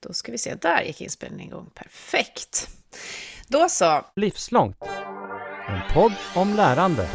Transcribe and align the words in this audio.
Då 0.00 0.12
ska 0.12 0.32
vi 0.32 0.38
se, 0.38 0.54
där 0.54 0.82
gick 0.82 1.00
inspelningen 1.00 1.46
igång. 1.52 1.70
Perfekt. 1.74 2.68
Då 3.48 3.68
så. 3.68 4.04
Livslångt. 4.16 4.76
En 5.68 5.94
podd 5.94 6.12
om 6.34 6.54
lärande. 6.54 7.08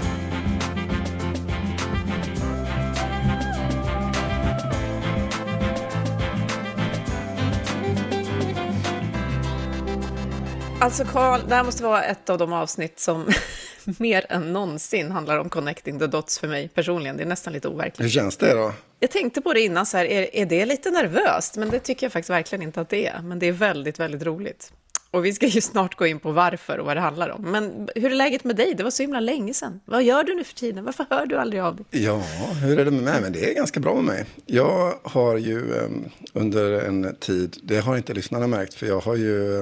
Alltså 10.79 11.06
Karl, 11.06 11.42
det 11.47 11.56
här 11.56 11.63
måste 11.63 11.84
vara 11.84 12.04
ett 12.04 12.29
av 12.29 12.38
de 12.38 12.54
avsnitt 12.54 13.00
som 13.00 13.29
mer 14.00 14.26
än 14.29 14.54
någonsin 14.54 15.12
handlar 15.12 15.38
om 15.38 15.50
connecting 15.50 16.00
the 16.00 16.08
dots 16.08 16.40
för 16.40 16.48
mig 16.48 16.68
personligen. 16.68 17.18
Det 17.18 17.23
är 17.23 17.27
nästan 17.27 17.54
lite 17.54 17.68
overkligt. 17.68 18.05
Hur 18.05 18.09
känns 18.09 18.38
det 18.38 18.54
då? 18.54 18.73
Jag 19.04 19.12
tänkte 19.12 19.41
på 19.41 19.54
det 19.54 19.62
innan, 19.62 19.85
så 19.85 19.98
här, 19.98 20.05
är, 20.05 20.36
är 20.36 20.45
det 20.45 20.66
lite 20.66 20.91
nervöst? 20.91 21.58
Men 21.58 21.70
det 21.70 21.80
tycker 21.80 22.05
jag 22.05 22.13
faktiskt 22.13 22.30
verkligen 22.30 22.62
inte 22.62 22.81
att 22.81 22.90
det 22.90 23.08
är. 23.08 23.22
Men 23.22 23.40
det 23.40 23.48
är 23.48 23.52
väldigt, 23.52 23.99
väldigt 23.99 24.23
roligt. 24.23 24.73
Och 25.12 25.26
vi 25.26 25.34
ska 25.34 25.48
ju 25.48 25.62
snart 25.62 25.96
gå 25.96 26.05
in 26.05 26.20
på 26.20 26.32
varför 26.32 26.77
och 26.77 26.86
vad 26.86 26.98
det 26.98 27.02
handlar 27.02 27.30
om. 27.30 27.41
Men 27.41 27.90
hur 27.96 28.12
är 28.12 28.16
läget 28.16 28.44
med 28.44 28.55
dig? 28.55 28.74
Det 28.74 28.84
var 28.84 28.91
så 28.91 29.04
himla 29.04 29.20
länge 29.20 29.54
sedan. 29.54 29.80
Vad 29.86 30.04
gör 30.04 30.24
du 30.24 30.36
nu 30.36 30.44
för 30.44 30.54
tiden? 30.54 30.86
Varför 30.86 31.05
hör 31.10 31.26
du 31.26 31.38
aldrig 31.38 31.62
av 31.62 31.76
dig? 31.76 31.86
Ja, 31.90 32.24
hur 32.62 32.80
är 32.80 32.86
det 32.86 32.91
med 32.91 33.04
mig? 33.04 33.22
Men 33.22 33.34
det 33.34 33.52
är 33.52 33.55
ganska 33.55 33.80
bra 33.80 33.96
med 33.96 34.04
mig. 34.04 34.26
Jag 34.46 34.94
har 35.04 35.38
ju 35.38 35.76
eh, 35.76 35.90
under 36.34 36.72
en 36.72 37.16
tid, 37.16 37.58
det 37.63 37.80
har 37.80 37.98
inte 37.98 38.13
lyssnarna 38.13 38.48
märkt, 38.48 38.74
för 38.74 38.88
jag 38.88 38.99
har 38.99 39.16
ju 39.16 39.60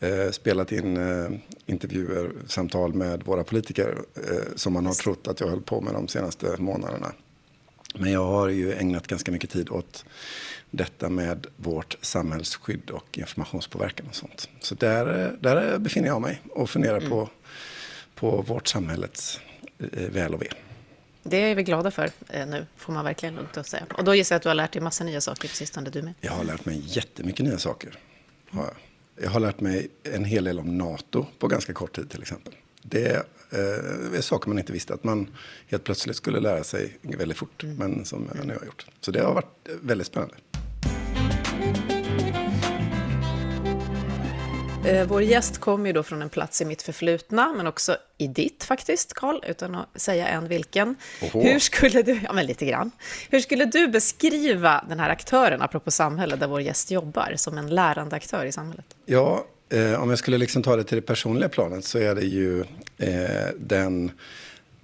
eh, 0.00 0.30
spelat 0.30 0.72
in 0.72 0.96
eh, 0.96 1.30
intervjuer, 1.66 2.30
samtal 2.46 2.94
med 2.94 3.22
våra 3.22 3.44
politiker 3.44 3.98
eh, 4.14 4.54
som 4.56 4.72
man 4.72 4.86
har 4.86 4.94
trott 4.94 5.28
att 5.28 5.40
jag 5.40 5.48
höll 5.48 5.62
på 5.62 5.80
med 5.80 5.94
de 5.94 6.08
senaste 6.08 6.56
månaderna. 6.58 7.12
Men 7.92 8.12
jag 8.12 8.24
har 8.24 8.48
ju 8.48 8.72
ägnat 8.72 9.06
ganska 9.06 9.32
mycket 9.32 9.50
tid 9.50 9.70
åt 9.70 10.04
detta 10.70 11.08
med 11.08 11.46
vårt 11.56 11.96
samhällsskydd 12.00 12.90
och 12.90 13.18
informationspåverkan 13.18 14.06
och 14.08 14.14
sånt. 14.14 14.48
Så 14.60 14.74
där, 14.74 15.36
där 15.40 15.78
befinner 15.78 16.08
jag 16.08 16.22
mig 16.22 16.40
och 16.50 16.70
funderar 16.70 16.96
mm. 16.96 17.10
på, 17.10 17.28
på 18.14 18.42
vårt 18.42 18.68
samhällets 18.68 19.40
eh, 19.78 20.10
väl 20.10 20.34
och 20.34 20.42
ve. 20.42 20.48
Det 21.22 21.36
är 21.36 21.54
vi 21.54 21.62
glada 21.62 21.90
för 21.90 22.10
eh, 22.28 22.46
nu, 22.46 22.66
får 22.76 22.92
man 22.92 23.04
verkligen 23.04 23.34
lugnt 23.34 23.56
att 23.56 23.66
säga. 23.66 23.86
Och 23.98 24.04
då 24.04 24.14
gissar 24.14 24.34
jag 24.34 24.38
att 24.38 24.42
du 24.42 24.48
har 24.48 24.54
lärt 24.54 24.72
dig 24.72 24.82
massa 24.82 25.04
nya 25.04 25.20
saker 25.20 25.48
på 25.48 25.54
sistone, 25.54 25.90
du 25.90 26.02
med? 26.02 26.14
Jag 26.20 26.32
har 26.32 26.44
lärt 26.44 26.64
mig 26.64 26.82
jättemycket 26.86 27.46
nya 27.46 27.58
saker. 27.58 27.98
Jag 29.20 29.30
har 29.30 29.40
lärt 29.40 29.60
mig 29.60 29.88
en 30.02 30.24
hel 30.24 30.44
del 30.44 30.58
om 30.58 30.78
NATO 30.78 31.26
på 31.38 31.48
ganska 31.48 31.72
kort 31.72 31.96
tid 31.96 32.10
till 32.10 32.22
exempel. 32.22 32.54
Det 32.82 33.26
eh, 33.50 34.16
är 34.16 34.20
saker 34.20 34.48
man 34.48 34.58
inte 34.58 34.72
visste 34.72 34.94
att 34.94 35.04
man 35.04 35.36
helt 35.66 35.84
plötsligt 35.84 36.16
skulle 36.16 36.40
lära 36.40 36.64
sig 36.64 36.98
väldigt 37.02 37.38
fort, 37.38 37.62
mm. 37.62 37.76
men 37.76 38.04
som 38.04 38.28
jag 38.34 38.46
nu 38.46 38.54
har 38.54 38.64
gjort. 38.66 38.86
Så 39.00 39.10
det 39.10 39.20
har 39.20 39.34
varit 39.34 39.68
väldigt 39.82 40.06
spännande. 40.06 40.34
Eh, 44.86 45.06
vår 45.06 45.22
gäst 45.22 45.58
kommer 45.58 45.86
ju 45.86 45.92
då 45.92 46.02
från 46.02 46.22
en 46.22 46.28
plats 46.28 46.60
i 46.60 46.64
mitt 46.64 46.82
förflutna, 46.82 47.52
men 47.56 47.66
också 47.66 47.96
i 48.18 48.26
ditt 48.26 48.64
faktiskt, 48.64 49.14
Karl, 49.14 49.40
utan 49.46 49.74
att 49.74 50.00
säga 50.00 50.28
än 50.28 50.48
vilken. 50.48 50.96
Oho. 51.22 51.42
Hur 51.42 51.58
skulle 51.58 52.02
du, 52.02 52.20
ja 52.24 52.32
men 52.32 52.46
lite 52.46 52.66
grann, 52.66 52.90
hur 53.30 53.40
skulle 53.40 53.64
du 53.64 53.88
beskriva 53.88 54.84
den 54.88 55.00
här 55.00 55.10
aktören, 55.10 55.62
apropå 55.62 55.90
samhälle, 55.90 56.36
där 56.36 56.46
vår 56.46 56.60
gäst 56.60 56.90
jobbar, 56.90 57.34
som 57.36 57.58
en 57.58 57.74
lärande 57.74 58.16
aktör 58.16 58.44
i 58.44 58.52
samhället? 58.52 58.86
Ja, 59.06 59.46
eh, 59.72 60.02
om 60.02 60.10
jag 60.10 60.18
skulle 60.18 60.38
liksom 60.38 60.62
ta 60.62 60.76
det 60.76 60.84
till 60.84 60.96
det 60.96 61.02
personliga 61.02 61.48
planet 61.48 61.84
så 61.84 61.98
är 61.98 62.14
det 62.14 62.24
ju 62.24 62.60
eh, 62.98 63.48
den 63.58 64.10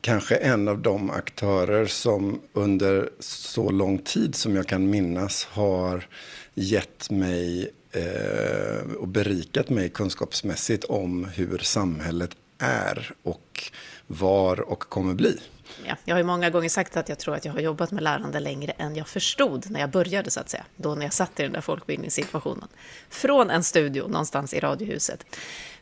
kanske 0.00 0.36
en 0.36 0.69
av 0.69 0.78
de 0.78 1.11
aktörer 1.11 1.86
som 1.86 2.41
under 2.53 3.11
så 3.20 3.70
lång 3.70 3.98
tid 3.98 4.34
som 4.34 4.56
jag 4.56 4.66
kan 4.66 4.91
minnas 4.91 5.44
har 5.44 6.06
gett 6.55 7.11
mig 7.11 7.70
eh, 7.92 8.92
och 8.98 9.09
berikat 9.09 9.70
mig 9.70 9.89
kunskapsmässigt 9.89 10.84
om 10.84 11.25
hur 11.25 11.59
samhället 11.59 12.31
är 12.59 13.12
och 13.22 13.70
var 14.06 14.61
och 14.61 14.81
kommer 14.81 15.14
bli. 15.14 15.38
Ja, 15.87 15.97
jag 16.05 16.15
har 16.15 16.19
ju 16.19 16.25
många 16.25 16.50
gånger 16.50 16.69
sagt 16.69 16.97
att 16.97 17.09
jag 17.09 17.19
tror 17.19 17.34
att 17.34 17.44
jag 17.44 17.53
har 17.53 17.61
jobbat 17.61 17.91
med 17.91 18.03
lärande 18.03 18.41
längre 18.41 18.72
än 18.72 18.97
jag 18.97 19.09
förstod 19.09 19.71
när 19.71 19.81
jag 19.81 19.91
började, 19.91 20.31
så 20.31 20.41
att 20.41 20.49
säga. 20.49 20.65
Då 20.77 20.94
när 20.94 21.03
jag 21.03 21.12
satt 21.12 21.41
i 21.41 21.43
den 21.43 21.53
där 21.53 21.61
folkbildningssituationen. 21.61 22.69
Från 23.11 23.50
en 23.50 23.65
studio 23.65 24.09
någonstans 24.09 24.55
i 24.55 24.61
Radiohuset. 24.61 25.25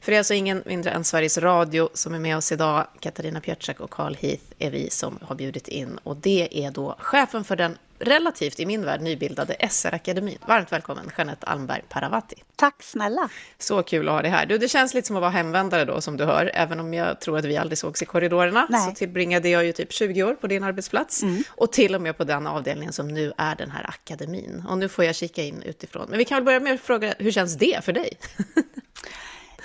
För 0.01 0.13
det 0.13 0.17
är 0.17 0.19
alltså 0.21 0.35
ingen 0.35 0.63
mindre 0.67 0.91
än 0.91 1.05
Sveriges 1.05 1.39
Radio 1.39 1.89
som 1.95 2.15
är 2.15 2.19
med 2.19 2.37
oss 2.37 2.53
idag. 2.53 2.87
Katarina 3.01 3.41
Pietschak 3.41 3.81
och 3.81 3.91
Carl 3.91 4.15
Heath 4.15 4.45
är 4.59 4.71
vi 4.71 4.91
som 4.91 5.19
har 5.23 5.35
bjudit 5.35 5.69
in. 5.69 5.99
Och 6.03 6.17
det 6.17 6.65
är 6.65 6.71
då 6.71 6.97
chefen 6.99 7.45
för 7.45 7.57
den 7.57 7.79
relativt, 7.99 8.61
i 8.61 8.67
min 8.67 8.85
värld, 8.85 9.01
nybildade 9.01 9.57
SR-akademin. 9.71 10.39
Varmt 10.47 10.73
välkommen, 10.73 11.11
Jeanette 11.17 11.47
Almberg 11.47 11.83
Paravati. 11.89 12.43
Tack 12.57 12.83
snälla. 12.83 13.29
Så 13.59 13.83
kul 13.83 14.09
att 14.09 14.15
ha 14.15 14.23
dig 14.23 14.31
här. 14.31 14.47
Du, 14.47 14.59
det 14.59 14.69
känns 14.69 14.95
lite 14.95 15.07
som 15.07 15.17
att 15.17 15.21
vara 15.21 15.31
hemvändare 15.31 15.85
då, 15.85 16.01
som 16.01 16.17
du 16.17 16.25
hör. 16.25 16.51
Även 16.55 16.81
om 16.81 16.95
jag 16.95 17.21
tror 17.21 17.39
att 17.39 17.45
vi 17.45 17.57
aldrig 17.57 17.79
sågs 17.79 18.03
i 18.03 18.07
korridorerna, 18.07 18.67
Nej. 18.71 18.89
så 18.89 18.95
tillbringade 18.95 19.49
jag 19.49 19.65
ju 19.65 19.73
typ 19.73 19.93
20 19.93 20.23
år 20.23 20.35
på 20.35 20.47
din 20.47 20.65
arbetsplats. 20.65 21.23
Mm. 21.23 21.45
Och 21.51 21.73
till 21.73 21.95
och 21.95 22.03
med 22.03 22.17
på 22.17 22.25
den 22.25 22.47
avdelningen 22.47 22.93
som 22.93 23.09
nu 23.09 23.33
är 23.37 23.57
den 23.57 23.71
här 23.71 23.87
akademin. 23.89 24.65
Och 24.69 24.79
nu 24.79 24.89
får 24.89 25.05
jag 25.05 25.15
kika 25.15 25.43
in 25.43 25.63
utifrån. 25.63 26.07
Men 26.09 26.19
vi 26.19 26.25
kan 26.25 26.37
väl 26.37 26.45
börja 26.45 26.61
med 26.61 26.75
att 26.75 26.81
fråga, 26.81 27.15
hur 27.19 27.31
känns 27.31 27.57
det 27.57 27.85
för 27.85 27.93
dig? 27.93 28.19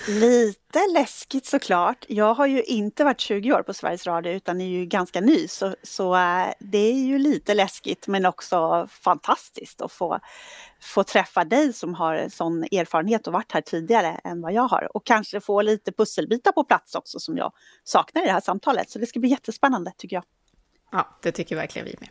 Lite 0.08 0.80
läskigt 0.94 1.46
såklart. 1.46 2.06
Jag 2.10 2.34
har 2.34 2.46
ju 2.46 2.64
inte 2.64 3.04
varit 3.04 3.20
20 3.20 3.54
år 3.54 3.64
på 3.64 3.74
Sveriges 3.74 4.08
Radio 4.08 4.34
utan 4.34 4.62
är 4.62 4.66
ju 4.66 4.86
ganska 4.86 5.22
ny 5.22 5.48
så, 5.48 5.76
så 5.84 6.16
eh, 6.16 6.48
det 6.60 6.78
är 6.78 6.94
ju 6.94 7.18
lite 7.18 7.54
läskigt 7.54 8.08
men 8.08 8.26
också 8.26 8.88
fantastiskt 8.90 9.82
att 9.82 9.92
få, 9.92 10.20
få 10.82 11.04
träffa 11.04 11.44
dig 11.44 11.74
som 11.74 11.96
har 11.96 12.30
sån 12.30 12.64
erfarenhet 12.64 13.28
och 13.28 13.34
varit 13.34 13.52
här 13.52 13.62
tidigare 13.62 14.20
än 14.24 14.42
vad 14.42 14.54
jag 14.54 14.68
har 14.68 14.98
och 14.98 15.06
kanske 15.06 15.42
få 15.42 15.62
lite 15.62 15.92
pusselbitar 15.92 16.52
på 16.52 16.64
plats 16.64 16.96
också 16.96 17.20
som 17.20 17.38
jag 17.38 17.54
saknar 17.84 18.22
i 18.22 18.26
det 18.26 18.32
här 18.32 18.42
samtalet. 18.42 18.90
Så 18.90 19.00
det 19.00 19.06
ska 19.06 19.20
bli 19.20 19.30
jättespännande 19.30 19.92
tycker 19.98 20.16
jag. 20.16 20.24
Ja, 20.92 21.08
det 21.22 21.32
tycker 21.32 21.56
verkligen 21.56 21.86
vi 21.86 21.96
med. 22.00 22.10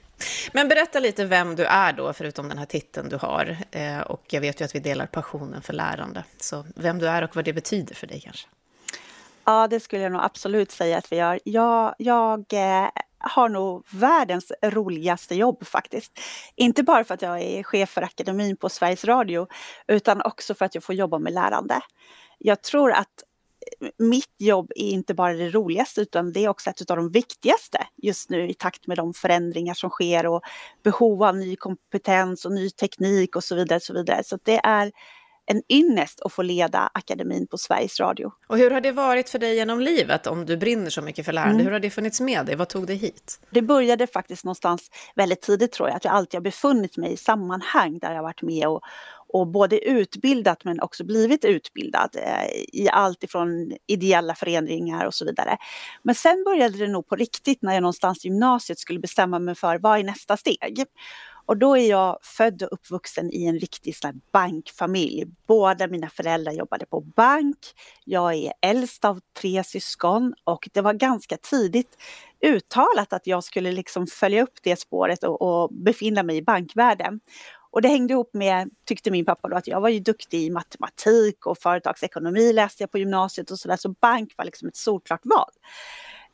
Men 0.52 0.68
berätta 0.68 1.00
lite 1.00 1.24
vem 1.24 1.56
du 1.56 1.64
är 1.64 1.92
då, 1.92 2.12
förutom 2.12 2.48
den 2.48 2.58
här 2.58 2.66
titeln 2.66 3.08
du 3.08 3.16
har. 3.16 3.56
Eh, 3.70 4.00
och 4.00 4.22
jag 4.30 4.40
vet 4.40 4.60
ju 4.60 4.64
att 4.64 4.74
vi 4.74 4.80
delar 4.80 5.06
passionen 5.06 5.62
för 5.62 5.72
lärande. 5.72 6.24
Så 6.36 6.64
vem 6.76 6.98
du 6.98 7.08
är 7.08 7.24
och 7.24 7.36
vad 7.36 7.44
det 7.44 7.52
betyder 7.52 7.94
för 7.94 8.06
dig 8.06 8.20
kanske? 8.20 8.48
Ja, 9.44 9.68
det 9.68 9.80
skulle 9.80 10.02
jag 10.02 10.12
nog 10.12 10.22
absolut 10.24 10.70
säga 10.70 10.98
att 10.98 11.12
vi 11.12 11.16
gör. 11.16 11.40
Jag, 11.44 11.94
jag 11.98 12.44
eh, 12.52 12.88
har 13.18 13.48
nog 13.48 13.86
världens 13.90 14.52
roligaste 14.62 15.34
jobb 15.34 15.66
faktiskt. 15.66 16.20
Inte 16.56 16.82
bara 16.82 17.04
för 17.04 17.14
att 17.14 17.22
jag 17.22 17.40
är 17.40 17.62
chef 17.62 17.90
för 17.90 18.02
akademin 18.02 18.56
på 18.56 18.68
Sveriges 18.68 19.04
Radio, 19.04 19.46
utan 19.86 20.22
också 20.22 20.54
för 20.54 20.64
att 20.64 20.74
jag 20.74 20.84
får 20.84 20.94
jobba 20.94 21.18
med 21.18 21.32
lärande. 21.32 21.80
Jag 22.38 22.62
tror 22.62 22.92
att 22.92 23.24
mitt 23.98 24.34
jobb 24.38 24.72
är 24.76 24.90
inte 24.90 25.14
bara 25.14 25.32
det 25.32 25.50
roligaste 25.50 26.00
utan 26.00 26.32
det 26.32 26.44
är 26.44 26.48
också 26.48 26.70
ett 26.70 26.90
av 26.90 26.96
de 26.96 27.10
viktigaste 27.10 27.86
just 27.96 28.30
nu 28.30 28.48
i 28.48 28.54
takt 28.54 28.86
med 28.86 28.96
de 28.96 29.14
förändringar 29.14 29.74
som 29.74 29.90
sker 29.90 30.26
och 30.26 30.42
behov 30.82 31.22
av 31.22 31.36
ny 31.36 31.56
kompetens 31.56 32.44
och 32.44 32.52
ny 32.52 32.70
teknik 32.70 33.36
och 33.36 33.44
så 33.44 33.54
vidare. 33.54 33.80
Så, 33.80 33.92
vidare. 33.92 34.24
så 34.24 34.38
det 34.42 34.60
är 34.64 34.92
en 35.50 35.62
ynnest 35.68 36.20
att 36.20 36.32
få 36.32 36.42
leda 36.42 36.90
akademin 36.94 37.46
på 37.46 37.58
Sveriges 37.58 38.00
Radio. 38.00 38.32
Och 38.46 38.58
hur 38.58 38.70
har 38.70 38.80
det 38.80 38.92
varit 38.92 39.28
för 39.28 39.38
dig 39.38 39.56
genom 39.56 39.80
livet 39.80 40.26
om 40.26 40.46
du 40.46 40.56
brinner 40.56 40.90
så 40.90 41.02
mycket 41.02 41.24
för 41.24 41.32
lärande? 41.32 41.54
Mm. 41.54 41.66
Hur 41.66 41.72
har 41.72 41.80
det 41.80 41.90
funnits 41.90 42.20
med 42.20 42.46
dig? 42.46 42.56
Vad 42.56 42.68
tog 42.68 42.86
dig 42.86 42.96
hit? 42.96 43.40
Det 43.50 43.62
började 43.62 44.06
faktiskt 44.06 44.44
någonstans 44.44 44.90
väldigt 45.14 45.40
tidigt 45.40 45.72
tror 45.72 45.88
jag, 45.88 45.96
att 45.96 46.04
jag 46.04 46.14
alltid 46.14 46.38
har 46.38 46.42
befunnit 46.42 46.96
mig 46.96 47.12
i 47.12 47.16
sammanhang 47.16 47.98
där 47.98 48.14
jag 48.14 48.22
varit 48.22 48.42
med 48.42 48.66
och, 48.66 48.80
och 49.28 49.46
både 49.46 49.88
utbildat 49.88 50.64
men 50.64 50.80
också 50.80 51.04
blivit 51.04 51.44
utbildad 51.44 52.10
eh, 52.16 52.50
i 52.72 52.88
allt 52.92 53.24
ifrån 53.24 53.72
ideella 53.86 54.34
föreningar 54.34 55.04
och 55.04 55.14
så 55.14 55.24
vidare. 55.24 55.56
Men 56.02 56.14
sen 56.14 56.44
började 56.44 56.78
det 56.78 56.88
nog 56.88 57.08
på 57.08 57.16
riktigt 57.16 57.62
när 57.62 57.74
jag 57.74 57.82
någonstans 57.82 58.24
i 58.24 58.28
gymnasiet 58.28 58.78
skulle 58.78 58.98
bestämma 58.98 59.38
mig 59.38 59.54
för 59.54 59.78
vad 59.78 59.98
är 59.98 60.04
nästa 60.04 60.36
steg? 60.36 60.84
Och 61.50 61.56
då 61.56 61.76
är 61.76 61.90
jag 61.90 62.18
född 62.22 62.62
och 62.62 62.72
uppvuxen 62.72 63.30
i 63.32 63.46
en 63.46 63.58
riktig 63.58 63.96
sån 63.96 64.20
bankfamilj. 64.32 65.24
Båda 65.46 65.86
mina 65.86 66.08
föräldrar 66.08 66.52
jobbade 66.52 66.86
på 66.86 67.00
bank. 67.00 67.58
Jag 68.04 68.34
är 68.34 68.52
äldst 68.62 69.04
av 69.04 69.20
tre 69.40 69.64
syskon 69.64 70.34
och 70.44 70.68
det 70.72 70.80
var 70.80 70.94
ganska 70.94 71.36
tidigt 71.36 71.96
uttalat 72.40 73.12
att 73.12 73.26
jag 73.26 73.44
skulle 73.44 73.72
liksom 73.72 74.06
följa 74.06 74.42
upp 74.42 74.54
det 74.62 74.76
spåret 74.76 75.24
och, 75.24 75.42
och 75.42 75.74
befinna 75.74 76.22
mig 76.22 76.36
i 76.36 76.42
bankvärlden. 76.42 77.20
Och 77.70 77.82
det 77.82 77.88
hängde 77.88 78.12
ihop 78.12 78.30
med, 78.34 78.70
tyckte 78.86 79.10
min 79.10 79.24
pappa 79.24 79.48
då, 79.48 79.56
att 79.56 79.66
jag 79.66 79.80
var 79.80 79.88
ju 79.88 80.00
duktig 80.00 80.42
i 80.42 80.50
matematik 80.50 81.46
och 81.46 81.58
företagsekonomi 81.58 82.52
läste 82.52 82.82
jag 82.82 82.90
på 82.90 82.98
gymnasiet 82.98 83.50
och 83.50 83.58
sådär, 83.58 83.76
så 83.76 83.88
bank 83.88 84.32
var 84.36 84.44
liksom 84.44 84.68
ett 84.68 84.76
solklart 84.76 85.22
val. 85.24 85.50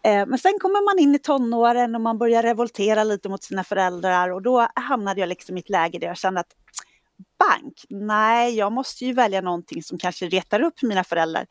Eh, 0.02 0.26
men 0.26 0.38
sen 0.38 0.58
kommer 0.60 0.94
man 0.94 0.98
in 1.02 1.14
i 1.14 1.18
tonåren 1.18 1.94
och 1.94 2.00
man 2.00 2.18
börjar 2.18 2.42
revoltera 2.42 3.04
lite 3.04 3.28
mot 3.28 3.42
sina 3.42 3.64
föräldrar 3.64 4.32
och 4.32 4.42
då 4.42 4.68
hamnade 4.74 5.20
jag 5.20 5.28
liksom 5.28 5.56
i 5.56 5.60
ett 5.60 5.70
läge 5.70 5.98
där 5.98 6.06
jag 6.06 6.16
kände 6.16 6.40
att 6.40 6.54
bank, 7.38 7.84
nej, 7.88 8.56
jag 8.56 8.72
måste 8.72 9.04
ju 9.04 9.12
välja 9.12 9.40
någonting 9.40 9.82
som 9.82 9.98
kanske 9.98 10.26
retar 10.26 10.62
upp 10.62 10.82
mina 10.82 11.04
föräldrar 11.04 11.46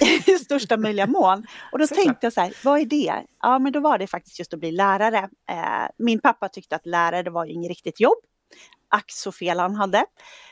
i 0.26 0.38
största 0.38 0.76
möjliga 0.76 1.06
mån. 1.06 1.46
Och 1.72 1.78
då 1.78 1.86
tänkte 1.86 2.26
jag 2.26 2.32
så 2.32 2.40
här, 2.40 2.56
vad 2.64 2.80
är 2.80 2.84
det? 2.84 3.24
Ja, 3.42 3.58
men 3.58 3.72
då 3.72 3.80
var 3.80 3.98
det 3.98 4.06
faktiskt 4.06 4.38
just 4.38 4.54
att 4.54 4.60
bli 4.60 4.72
lärare. 4.72 5.18
Eh, 5.50 5.88
min 5.98 6.20
pappa 6.20 6.48
tyckte 6.48 6.76
att 6.76 6.86
lärare 6.86 7.30
var 7.30 7.44
ju 7.44 7.52
inget 7.52 7.68
riktigt 7.68 8.00
jobb 8.00 8.18
ack 8.88 9.12
så 9.12 9.32
fel 9.32 9.58
han 9.58 9.74
hade. 9.74 10.04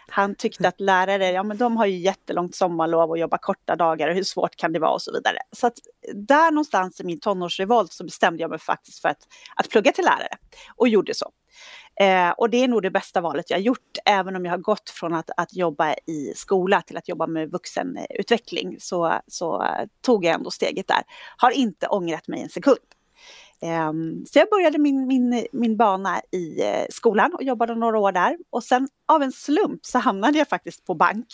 Han 0.09 0.35
tyckte 0.35 0.69
att 0.69 0.81
lärare, 0.81 1.31
ja 1.31 1.43
men 1.43 1.57
de 1.57 1.77
har 1.77 1.87
ju 1.87 1.97
jättelångt 1.97 2.55
sommarlov 2.55 3.11
och 3.11 3.19
jobbar 3.19 3.39
korta 3.39 3.77
dagar 3.77 4.09
och 4.09 4.15
hur 4.15 4.23
svårt 4.23 4.57
kan 4.57 4.73
det 4.73 4.79
vara 4.79 4.93
och 4.93 5.03
så 5.03 5.13
vidare. 5.13 5.39
Så 5.53 5.67
att 5.67 5.79
där 6.15 6.51
någonstans 6.51 7.01
i 7.01 7.05
min 7.05 7.21
tonårsrevolt 7.21 7.93
så 7.93 8.05
bestämde 8.05 8.43
jag 8.43 8.51
mig 8.51 8.59
faktiskt 8.59 9.03
för 9.03 9.09
att, 9.09 9.29
att 9.57 9.69
plugga 9.69 9.93
till 9.93 10.05
lärare 10.05 10.37
och 10.77 10.89
gjorde 10.89 11.15
så. 11.15 11.31
Eh, 12.01 12.31
och 12.31 12.51
det 12.51 12.65
är 12.65 12.69
nog 12.69 12.83
det 12.83 12.91
bästa 12.91 13.21
valet 13.21 13.51
jag 13.51 13.61
gjort, 13.61 13.99
även 14.05 14.37
om 14.37 14.45
jag 14.45 14.53
har 14.53 14.59
gått 14.59 14.91
från 14.91 15.15
att, 15.15 15.31
att 15.37 15.55
jobba 15.55 15.95
i 15.95 16.33
skola 16.37 16.83
till 16.83 16.97
att 16.97 17.09
jobba 17.09 17.27
med 17.27 17.51
vuxenutveckling 17.51 18.77
så, 18.81 19.21
så 19.27 19.67
tog 20.01 20.25
jag 20.25 20.35
ändå 20.35 20.51
steget 20.51 20.89
där. 20.89 21.03
Har 21.37 21.51
inte 21.51 21.87
ångrat 21.87 22.29
mig 22.29 22.43
en 22.43 22.49
sekund. 22.49 22.79
Ehm, 23.65 24.25
så 24.27 24.39
jag 24.39 24.49
började 24.51 24.79
min, 24.79 25.07
min, 25.07 25.47
min 25.53 25.77
bana 25.77 26.21
i 26.31 26.63
eh, 26.63 26.87
skolan 26.91 27.35
och 27.35 27.43
jobbade 27.43 27.75
några 27.75 27.99
år 27.99 28.13
där. 28.13 28.39
Och 28.51 28.65
sen 28.65 28.89
av 29.07 29.23
en 29.23 29.33
slump 29.33 29.87
så 29.87 29.99
hamnade 29.99 30.39
jag 30.39 30.49
faktiskt 30.49 30.85
på 30.85 30.95
bank. 30.95 31.27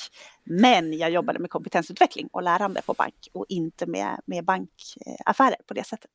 Men 0.44 0.99
jag 0.99 1.11
jobbade 1.11 1.38
med 1.38 1.50
kompetensutveckling 1.50 2.29
och 2.32 2.43
lärande 2.43 2.82
på 2.87 2.94
bank 2.94 3.29
och 3.32 3.47
inte 3.49 3.87
med, 3.87 4.21
med 4.27 4.44
bankaffärer 4.44 5.56
på 5.67 5.75
det 5.75 5.85
sättet. 5.85 6.11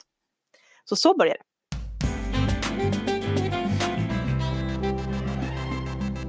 Så 0.85 0.95
så 0.95 1.17
började 1.17 1.39
det. 1.39 3.14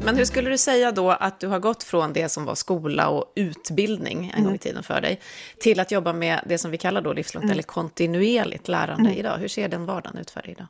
Men 0.06 0.16
hur 0.16 0.24
skulle 0.24 0.50
du 0.50 0.58
säga 0.58 0.92
då 0.92 1.10
att 1.10 1.40
du 1.40 1.46
har 1.46 1.58
gått 1.58 1.82
från 1.82 2.12
det 2.12 2.28
som 2.28 2.44
var 2.44 2.54
skola 2.54 3.08
och 3.08 3.32
utbildning 3.36 4.24
en 4.24 4.30
mm. 4.32 4.44
gång 4.44 4.54
i 4.54 4.58
tiden 4.58 4.82
för 4.82 5.00
dig, 5.00 5.20
till 5.60 5.80
att 5.80 5.90
jobba 5.90 6.12
med 6.12 6.40
det 6.46 6.58
som 6.58 6.70
vi 6.70 6.78
kallar 6.78 7.00
då 7.00 7.12
livslångt 7.12 7.44
mm. 7.44 7.52
eller 7.52 7.62
kontinuerligt 7.62 8.68
lärande 8.68 9.10
mm. 9.10 9.18
idag? 9.18 9.38
Hur 9.38 9.48
ser 9.48 9.68
den 9.68 9.86
vardagen 9.86 10.18
ut 10.18 10.30
för 10.30 10.42
dig 10.42 10.50
idag? 10.50 10.66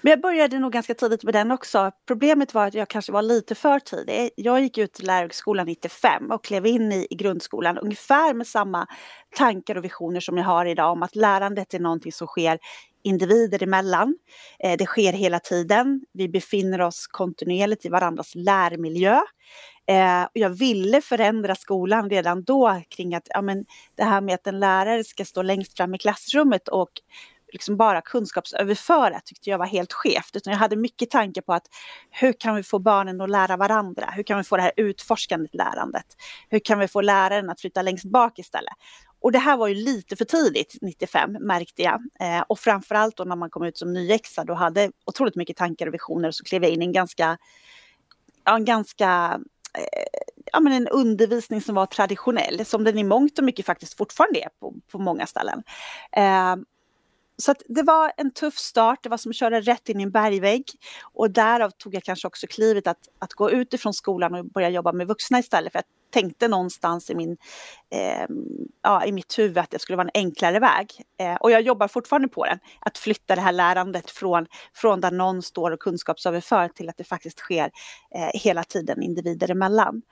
Men 0.00 0.10
jag 0.10 0.20
började 0.20 0.58
nog 0.58 0.72
ganska 0.72 0.94
tidigt 0.94 1.24
med 1.24 1.34
den 1.34 1.50
också. 1.50 1.90
Problemet 2.06 2.54
var 2.54 2.66
att 2.66 2.74
jag 2.74 2.88
kanske 2.88 3.12
var 3.12 3.22
lite 3.22 3.54
för 3.54 3.78
tidig. 3.78 4.30
Jag 4.36 4.60
gick 4.60 4.78
ut 4.78 5.02
lärarhögskolan 5.02 5.66
95 5.66 6.30
och 6.30 6.44
klev 6.44 6.66
in 6.66 6.92
i, 6.92 7.06
i 7.10 7.14
grundskolan 7.14 7.78
ungefär 7.78 8.34
med 8.34 8.46
samma 8.46 8.86
tankar 9.36 9.76
och 9.76 9.84
visioner 9.84 10.20
som 10.20 10.36
jag 10.36 10.44
har 10.44 10.66
idag 10.66 10.92
om 10.92 11.02
att 11.02 11.16
lärandet 11.16 11.74
är 11.74 11.80
någonting 11.80 12.12
som 12.12 12.26
sker 12.26 12.58
individer 13.02 13.62
emellan. 13.62 14.16
Eh, 14.58 14.76
det 14.78 14.86
sker 14.86 15.12
hela 15.12 15.38
tiden. 15.38 16.00
Vi 16.12 16.28
befinner 16.28 16.80
oss 16.80 17.06
kontinuerligt 17.06 17.84
i 17.84 17.88
varandras 17.88 18.34
lärmiljö. 18.34 19.20
Eh, 19.86 20.26
jag 20.32 20.50
ville 20.50 21.00
förändra 21.00 21.54
skolan 21.54 22.10
redan 22.10 22.44
då 22.44 22.82
kring 22.88 23.14
att 23.14 23.26
ja, 23.28 23.42
men 23.42 23.64
det 23.94 24.04
här 24.04 24.20
med 24.20 24.34
att 24.34 24.46
en 24.46 24.60
lärare 24.60 25.04
ska 25.04 25.24
stå 25.24 25.42
längst 25.42 25.76
fram 25.76 25.94
i 25.94 25.98
klassrummet 25.98 26.68
och 26.68 26.90
liksom 27.52 27.76
bara 27.76 28.00
kunskapsöverföra 28.00 29.20
tyckte 29.24 29.50
jag 29.50 29.58
var 29.58 29.66
helt 29.66 29.92
skevt. 29.92 30.36
Utan 30.36 30.52
jag 30.52 30.58
hade 30.58 30.76
mycket 30.76 31.10
tanke 31.10 31.42
på 31.42 31.52
att 31.52 31.66
hur 32.10 32.32
kan 32.32 32.54
vi 32.54 32.62
få 32.62 32.78
barnen 32.78 33.20
att 33.20 33.30
lära 33.30 33.56
varandra? 33.56 34.10
Hur 34.12 34.22
kan 34.22 34.38
vi 34.38 34.44
få 34.44 34.56
det 34.56 34.62
här 34.62 34.72
utforskandet 34.76 35.54
lärandet? 35.54 36.06
Hur 36.48 36.58
kan 36.58 36.78
vi 36.78 36.88
få 36.88 37.00
läraren 37.00 37.50
att 37.50 37.60
flytta 37.60 37.82
längst 37.82 38.04
bak 38.04 38.38
istället? 38.38 38.74
Och 39.20 39.32
det 39.32 39.38
här 39.38 39.56
var 39.56 39.68
ju 39.68 39.74
lite 39.74 40.16
för 40.16 40.24
tidigt, 40.24 40.78
95, 40.80 41.32
märkte 41.32 41.82
jag. 41.82 42.00
Eh, 42.20 42.44
och 42.48 42.58
framförallt 42.58 43.16
då 43.16 43.24
när 43.24 43.36
man 43.36 43.50
kom 43.50 43.64
ut 43.64 43.78
som 43.78 43.92
nyexad 43.92 44.50
och 44.50 44.56
hade 44.56 44.90
otroligt 45.04 45.36
mycket 45.36 45.56
tankar 45.56 45.86
och 45.86 45.94
visioner 45.94 46.30
så 46.30 46.44
klev 46.44 46.62
jag 46.62 46.72
in 46.72 46.82
i 46.82 46.84
en 46.84 46.92
ganska, 46.92 47.38
ja, 48.44 48.56
en 48.56 48.64
ganska 48.64 49.40
eh, 49.78 50.20
ja, 50.52 50.60
men 50.60 50.72
en 50.72 50.88
undervisning 50.88 51.60
som 51.60 51.74
var 51.74 51.86
traditionell, 51.86 52.64
som 52.64 52.84
den 52.84 52.98
i 52.98 53.04
mångt 53.04 53.38
och 53.38 53.44
mycket 53.44 53.66
faktiskt 53.66 53.96
fortfarande 53.96 54.40
är 54.40 54.48
på, 54.60 54.74
på 54.92 54.98
många 54.98 55.26
ställen. 55.26 55.62
Eh, 56.12 56.56
så 57.40 57.54
det 57.68 57.82
var 57.82 58.12
en 58.16 58.30
tuff 58.30 58.58
start, 58.58 58.98
det 59.02 59.08
var 59.08 59.16
som 59.16 59.30
att 59.30 59.36
köra 59.36 59.60
rätt 59.60 59.88
in 59.88 60.00
i 60.00 60.02
en 60.02 60.10
bergvägg. 60.10 60.64
Och 61.02 61.30
därav 61.30 61.70
tog 61.70 61.94
jag 61.94 62.02
kanske 62.02 62.28
också 62.28 62.46
klivet 62.46 62.86
att, 62.86 63.08
att 63.18 63.32
gå 63.32 63.50
ut 63.50 63.74
ifrån 63.74 63.94
skolan 63.94 64.34
och 64.34 64.44
börja 64.44 64.68
jobba 64.68 64.92
med 64.92 65.06
vuxna 65.06 65.38
istället. 65.38 65.72
För 65.72 65.78
jag 65.78 65.84
tänkte 66.10 66.48
någonstans 66.48 67.10
i, 67.10 67.14
min, 67.14 67.36
eh, 67.90 68.26
ja, 68.82 69.04
i 69.04 69.12
mitt 69.12 69.38
huvud 69.38 69.58
att 69.58 69.70
det 69.70 69.78
skulle 69.78 69.96
vara 69.96 70.08
en 70.14 70.22
enklare 70.22 70.58
väg. 70.58 70.90
Eh, 71.20 71.34
och 71.34 71.50
jag 71.50 71.62
jobbar 71.62 71.88
fortfarande 71.88 72.28
på 72.28 72.44
den. 72.44 72.58
Att 72.80 72.98
flytta 72.98 73.34
det 73.34 73.40
här 73.40 73.52
lärandet 73.52 74.10
från, 74.10 74.46
från 74.74 75.00
där 75.00 75.10
någon 75.10 75.42
står 75.42 75.70
och 75.70 75.80
kunskapsöverför 75.80 76.68
till 76.68 76.88
att 76.88 76.96
det 76.96 77.04
faktiskt 77.04 77.38
sker 77.38 77.70
eh, 78.14 78.40
hela 78.40 78.64
tiden 78.64 79.02
individer 79.02 79.50
emellan. 79.50 80.02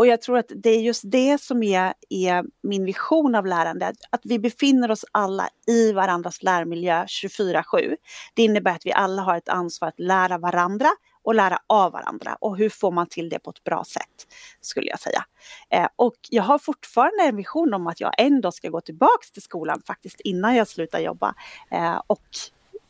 Och 0.00 0.06
jag 0.06 0.22
tror 0.22 0.38
att 0.38 0.52
det 0.54 0.70
är 0.70 0.80
just 0.80 1.02
det 1.04 1.40
som 1.40 1.62
är, 1.62 1.94
är 2.08 2.44
min 2.62 2.84
vision 2.84 3.34
av 3.34 3.46
lärande, 3.46 3.92
att 4.10 4.20
vi 4.24 4.38
befinner 4.38 4.90
oss 4.90 5.04
alla 5.12 5.48
i 5.66 5.92
varandras 5.92 6.42
lärmiljö 6.42 7.04
24-7. 7.04 7.96
Det 8.34 8.42
innebär 8.42 8.70
att 8.70 8.86
vi 8.86 8.92
alla 8.92 9.22
har 9.22 9.36
ett 9.36 9.48
ansvar 9.48 9.88
att 9.88 10.00
lära 10.00 10.38
varandra 10.38 10.88
och 11.22 11.34
lära 11.34 11.58
av 11.66 11.92
varandra. 11.92 12.36
Och 12.40 12.56
hur 12.56 12.68
får 12.68 12.90
man 12.90 13.06
till 13.06 13.28
det 13.28 13.38
på 13.38 13.50
ett 13.50 13.64
bra 13.64 13.84
sätt, 13.84 14.26
skulle 14.60 14.86
jag 14.86 15.00
säga. 15.00 15.24
Eh, 15.70 15.88
och 15.96 16.16
jag 16.30 16.42
har 16.42 16.58
fortfarande 16.58 17.22
en 17.22 17.36
vision 17.36 17.74
om 17.74 17.86
att 17.86 18.00
jag 18.00 18.14
ändå 18.18 18.52
ska 18.52 18.68
gå 18.68 18.80
tillbaks 18.80 19.30
till 19.32 19.42
skolan 19.42 19.82
faktiskt 19.86 20.20
innan 20.20 20.56
jag 20.56 20.68
slutar 20.68 20.98
jobba. 20.98 21.34
Eh, 21.70 22.02
och 22.06 22.28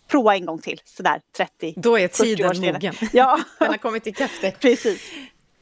prova 0.09 0.37
en 0.37 0.47
gång 0.47 0.59
till, 0.59 0.81
sådär 0.85 1.21
30 1.37 1.75
Då 1.77 1.99
är 1.99 2.09
tiden 2.09 2.61
mogen. 2.61 2.95
Ja. 3.13 3.39
Den 3.59 3.69
har 3.69 3.77
kommit 3.77 4.07
ikapp 4.07 4.41
dig. 4.41 4.57
Precis. 4.61 5.13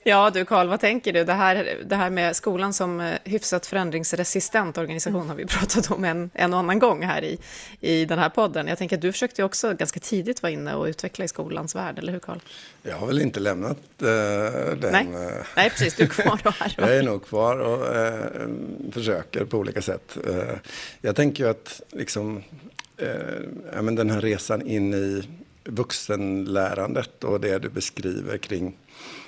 Ja 0.09 0.31
du 0.31 0.45
Karl, 0.45 0.69
vad 0.69 0.81
tänker 0.81 1.13
du? 1.13 1.25
Det 1.25 1.33
här, 1.33 1.79
det 1.87 1.97
här 1.97 2.11
med 2.11 2.37
skolan 2.37 2.73
som 2.73 3.01
eh, 3.01 3.19
hyfsat 3.25 3.67
förändringsresistent 3.67 4.79
organisation 4.79 5.15
mm. 5.15 5.29
har 5.29 5.37
vi 5.37 5.47
pratat 5.47 5.91
om 5.91 6.05
en, 6.05 6.31
en 6.35 6.53
och 6.53 6.59
annan 6.59 6.79
gång 6.79 7.03
här 7.03 7.25
i, 7.25 7.39
i 7.81 8.05
den 8.05 8.19
här 8.19 8.29
podden. 8.29 8.67
Jag 8.67 8.79
tänker 8.79 8.97
att 8.97 9.03
du 9.03 9.13
försökte 9.13 9.45
också 9.45 9.75
ganska 9.75 10.01
tidigt 10.01 10.43
vara 10.43 10.53
inne 10.53 10.75
och 10.75 10.85
utveckla 10.85 11.25
i 11.25 11.29
skolans 11.29 11.75
värld, 11.75 11.99
eller 11.99 12.13
hur 12.13 12.19
Karl? 12.19 12.39
Jag 12.83 12.97
har 12.97 13.07
väl 13.07 13.21
inte 13.21 13.41
lämnat 13.41 13.79
uh, 14.03 14.09
den. 14.81 14.93
Nej. 14.93 15.07
Uh, 15.07 15.47
Nej, 15.57 15.71
precis, 15.71 15.95
du 15.95 16.03
är 16.03 16.09
kvar 16.09 16.41
då 16.45 16.51
här. 16.51 16.75
jag 16.79 16.97
är 16.97 17.03
nog 17.03 17.27
kvar 17.27 17.59
och 17.59 17.81
uh, 17.81 18.93
försöker 18.93 19.45
på 19.45 19.59
olika 19.59 19.83
sätt. 19.83 20.19
jag 21.01 21.17
tänker 21.17 21.45
ju 21.45 21.51
att 21.51 21.83
liksom, 21.93 22.43
ja, 23.75 23.83
men 23.83 23.95
den 23.95 24.11
här 24.11 24.21
resan 24.21 24.63
in 24.63 24.95
i 24.95 25.23
vuxenlärandet 25.65 27.25
och 27.25 27.41
det 27.41 27.59
du 27.59 27.69
beskriver 27.69 28.39
kring 28.39 28.77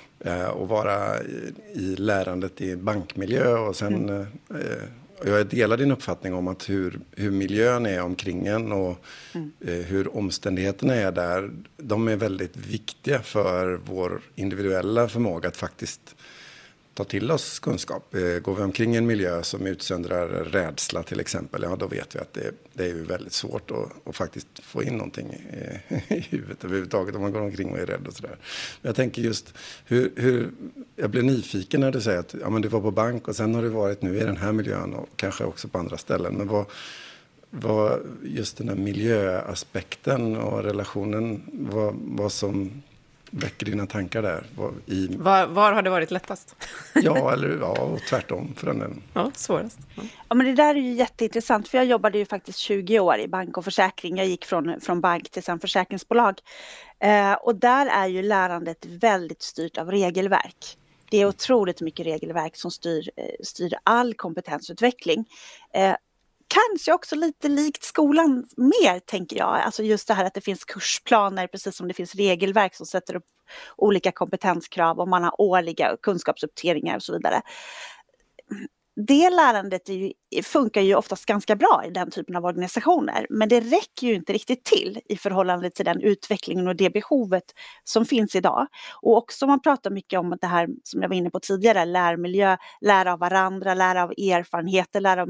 och 0.53 0.67
vara 0.67 1.23
i, 1.23 1.53
i 1.73 1.95
lärandet 1.95 2.61
i 2.61 2.75
bankmiljö 2.75 3.57
och 3.57 3.75
sen 3.75 4.09
mm. 4.09 4.27
eh, 4.49 4.83
jag 5.25 5.47
delar 5.47 5.77
din 5.77 5.91
uppfattning 5.91 6.33
om 6.33 6.47
att 6.47 6.69
hur, 6.69 6.99
hur 7.11 7.31
miljön 7.31 7.85
är 7.85 8.01
omkring 8.01 8.47
en 8.47 8.71
och 8.71 8.97
mm. 9.33 9.51
eh, 9.59 9.73
hur 9.73 10.17
omständigheterna 10.17 10.95
är 10.95 11.11
där. 11.11 11.51
De 11.77 12.07
är 12.07 12.15
väldigt 12.15 12.57
viktiga 12.57 13.21
för 13.21 13.79
vår 13.85 14.21
individuella 14.35 15.07
förmåga 15.07 15.49
att 15.49 15.57
faktiskt 15.57 16.15
ta 16.93 17.03
till 17.03 17.31
oss 17.31 17.59
kunskap. 17.59 18.15
Eh, 18.15 18.39
går 18.39 18.55
vi 18.55 18.61
omkring 18.61 18.93
i 18.95 18.97
en 18.97 19.05
miljö 19.05 19.43
som 19.43 19.67
utsöndrar 19.67 20.27
rädsla 20.27 21.03
till 21.03 21.19
exempel, 21.19 21.63
ja 21.63 21.75
då 21.75 21.87
vet 21.87 22.15
vi 22.15 22.19
att 22.19 22.33
det, 22.33 22.51
det 22.73 22.85
är 22.85 22.93
väldigt 22.93 23.33
svårt 23.33 23.71
att, 23.71 24.07
att, 24.07 24.15
faktiskt 24.15 24.47
få 24.63 24.83
in 24.83 24.93
någonting 24.93 25.27
i, 25.33 25.41
eh, 25.87 26.11
i 26.17 26.19
huvudet 26.29 26.63
överhuvudtaget 26.63 27.15
om 27.15 27.21
man 27.21 27.31
går 27.31 27.41
omkring 27.41 27.71
och 27.71 27.79
är 27.79 27.85
rädd 27.85 28.07
och 28.07 28.13
sådär. 28.13 28.37
Men 28.81 28.89
jag 28.89 28.95
tänker 28.95 29.21
just 29.21 29.53
hur, 29.85 30.11
hur, 30.15 30.51
jag 30.95 31.09
blir 31.09 31.21
nyfiken 31.21 31.81
när 31.81 31.91
du 31.91 32.01
säger 32.01 32.19
att 32.19 32.35
ja, 32.41 32.49
men 32.49 32.61
du 32.61 32.67
var 32.67 32.81
på 32.81 32.91
bank 32.91 33.27
och 33.27 33.35
sen 33.35 33.55
har 33.55 33.61
du 33.61 33.69
varit 33.69 34.01
nu 34.01 34.17
i 34.17 34.23
den 34.23 34.37
här 34.37 34.51
miljön 34.51 34.93
och 34.93 35.09
kanske 35.15 35.43
också 35.43 35.67
på 35.67 35.77
andra 35.77 35.97
ställen. 35.97 36.33
Men 36.33 36.47
vad, 36.47 36.65
vad 37.49 37.99
just 38.23 38.57
den 38.57 38.69
här 38.69 38.75
miljöaspekten 38.75 40.37
och 40.37 40.63
relationen, 40.63 41.41
vad, 41.53 41.95
vad 41.95 42.31
som 42.31 42.81
väcker 43.31 43.65
dina 43.65 43.85
tankar 43.85 44.21
där? 44.21 44.43
I... 44.85 45.07
Var, 45.17 45.47
var, 45.47 45.73
har 45.73 45.81
det 45.81 45.89
varit 45.89 46.11
lättast? 46.11 46.55
ja, 46.95 47.33
eller 47.33 47.57
ja, 47.59 47.81
och 47.81 47.99
tvärtom 47.99 48.53
för 48.57 48.67
den 48.67 48.79
delen. 48.79 49.03
Ja, 49.13 49.31
svårast. 49.35 49.79
Ja. 49.95 50.03
ja. 50.29 50.35
men 50.35 50.45
det 50.45 50.53
där 50.53 50.75
är 50.75 50.79
ju 50.79 50.93
jätteintressant, 50.93 51.67
för 51.67 51.77
jag 51.77 51.85
jobbade 51.85 52.17
ju 52.17 52.25
faktiskt 52.25 52.59
20 52.59 52.99
år 52.99 53.19
i 53.19 53.27
bank 53.27 53.57
och 53.57 53.63
försäkring. 53.63 54.17
Jag 54.17 54.27
gick 54.27 54.45
från, 54.45 54.81
från 54.81 55.01
bank 55.01 55.29
till 55.29 55.43
sen 55.43 55.59
försäkringsbolag. 55.59 56.39
Eh, 56.99 57.33
och 57.33 57.55
där 57.55 57.85
är 57.85 58.07
ju 58.07 58.21
lärandet 58.21 58.85
väldigt 58.85 59.41
styrt 59.41 59.77
av 59.77 59.91
regelverk. 59.91 60.77
Det 61.11 61.17
är 61.17 61.25
otroligt 61.25 61.81
mycket 61.81 62.05
regelverk 62.05 62.55
som 62.55 62.71
styr, 62.71 63.09
eh, 63.17 63.25
styr 63.43 63.73
all 63.83 64.13
kompetensutveckling. 64.13 65.25
Eh, 65.73 65.95
kanske 66.53 66.93
också 66.93 67.15
lite 67.15 67.49
likt 67.49 67.83
skolan 67.83 68.45
mer, 68.57 68.99
tänker 68.99 69.37
jag. 69.37 69.61
Alltså 69.61 69.83
just 69.83 70.07
det 70.07 70.13
här 70.13 70.25
att 70.25 70.33
det 70.33 70.41
finns 70.41 70.65
kursplaner, 70.65 71.47
precis 71.47 71.75
som 71.75 71.87
det 71.87 71.93
finns 71.93 72.15
regelverk 72.15 72.75
som 72.75 72.85
sätter 72.85 73.15
upp 73.15 73.25
olika 73.77 74.11
kompetenskrav 74.11 74.99
och 74.99 75.07
man 75.07 75.23
har 75.23 75.41
årliga 75.41 75.97
kunskapsuppdateringar 76.01 76.95
och 76.95 77.03
så 77.03 77.13
vidare 77.13 77.41
det 79.05 79.29
lärandet 79.29 79.89
ju, 79.89 80.13
funkar 80.43 80.81
ju 80.81 80.95
oftast 80.95 81.25
ganska 81.25 81.55
bra 81.55 81.83
i 81.87 81.89
den 81.89 82.11
typen 82.11 82.35
av 82.35 82.45
organisationer. 82.45 83.27
Men 83.29 83.49
det 83.49 83.59
räcker 83.59 84.07
ju 84.07 84.13
inte 84.13 84.33
riktigt 84.33 84.63
till 84.63 84.99
i 85.09 85.17
förhållande 85.17 85.69
till 85.69 85.85
den 85.85 86.01
utvecklingen 86.01 86.67
och 86.67 86.75
det 86.75 86.89
behovet 86.89 87.43
som 87.83 88.05
finns 88.05 88.35
idag. 88.35 88.67
Och 89.01 89.17
också 89.17 89.47
man 89.47 89.61
pratar 89.61 89.91
mycket 89.91 90.19
om 90.19 90.37
det 90.41 90.47
här 90.47 90.69
som 90.83 91.01
jag 91.01 91.09
var 91.09 91.15
inne 91.15 91.29
på 91.29 91.39
tidigare, 91.39 91.85
lärmiljö, 91.85 92.57
lära 92.81 93.13
av 93.13 93.19
varandra, 93.19 93.73
lära 93.73 94.03
av 94.03 94.11
erfarenheter, 94.11 95.01
lära 95.01 95.21
av 95.21 95.29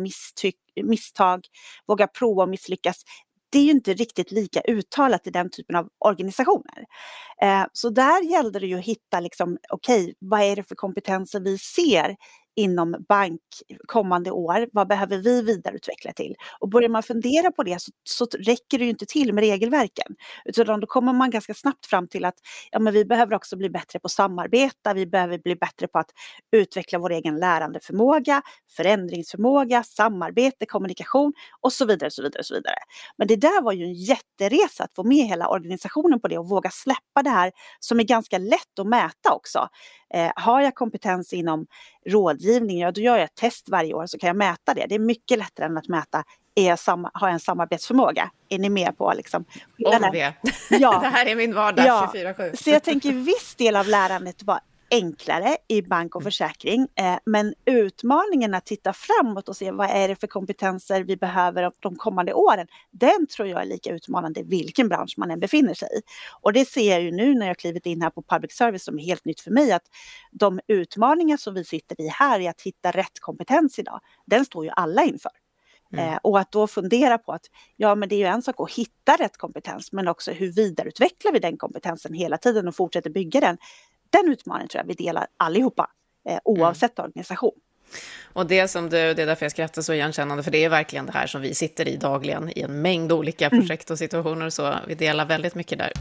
misstag, 0.84 1.46
våga 1.88 2.08
prova 2.08 2.44
och 2.44 2.50
misslyckas. 2.50 3.04
det 3.52 3.60
är 3.60 3.64
ju 3.64 3.72
inte 3.72 3.94
riktigt 3.94 4.32
lika 4.32 4.62
uttalat 4.62 5.28
i 5.28 5.30
den 5.30 5.50
typen 5.50 5.76
av 5.76 5.88
organisationer. 6.00 6.86
Eh, 7.42 7.66
så 7.74 7.90
där 7.90 8.24
gällde 8.32 8.60
det 8.60 8.68
ju 8.68 8.80
att 8.80 8.86
hitta, 8.86 9.20
liksom, 9.20 9.58
okej, 9.70 10.04
okay, 10.04 10.14
vad 10.20 10.42
är 10.42 10.56
det 10.56 10.64
för 10.64 10.76
kompetenser 10.76 11.40
vi 11.40 11.58
ser 11.58 12.16
inom 12.62 13.06
bank 13.10 13.42
kommande 13.88 14.32
år. 14.32 14.68
Vad 14.72 14.88
behöver 14.88 15.18
vi 15.18 15.42
vidareutveckla 15.42 16.12
till? 16.12 16.36
Och 16.60 16.70
börjar 16.70 16.90
man 16.90 17.04
fundera 17.04 17.52
på 17.52 17.64
det 17.64 17.82
så, 17.82 17.92
så 18.04 18.26
räcker 18.26 18.78
det 18.78 18.84
ju 18.84 18.90
inte 18.90 19.06
till 19.06 19.34
med 19.34 19.42
regelverken. 19.42 20.16
Utan 20.46 20.80
då 20.80 20.88
kommer 20.88 21.14
man 21.14 21.30
ganska 21.30 21.54
snabbt 21.54 21.86
fram 21.86 22.08
till 22.08 22.26
att 22.26 22.36
ja, 22.72 22.80
men 22.80 22.94
vi 22.94 23.06
behöver 23.06 23.36
också 23.36 23.58
bli 23.58 23.70
bättre 23.70 24.00
på 24.00 24.06
att 24.06 24.12
samarbeta. 24.12 24.94
Vi 24.94 25.06
behöver 25.06 25.38
bli 25.38 25.56
bättre 25.56 25.88
på 25.88 26.00
att 26.00 26.10
utveckla 26.52 27.00
vår 27.00 27.12
egen 27.12 27.40
lärandeförmåga, 27.40 28.42
förändringsförmåga, 28.78 29.84
samarbete, 29.84 30.66
kommunikation 30.66 31.34
och 31.62 31.74
så 31.74 31.86
vidare. 31.86 32.12
Så 32.12 32.24
vidare, 32.24 32.44
så 32.44 32.54
vidare. 32.54 32.76
Men 33.18 33.28
det 33.28 33.36
där 33.36 33.62
var 33.62 33.72
ju 33.72 33.84
en 33.84 33.94
jätteresa 33.94 34.84
att 34.84 34.96
få 34.96 35.04
med 35.04 35.28
hela 35.28 35.48
organisationen 35.48 36.20
på 36.20 36.28
det 36.28 36.38
och 36.38 36.50
våga 36.50 36.70
släppa 36.70 37.24
det 37.24 37.30
här 37.30 37.52
som 37.80 38.00
är 38.00 38.04
ganska 38.04 38.38
lätt 38.38 38.80
att 38.80 38.88
mäta 38.88 39.34
också. 39.34 39.70
Eh, 40.14 40.32
har 40.36 40.62
jag 40.62 40.76
kompetens 40.76 41.34
inom 41.34 41.66
rådgivning, 42.06 42.51
ja 42.52 42.92
då 42.92 43.02
gör 43.02 43.18
jag 43.18 43.24
ett 43.24 43.36
test 43.36 43.70
varje 43.70 43.94
år 43.94 44.06
så 44.06 44.18
kan 44.18 44.28
jag 44.28 44.36
mäta 44.36 44.74
det. 44.74 44.86
Det 44.90 44.96
är 44.96 45.00
mycket 45.00 45.38
lättare 45.40 45.66
än 45.66 45.78
att 45.78 45.88
mäta 45.88 46.24
är 46.56 46.68
jag 46.68 46.80
samma, 46.80 47.12
har 47.14 47.28
jag 47.28 47.34
en 47.34 47.40
samarbetsförmåga? 47.40 48.32
Är 48.50 48.60
ni 48.60 48.70
med 48.70 48.98
på 48.98 49.14
liksom? 49.16 49.46
Om 49.86 50.12
det. 50.12 50.34
Ja. 50.70 51.00
det 51.02 51.08
här 51.08 51.26
är 51.26 51.36
min 51.36 51.56
vardag 51.56 51.86
ja. 51.86 52.12
24-7. 52.16 52.56
Så 52.56 52.70
jag 52.70 52.84
tänker 52.84 53.12
viss 53.12 53.56
del 53.56 53.76
av 53.76 53.88
lärandet 53.88 54.44
var 54.44 54.60
enklare 54.92 55.58
i 55.68 55.82
bank 55.82 56.16
och 56.16 56.22
mm. 56.22 56.32
försäkring. 56.32 56.88
Eh, 56.96 57.18
men 57.26 57.54
utmaningen 57.66 58.54
att 58.54 58.66
titta 58.66 58.94
framåt 58.94 59.50
och 59.50 59.56
se 59.56 59.72
vad 59.72 59.90
är 59.90 60.08
det 60.08 60.16
för 60.16 60.28
kompetenser 60.28 61.04
vi 61.04 61.18
behöver 61.18 61.72
de 61.80 61.96
kommande 61.96 62.34
åren. 62.34 62.68
Den 62.92 63.28
tror 63.28 63.48
jag 63.48 63.62
är 63.62 63.66
lika 63.66 63.92
utmanande 63.92 64.44
vilken 64.44 64.90
bransch 64.90 65.14
man 65.18 65.32
än 65.32 65.40
befinner 65.40 65.74
sig 65.74 65.88
i. 65.98 66.02
Och 66.42 66.54
det 66.54 66.66
ser 66.66 66.92
jag 66.92 67.02
ju 67.02 67.12
nu 67.12 67.36
när 67.36 67.48
jag 67.48 67.58
klivit 67.58 67.86
in 67.86 68.02
här 68.02 68.10
på 68.10 68.22
public 68.22 68.54
service 68.54 68.84
som 68.84 69.00
är 69.00 69.04
helt 69.04 69.26
nytt 69.26 69.42
för 69.42 69.52
mig 69.52 69.72
att 69.72 69.86
de 70.32 70.60
utmaningar 70.68 71.38
som 71.38 71.54
vi 71.54 71.64
sitter 71.64 72.02
i 72.02 72.08
här 72.08 72.40
är 72.40 72.50
att 72.50 72.62
hitta 72.62 72.92
rätt 72.92 73.20
kompetens 73.20 73.80
idag. 73.80 74.00
Den 74.26 74.46
står 74.46 74.66
ju 74.66 74.72
alla 74.76 75.04
inför. 75.04 75.32
Mm. 75.94 76.14
Eh, 76.14 76.20
och 76.24 76.40
att 76.40 76.52
då 76.52 76.68
fundera 76.68 77.18
på 77.18 77.32
att 77.32 77.46
ja, 77.76 77.96
men 77.96 78.10
det 78.10 78.16
är 78.16 78.20
ju 78.20 78.26
en 78.26 78.42
sak 78.42 78.56
att 78.58 78.72
hitta 78.72 79.16
rätt 79.16 79.38
kompetens, 79.38 79.92
men 79.92 80.08
också 80.08 80.32
hur 80.32 80.52
vidareutvecklar 80.52 81.32
vi 81.32 81.40
den 81.40 81.58
kompetensen 81.58 82.14
hela 82.14 82.38
tiden 82.38 82.68
och 82.68 82.76
fortsätter 82.76 83.10
bygga 83.10 83.40
den 83.40 83.58
den 84.12 84.32
utmaningen 84.32 84.70
tror 84.70 84.84
jag 84.84 84.88
vi 84.88 84.94
delar 84.94 85.28
allihopa, 85.38 85.90
eh, 86.30 86.40
oavsett 86.44 87.00
mm. 87.00 87.06
organisation. 87.06 87.54
Och 88.34 88.46
det 88.48 88.68
som 88.68 88.90
du, 88.90 89.14
det 89.14 89.22
är 89.22 89.26
därför 89.26 89.46
jag 89.46 89.52
skrattar 89.52 89.82
så 89.82 89.94
igenkännande, 89.94 90.44
för 90.44 90.52
det 90.52 90.64
är 90.64 90.70
verkligen 90.70 91.06
det 91.06 91.12
här 91.12 91.28
som 91.28 91.42
vi 91.42 91.54
sitter 91.54 91.88
i 91.88 91.98
dagligen 91.98 92.50
i 92.58 92.62
en 92.62 92.82
mängd 92.82 93.12
olika 93.12 93.48
mm. 93.48 93.60
projekt 93.60 93.90
och 93.90 93.98
situationer, 93.98 94.50
så 94.50 94.76
vi 94.88 94.96
delar 94.96 95.26
väldigt 95.26 95.56
mycket 95.56 95.78
där. 95.78 95.92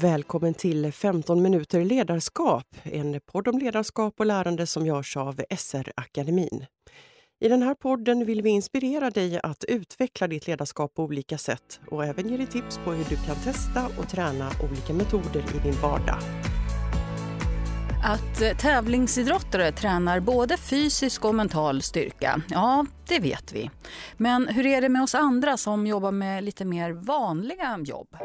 Välkommen 0.00 0.54
till 0.54 0.92
15 0.92 1.42
minuter 1.42 1.84
ledarskap, 1.84 2.66
en 2.82 3.20
podd 3.20 3.48
om 3.48 3.58
ledarskap 3.58 4.14
och 4.20 4.26
lärande 4.26 4.66
som 4.66 4.86
görs 4.86 5.16
av 5.16 5.40
SR-akademin. 5.50 6.66
I 7.40 7.48
den 7.48 7.62
här 7.62 7.74
podden 7.74 8.26
vill 8.26 8.42
vi 8.42 8.50
inspirera 8.50 9.10
dig 9.10 9.40
att 9.42 9.64
utveckla 9.64 10.28
ditt 10.28 10.46
ledarskap 10.46 10.94
på 10.94 11.02
olika 11.04 11.38
sätt 11.38 11.80
och 11.90 12.04
även 12.04 12.28
ge 12.28 12.36
dig 12.36 12.46
tips 12.46 12.78
på 12.84 12.92
hur 12.92 13.04
du 13.04 13.16
kan 13.16 13.36
testa 13.36 13.86
och 13.98 14.08
träna 14.08 14.50
olika 14.70 14.92
metoder 14.92 15.44
i 15.56 15.68
din 15.68 15.80
vardag. 15.82 16.18
Att 18.04 18.42
eh, 18.42 18.56
tävlingsidrottare 18.56 19.72
tränar 19.72 20.20
både 20.20 20.56
fysisk 20.56 21.24
och 21.24 21.34
mental 21.34 21.82
styrka, 21.82 22.42
ja, 22.48 22.86
det 23.08 23.18
vet 23.18 23.52
vi. 23.52 23.70
Men 24.16 24.48
hur 24.48 24.66
är 24.66 24.80
det 24.80 24.88
med 24.88 25.02
oss 25.02 25.14
andra 25.14 25.56
som 25.56 25.86
jobbar 25.86 26.12
med 26.12 26.44
lite 26.44 26.64
mer 26.64 26.90
vanliga 26.92 27.78
jobb? 27.84 28.16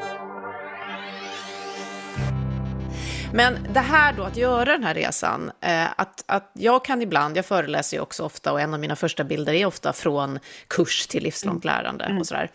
Men 3.36 3.58
det 3.74 3.80
här 3.80 4.14
då, 4.14 4.24
att 4.24 4.38
göra 4.38 4.66
den 4.66 4.84
här 4.84 4.94
resan, 4.94 5.52
eh, 5.62 5.86
att, 5.96 6.24
att 6.26 6.52
jag 6.54 6.86
kan 6.86 7.02
ibland, 7.02 7.38
jag 7.38 7.46
föreläser 7.46 7.98
ju 7.98 8.02
också 8.02 8.24
ofta 8.24 8.52
och 8.52 8.62
en 8.62 8.74
av 8.74 8.80
mina 8.80 8.96
första 8.96 9.24
bilder 9.24 9.54
är 9.54 9.66
ofta 9.66 9.94
från 9.94 10.40
kurs 10.68 11.08
till 11.08 11.24
livslångt 11.24 11.66
mm. 11.66 11.76
lärande 11.76 12.06
mm. 12.06 12.18
och 12.18 12.28
sådär. 12.28 12.52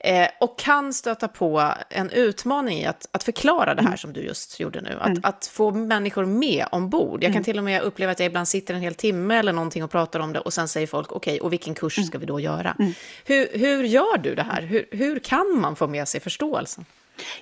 Eh, 0.00 0.28
och 0.40 0.58
kan 0.58 0.94
stöta 0.94 1.28
på 1.28 1.72
en 1.90 2.10
utmaning 2.10 2.78
i 2.78 2.86
att, 2.86 3.08
att 3.12 3.24
förklara 3.24 3.74
det 3.74 3.82
här 3.82 3.88
mm. 3.88 3.98
som 3.98 4.12
du 4.12 4.20
just 4.20 4.60
gjorde 4.60 4.80
nu. 4.80 4.98
Att, 5.00 5.06
mm. 5.06 5.20
att 5.22 5.46
få 5.46 5.70
människor 5.70 6.24
med 6.24 6.66
ombord. 6.72 7.22
Jag 7.22 7.28
kan 7.28 7.36
mm. 7.36 7.44
till 7.44 7.58
och 7.58 7.64
med 7.64 7.82
uppleva 7.82 8.12
att 8.12 8.18
jag 8.18 8.26
ibland 8.26 8.48
sitter 8.48 8.74
en 8.74 8.80
hel 8.80 8.94
timme 8.94 9.36
eller 9.36 9.52
någonting 9.52 9.84
och 9.84 9.90
pratar 9.90 10.20
om 10.20 10.32
det 10.32 10.40
och 10.40 10.52
sen 10.52 10.68
säger 10.68 10.86
folk, 10.86 11.12
okej, 11.12 11.34
okay, 11.34 11.40
och 11.40 11.52
vilken 11.52 11.74
kurs 11.74 11.98
mm. 11.98 12.06
ska 12.06 12.18
vi 12.18 12.26
då 12.26 12.40
göra? 12.40 12.76
Hur, 13.24 13.58
hur 13.58 13.84
gör 13.84 14.18
du 14.18 14.34
det 14.34 14.42
här? 14.42 14.62
Hur, 14.62 14.88
hur 14.90 15.18
kan 15.18 15.60
man 15.60 15.76
få 15.76 15.86
med 15.86 16.08
sig 16.08 16.20
förståelsen? 16.20 16.84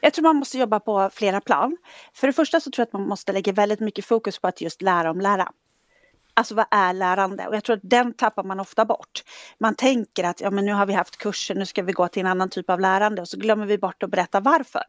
Jag 0.01 0.13
tror 0.13 0.23
man 0.23 0.37
måste 0.37 0.59
jobba 0.59 0.81
på 0.81 1.11
flera 1.13 1.41
plan. 1.41 1.77
För 2.15 2.27
det 2.27 2.33
första 2.33 2.61
så 2.61 2.71
tror 2.71 2.83
jag 2.83 2.87
att 2.87 2.93
man 2.93 3.09
måste 3.09 3.33
lägga 3.33 3.53
väldigt 3.53 3.81
mycket 3.81 4.05
fokus 4.05 4.39
på 4.39 4.49
att 4.49 4.61
just 4.61 4.83
lära 4.83 5.11
om 5.11 5.21
lära. 5.21 5.53
Alltså 6.37 6.55
vad 6.55 6.67
är 6.71 6.93
lärande? 6.93 7.47
Och 7.47 7.55
jag 7.55 7.65
tror 7.65 7.77
att 7.77 7.83
den 7.83 8.13
tappar 8.15 8.45
man 8.45 8.61
ofta 8.61 8.85
bort. 8.85 9.23
Man 9.59 9.75
tänker 9.75 10.25
att 10.25 10.41
ja, 10.41 10.51
men 10.51 10.67
nu 10.67 10.73
har 10.73 10.87
vi 10.87 10.93
haft 10.93 11.17
kurser, 11.17 11.55
nu 11.55 11.67
ska 11.67 11.83
vi 11.83 11.93
gå 11.93 12.09
till 12.09 12.21
en 12.21 12.27
annan 12.27 12.49
typ 12.49 12.71
av 12.71 12.81
lärande 12.81 13.23
och 13.23 13.29
så 13.29 13.37
glömmer 13.37 13.67
vi 13.67 13.79
bort 13.79 14.03
att 14.03 14.11
berätta 14.11 14.41
varför. 14.41 14.85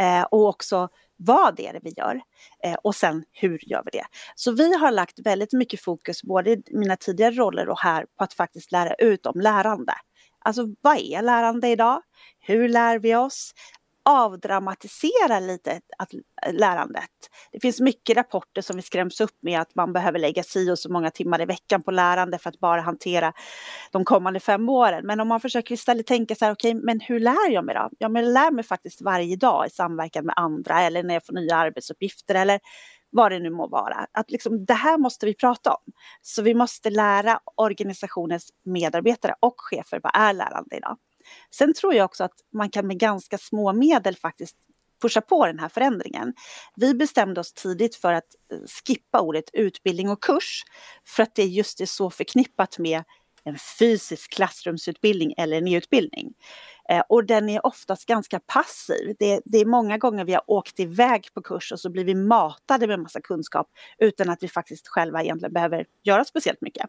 Eh, 0.00 0.22
och 0.22 0.48
också 0.48 0.88
vad 1.16 1.56
det 1.56 1.66
är 1.66 1.72
det 1.72 1.80
vi 1.82 1.94
gör 1.96 2.20
eh, 2.64 2.74
och 2.82 2.94
sen 2.94 3.24
hur 3.32 3.70
gör 3.70 3.82
vi 3.84 3.90
det. 3.98 4.04
Så 4.34 4.52
vi 4.52 4.76
har 4.76 4.90
lagt 4.90 5.18
väldigt 5.18 5.52
mycket 5.52 5.80
fokus, 5.80 6.22
både 6.22 6.50
i 6.50 6.62
mina 6.70 6.96
tidigare 6.96 7.34
roller 7.34 7.68
och 7.68 7.80
här, 7.80 8.06
på 8.18 8.24
att 8.24 8.34
faktiskt 8.34 8.72
lära 8.72 8.94
ut 8.94 9.26
om 9.26 9.40
lärande. 9.40 9.94
Alltså 10.38 10.66
vad 10.80 10.96
är 10.96 11.22
lärande 11.22 11.68
idag? 11.68 12.02
Hur 12.40 12.68
lär 12.68 12.98
vi 12.98 13.14
oss? 13.14 13.54
Avdramatisera 14.04 15.40
lite 15.40 15.80
att, 15.98 16.10
lärandet. 16.52 17.10
Det 17.52 17.60
finns 17.60 17.80
mycket 17.80 18.16
rapporter 18.16 18.62
som 18.62 18.76
vi 18.76 18.82
skräms 18.82 19.20
upp 19.20 19.38
med 19.42 19.60
att 19.60 19.74
man 19.74 19.92
behöver 19.92 20.18
lägga 20.18 20.42
si 20.42 20.70
och 20.70 20.78
så 20.78 20.92
många 20.92 21.10
timmar 21.10 21.42
i 21.42 21.44
veckan 21.44 21.82
på 21.82 21.90
lärande 21.90 22.38
för 22.38 22.50
att 22.50 22.60
bara 22.60 22.80
hantera 22.80 23.32
de 23.90 24.04
kommande 24.04 24.40
fem 24.40 24.68
åren. 24.68 25.06
Men 25.06 25.20
om 25.20 25.28
man 25.28 25.40
försöker 25.40 25.74
istället 25.74 26.06
tänka 26.06 26.34
så 26.34 26.44
här, 26.44 26.52
okej, 26.52 26.70
okay, 26.70 26.84
men 26.84 27.00
hur 27.00 27.20
lär 27.20 27.50
jag 27.50 27.64
mig 27.64 27.74
då? 27.74 27.90
Ja, 27.98 28.08
men 28.08 28.24
jag 28.24 28.32
lär 28.32 28.50
mig 28.50 28.64
faktiskt 28.64 29.02
varje 29.02 29.36
dag 29.36 29.66
i 29.66 29.70
samverkan 29.70 30.26
med 30.26 30.34
andra 30.36 30.80
eller 30.80 31.02
när 31.02 31.14
jag 31.14 31.26
får 31.26 31.34
nya 31.34 31.56
arbetsuppgifter 31.56 32.34
eller 32.34 32.60
vad 33.10 33.32
det 33.32 33.38
nu 33.38 33.50
må 33.50 33.68
vara. 33.68 34.06
Att 34.12 34.30
liksom, 34.30 34.64
det 34.64 34.74
här 34.74 34.98
måste 34.98 35.26
vi 35.26 35.34
prata 35.34 35.70
om. 35.70 35.92
Så 36.22 36.42
vi 36.42 36.54
måste 36.54 36.90
lära 36.90 37.40
organisationens 37.56 38.48
medarbetare 38.64 39.34
och 39.40 39.54
chefer 39.56 40.00
vad 40.02 40.12
är 40.14 40.32
lärande 40.32 40.76
idag. 40.76 40.96
Sen 41.50 41.74
tror 41.74 41.94
jag 41.94 42.04
också 42.04 42.24
att 42.24 42.34
man 42.52 42.70
kan 42.70 42.86
med 42.86 42.98
ganska 42.98 43.38
små 43.38 43.72
medel 43.72 44.16
faktiskt 44.16 44.56
pusha 45.02 45.20
på 45.20 45.46
den 45.46 45.58
här 45.58 45.68
förändringen. 45.68 46.34
Vi 46.76 46.94
bestämde 46.94 47.40
oss 47.40 47.52
tidigt 47.52 47.96
för 47.96 48.12
att 48.12 48.34
eh, 48.52 48.58
skippa 48.86 49.20
ordet 49.20 49.50
utbildning 49.52 50.08
och 50.08 50.22
kurs 50.22 50.64
för 51.06 51.22
att 51.22 51.34
det 51.34 51.44
just 51.44 51.80
är 51.80 51.86
så 51.86 52.10
förknippat 52.10 52.78
med 52.78 53.02
en 53.44 53.58
fysisk 53.78 54.32
klassrumsutbildning 54.32 55.34
eller 55.36 55.56
en 55.56 55.68
e-utbildning. 55.68 56.32
Eh, 56.88 57.02
och 57.08 57.24
den 57.24 57.48
är 57.48 57.66
oftast 57.66 58.06
ganska 58.06 58.40
passiv. 58.40 59.14
Det, 59.18 59.40
det, 59.44 59.58
är 59.58 59.64
många 59.64 59.98
gånger 59.98 60.24
vi 60.24 60.34
har 60.34 60.50
åkt 60.50 60.80
iväg 60.80 61.28
på 61.34 61.42
kurs 61.42 61.72
och 61.72 61.80
så 61.80 61.90
blir 61.90 62.04
vi 62.04 62.14
matade 62.14 62.86
med 62.86 63.00
massa 63.00 63.20
kunskap 63.20 63.68
utan 63.98 64.30
att 64.30 64.42
vi 64.42 64.48
faktiskt 64.48 64.88
själva 64.88 65.22
egentligen 65.22 65.52
behöver 65.52 65.86
göra 66.02 66.24
speciellt 66.24 66.60
mycket. 66.60 66.86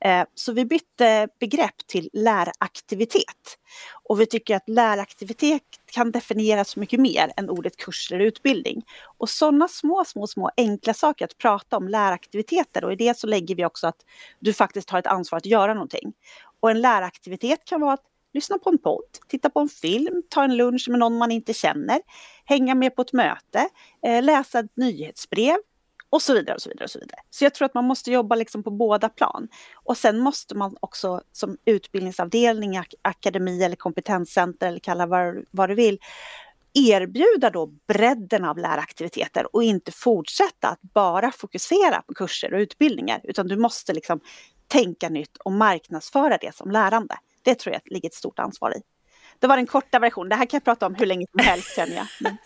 Eh, 0.00 0.24
så 0.34 0.52
vi 0.52 0.64
bytte 0.64 1.28
begrepp 1.40 1.86
till 1.86 2.10
läraktivitet. 2.12 3.58
Och 4.04 4.20
vi 4.20 4.26
tycker 4.26 4.56
att 4.56 4.68
läraktivitet 4.68 5.62
kan 5.86 6.10
definieras 6.10 6.76
mycket 6.76 7.00
mer 7.00 7.32
än 7.36 7.50
ordet 7.50 7.76
kurs 7.76 8.12
eller 8.12 8.24
utbildning. 8.24 8.82
Och 9.18 9.28
sådana 9.28 9.68
små, 9.68 10.04
små, 10.04 10.26
små 10.26 10.50
enkla 10.56 10.94
saker 10.94 11.24
att 11.24 11.38
prata 11.38 11.76
om 11.76 11.88
läraktiviteter 11.88 12.84
och 12.84 12.92
i 12.92 12.96
det 12.96 13.18
så 13.18 13.26
lägger 13.26 13.54
vi 13.54 13.64
också 13.64 13.86
att 13.86 13.96
du 14.40 14.52
faktiskt 14.52 14.90
har 14.90 14.98
ett 14.98 15.06
ansvar 15.06 15.36
att 15.36 15.46
göra 15.46 15.74
någonting. 15.74 16.12
Och 16.60 16.70
en 16.70 16.80
läraktivitet 16.80 17.64
kan 17.64 17.80
vara 17.80 17.92
att 17.92 18.11
lyssna 18.34 18.58
på 18.58 18.70
en 18.70 18.78
podd, 18.78 19.04
titta 19.28 19.50
på 19.50 19.60
en 19.60 19.68
film, 19.68 20.22
ta 20.28 20.44
en 20.44 20.56
lunch 20.56 20.88
med 20.88 20.98
någon 20.98 21.18
man 21.18 21.30
inte 21.30 21.54
känner, 21.54 22.00
hänga 22.44 22.74
med 22.74 22.96
på 22.96 23.02
ett 23.02 23.12
möte, 23.12 23.68
eh, 24.06 24.22
läsa 24.22 24.58
ett 24.58 24.76
nyhetsbrev 24.76 25.56
och 26.10 26.22
så 26.22 26.34
vidare. 26.34 26.54
och 26.54 26.62
Så 26.62 26.68
vidare 26.68 26.84
och 26.84 26.90
så 26.90 26.98
vidare. 26.98 27.20
Så 27.30 27.44
jag 27.44 27.54
tror 27.54 27.66
att 27.66 27.74
man 27.74 27.84
måste 27.84 28.10
jobba 28.10 28.34
liksom 28.34 28.62
på 28.62 28.70
båda 28.70 29.08
plan. 29.08 29.48
Och 29.74 29.96
sen 29.96 30.18
måste 30.18 30.54
man 30.54 30.76
också 30.80 31.22
som 31.32 31.56
utbildningsavdelning, 31.64 32.82
akademi 33.02 33.62
eller 33.62 33.76
kompetenscenter 33.76 34.68
eller 34.68 34.78
kalla 34.78 35.06
vad, 35.06 35.44
vad 35.50 35.68
du 35.68 35.74
vill, 35.74 35.98
erbjuda 36.74 37.50
då 37.50 37.66
bredden 37.66 38.44
av 38.44 38.58
läraktiviteter 38.58 39.56
och 39.56 39.62
inte 39.62 39.92
fortsätta 39.92 40.68
att 40.68 40.82
bara 40.82 41.32
fokusera 41.32 42.02
på 42.02 42.14
kurser 42.14 42.54
och 42.54 42.58
utbildningar, 42.58 43.20
utan 43.24 43.48
du 43.48 43.56
måste 43.56 43.92
liksom 43.92 44.20
tänka 44.68 45.08
nytt 45.08 45.36
och 45.36 45.52
marknadsföra 45.52 46.38
det 46.40 46.54
som 46.54 46.70
lärande. 46.70 47.14
Det 47.42 47.54
tror 47.54 47.72
jag 47.72 47.82
ligger 47.84 48.08
ett 48.08 48.14
stort 48.14 48.38
ansvar 48.38 48.76
i. 48.76 48.80
det 49.38 49.46
var 49.46 49.56
den 49.56 49.66
korta 49.66 49.98
versionen. 49.98 50.28
Det 50.28 50.36
här 50.36 50.46
kan 50.46 50.56
jag 50.56 50.64
prata 50.64 50.86
om 50.86 50.94
hur 50.94 51.06
länge 51.06 51.26
som 51.30 51.40
helst 51.44 51.68
känner 51.76 51.96
jag. 51.96 52.06
Men... 52.20 52.36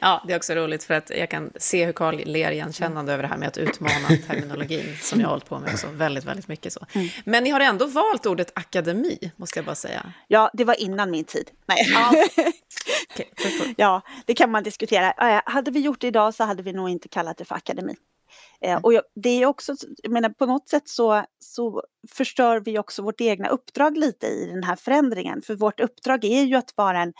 Ja, 0.00 0.24
det 0.26 0.32
är 0.32 0.36
också 0.36 0.54
roligt 0.54 0.84
för 0.84 0.94
att 0.94 1.10
jag 1.10 1.30
kan 1.30 1.52
se 1.56 1.84
hur 1.84 1.92
Carl 1.92 2.16
ler 2.24 2.50
igenkännande 2.50 3.12
över 3.12 3.22
det 3.22 3.28
här 3.28 3.36
med 3.36 3.48
att 3.48 3.58
utmana 3.58 4.08
terminologin 4.26 4.96
som 5.00 5.20
jag 5.20 5.26
har 5.26 5.30
hållit 5.30 5.48
på 5.48 5.58
med 5.58 5.72
också 5.72 5.86
väldigt, 5.86 6.24
väldigt 6.24 6.48
mycket 6.48 6.72
så. 6.72 6.86
Mm. 6.92 7.08
Men 7.24 7.44
ni 7.44 7.50
har 7.50 7.60
ändå 7.60 7.86
valt 7.86 8.26
ordet 8.26 8.52
akademi, 8.54 9.32
måste 9.36 9.58
jag 9.58 9.66
bara 9.66 9.74
säga. 9.74 10.12
Ja, 10.28 10.50
det 10.52 10.64
var 10.64 10.80
innan 10.80 11.10
min 11.10 11.24
tid. 11.24 11.50
Nej. 11.66 11.86
Ja. 11.92 12.10
okay, 13.14 13.26
ja, 13.76 14.02
det 14.24 14.34
kan 14.34 14.50
man 14.50 14.62
diskutera. 14.62 15.42
Hade 15.46 15.70
vi 15.70 15.80
gjort 15.80 16.00
det 16.00 16.06
idag 16.06 16.34
så 16.34 16.44
hade 16.44 16.62
vi 16.62 16.72
nog 16.72 16.90
inte 16.90 17.08
kallat 17.08 17.36
det 17.36 17.44
för 17.44 17.54
akademi. 17.54 17.96
Eh, 18.60 18.70
mm. 18.70 18.84
Och 18.84 18.92
jag, 18.94 19.02
det 19.14 19.42
är 19.42 19.46
också, 19.46 19.74
jag 20.02 20.12
menar, 20.12 20.28
på 20.28 20.46
något 20.46 20.68
sätt 20.68 20.88
så, 20.88 21.24
så 21.38 21.82
förstör 22.12 22.60
vi 22.60 22.78
också 22.78 23.02
vårt 23.02 23.20
egna 23.20 23.48
uppdrag 23.48 23.96
lite 23.96 24.26
i 24.26 24.46
den 24.46 24.64
här 24.64 24.76
förändringen. 24.76 25.42
För 25.42 25.54
vårt 25.54 25.80
uppdrag 25.80 26.24
är 26.24 26.42
ju 26.42 26.56
att 26.56 26.72
vara 26.76 27.02
en 27.02 27.12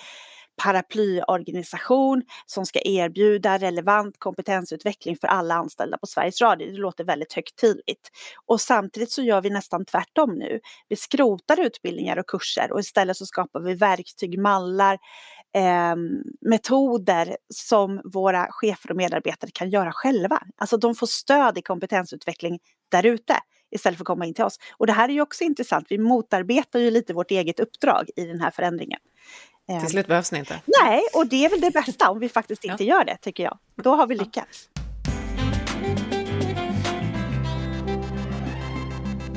paraplyorganisation 0.62 2.22
som 2.46 2.66
ska 2.66 2.80
erbjuda 2.84 3.58
relevant 3.58 4.18
kompetensutveckling 4.18 5.16
för 5.16 5.28
alla 5.28 5.54
anställda 5.54 5.98
på 5.98 6.06
Sveriges 6.06 6.40
Radio. 6.40 6.72
Det 6.72 6.78
låter 6.78 7.04
väldigt 7.04 7.32
högtidligt. 7.32 8.10
Och 8.46 8.60
samtidigt 8.60 9.12
så 9.12 9.22
gör 9.22 9.40
vi 9.40 9.50
nästan 9.50 9.84
tvärtom 9.84 10.34
nu. 10.38 10.60
Vi 10.88 10.96
skrotar 10.96 11.60
utbildningar 11.60 12.16
och 12.16 12.26
kurser 12.26 12.72
och 12.72 12.80
istället 12.80 13.16
så 13.16 13.26
skapar 13.26 13.60
vi 13.60 13.74
verktyg, 13.74 14.38
mallar, 14.38 14.98
eh, 15.54 15.96
metoder 16.40 17.36
som 17.54 18.00
våra 18.04 18.46
chefer 18.50 18.90
och 18.90 18.96
medarbetare 18.96 19.50
kan 19.54 19.70
göra 19.70 19.92
själva. 19.92 20.42
Alltså 20.56 20.76
de 20.76 20.94
får 20.94 21.06
stöd 21.06 21.58
i 21.58 21.62
kompetensutveckling 21.62 22.58
där 22.90 23.06
ute 23.06 23.36
istället 23.70 23.98
för 23.98 24.02
att 24.02 24.06
komma 24.06 24.26
in 24.26 24.34
till 24.34 24.44
oss. 24.44 24.58
Och 24.76 24.86
det 24.86 24.92
här 24.92 25.08
är 25.08 25.12
ju 25.12 25.20
också 25.20 25.44
intressant. 25.44 25.86
Vi 25.90 25.98
motarbetar 25.98 26.78
ju 26.78 26.90
lite 26.90 27.14
vårt 27.14 27.30
eget 27.30 27.60
uppdrag 27.60 28.10
i 28.16 28.24
den 28.24 28.40
här 28.40 28.50
förändringen. 28.50 29.00
Till 29.80 29.90
slut 29.90 30.06
behövs 30.06 30.32
ni 30.32 30.38
inte. 30.38 30.60
Nej, 30.82 31.02
och 31.14 31.26
det 31.26 31.44
är 31.44 31.50
väl 31.50 31.60
det 31.60 31.70
bästa 31.70 32.10
om 32.10 32.18
vi 32.18 32.28
faktiskt 32.28 32.64
inte 32.70 32.84
ja. 32.84 32.96
gör 32.96 33.04
det, 33.04 33.16
tycker 33.16 33.42
jag. 33.42 33.58
Då 33.74 33.94
har 33.94 34.06
vi 34.06 34.14
lyckats. 34.14 34.68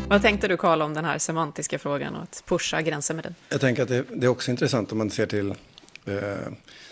Vad 0.10 0.22
tänkte 0.22 0.48
du 0.48 0.58
Karl 0.58 0.82
om 0.82 0.94
den 0.94 1.06
här 1.06 1.18
semantiska 1.18 1.80
frågan 1.80 2.16
och 2.16 2.24
att 2.24 2.44
pusha 2.46 2.82
gränser 2.82 3.14
med 3.14 3.24
den? 3.24 3.36
Jag 3.50 3.62
tänker 3.62 3.84
att 3.84 3.90
det, 3.90 4.06
det 4.14 4.26
är 4.26 4.30
också 4.30 4.52
intressant 4.52 4.92
om 4.92 4.98
man 4.98 5.10
ser 5.10 5.26
till, 5.26 5.56
Eh, 6.08 6.52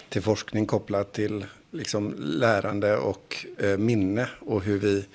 till 0.10 0.22
forskning 0.22 0.66
kopplat 0.66 1.14
till 1.14 1.46
liksom 1.72 2.16
lärande 2.18 2.98
och 2.98 3.46
eh, 3.58 3.78
minne 3.78 4.30
och 4.40 4.64
hur 4.64 4.80
vi 4.80 5.06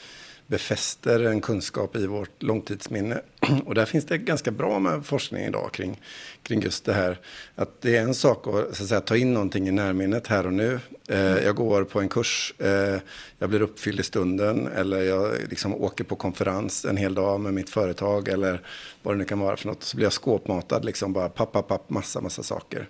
befäster 0.50 1.25
en 1.25 1.40
kunskap 1.40 1.97
i 1.97 2.07
vårt 2.07 2.42
långtidsminne. 2.42 3.21
Och 3.66 3.75
där 3.75 3.87
finns 3.87 4.04
det 4.04 4.19
ganska 4.19 4.50
bra 4.50 4.78
med 4.78 5.07
forskning 5.07 5.45
idag 5.45 5.73
kring, 5.73 6.00
kring 6.42 6.61
just 6.62 6.85
det 6.85 6.92
här. 6.92 7.19
Att 7.54 7.80
det 7.80 7.97
är 7.97 8.02
en 8.02 8.14
sak 8.14 8.47
att, 8.47 8.76
så 8.76 8.83
att 8.83 8.88
säga, 8.88 9.00
ta 9.00 9.16
in 9.16 9.35
någonting 9.35 9.69
i 9.69 9.71
närminnet 9.71 10.26
här 10.26 10.47
och 10.47 10.52
nu. 10.52 10.80
Eh, 11.09 11.21
jag 11.21 11.57
går 11.57 11.85
på 11.85 12.00
en 12.00 12.09
kurs, 12.09 12.54
eh, 12.59 12.99
jag 13.38 13.50
blir 13.50 13.62
uppfylld 13.62 14.00
i 14.00 14.02
stunden 14.02 14.66
eller 14.66 15.02
jag 15.02 15.35
liksom 15.49 15.75
åker 15.75 16.04
på 16.04 16.16
konferens 16.16 16.85
en 16.85 16.97
hel 16.97 17.14
dag 17.14 17.40
med 17.40 17.54
mitt 17.54 17.71
företag 17.71 18.28
eller 18.28 18.62
vad 19.02 19.14
det 19.14 19.19
nu 19.19 19.25
kan 19.25 19.38
vara 19.38 19.57
för 19.57 19.66
något. 19.66 19.83
Så 19.83 19.97
blir 19.97 20.07
jag 20.07 20.12
skåpmatad, 20.12 20.85
liksom 20.85 21.12
bara 21.12 21.28
papp, 21.28 21.52
papp, 21.52 21.69
papp, 21.69 21.90
massa, 21.90 22.21
massa 22.21 22.42
saker. 22.42 22.88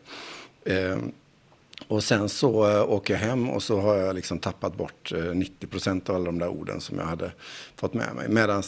Eh, 0.65 0.99
och 1.89 2.05
sen 2.05 2.29
så 2.29 2.71
eh, 2.71 2.91
åker 2.91 3.15
jag 3.15 3.21
hem 3.21 3.51
och 3.51 3.63
så 3.63 3.81
har 3.81 3.97
jag 3.97 4.15
liksom 4.15 4.39
tappat 4.39 4.77
bort 4.77 5.13
eh, 5.13 5.25
90 5.25 5.67
procent 5.67 6.09
av 6.09 6.17
alla 6.17 6.25
de 6.25 6.39
där 6.39 6.49
orden 6.49 6.81
som 6.81 6.99
jag 6.99 7.05
hade 7.05 7.33
fått 7.77 7.95
med 7.95 8.15
mig. 8.15 8.29
Medan 8.29 8.63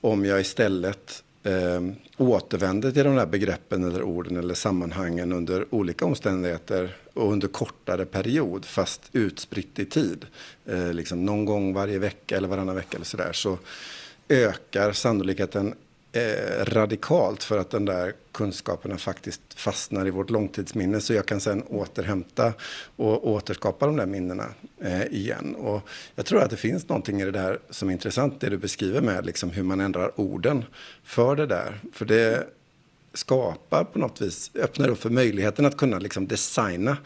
om 0.00 0.24
jag 0.24 0.40
istället 0.40 1.22
eh, 1.42 1.80
återvänder 2.16 2.92
till 2.92 3.04
de 3.04 3.16
där 3.16 3.26
begreppen 3.26 3.84
eller 3.84 4.02
orden 4.02 4.36
eller 4.36 4.54
sammanhangen 4.54 5.32
under 5.32 5.74
olika 5.74 6.04
omständigheter 6.04 6.96
och 7.14 7.32
under 7.32 7.48
kortare 7.48 8.06
period 8.06 8.64
fast 8.64 9.02
utspritt 9.12 9.78
i 9.78 9.84
tid. 9.84 10.26
Eh, 10.66 10.92
liksom 10.92 11.24
någon 11.24 11.44
gång 11.44 11.74
varje 11.74 11.98
vecka 11.98 12.36
eller 12.36 12.48
varannan 12.48 12.74
vecka 12.74 12.96
eller 12.96 13.06
sådär 13.06 13.32
så 13.32 13.58
ökar 14.28 14.92
sannolikheten 14.92 15.74
eh, 16.16 16.64
radikalt 16.64 17.44
för 17.44 17.58
att 17.58 17.70
den 17.70 17.84
där 17.84 18.12
kunskaperna 18.32 18.98
faktiskt 18.98 19.40
fastnar 19.54 20.06
i 20.06 20.10
vårt 20.10 20.30
långtidsminne 20.30 21.00
så 21.00 21.14
jag 21.14 21.26
kan 21.26 21.40
sen 21.40 21.62
återhämta 21.62 22.52
och 22.96 23.28
återskapa 23.28 23.86
de 23.86 23.96
där 23.96 24.06
minnena 24.06 24.46
eh, 24.80 25.06
igen. 25.06 25.54
Och 25.54 25.88
jag 26.14 26.26
tror 26.26 26.42
att 26.42 26.50
det 26.50 26.56
finns 26.56 26.88
någonting 26.88 27.20
i 27.20 27.24
det 27.24 27.30
där 27.30 27.58
som 27.70 27.88
är 27.88 27.92
intressant, 27.92 28.40
det 28.40 28.48
du 28.48 28.58
beskriver 28.58 29.00
med 29.00 29.26
liksom 29.26 29.50
hur 29.50 29.62
man 29.62 29.80
ändrar 29.80 30.20
orden 30.20 30.64
för 31.04 31.36
det 31.36 31.46
där. 31.46 31.80
För 31.92 32.04
det 32.04 32.46
skapar 33.14 33.84
på 33.84 33.98
något 33.98 34.20
vis, 34.20 34.50
öppnar 34.54 34.88
upp 34.88 35.00
för 35.00 35.10
möjligheten 35.10 35.66
att 35.66 35.76
kunna 35.76 35.98
liksom 35.98 36.26
designa 36.26 36.96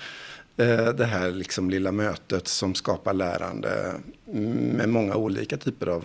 eh, 0.56 0.88
det 0.88 1.04
här 1.04 1.30
liksom 1.30 1.70
lilla 1.70 1.92
mötet 1.92 2.48
som 2.48 2.74
skapar 2.74 3.14
lärande 3.14 3.94
mm, 4.32 4.52
med 4.52 4.88
många 4.88 5.14
olika 5.14 5.56
typer 5.56 5.86
av 5.86 6.04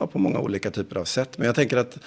ja, 0.00 0.06
på 0.06 0.18
många 0.18 0.38
olika 0.38 0.70
typer 0.70 0.96
av 0.96 1.04
sätt. 1.04 1.38
Men 1.38 1.46
jag 1.46 1.54
tänker 1.54 1.76
att 1.76 1.98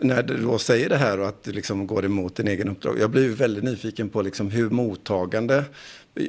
när 0.00 0.22
du 0.22 0.36
då 0.36 0.58
säger 0.58 0.88
det 0.88 0.96
här 0.96 1.20
och 1.20 1.28
att 1.28 1.42
du 1.42 1.52
liksom 1.52 1.86
går 1.86 2.04
emot 2.04 2.36
din 2.36 2.48
egen 2.48 2.68
uppdrag. 2.68 2.98
Jag 3.00 3.10
blir 3.10 3.28
väldigt 3.28 3.64
nyfiken 3.64 4.08
på 4.08 4.22
liksom 4.22 4.50
hur 4.50 4.70
mottagande 4.70 5.64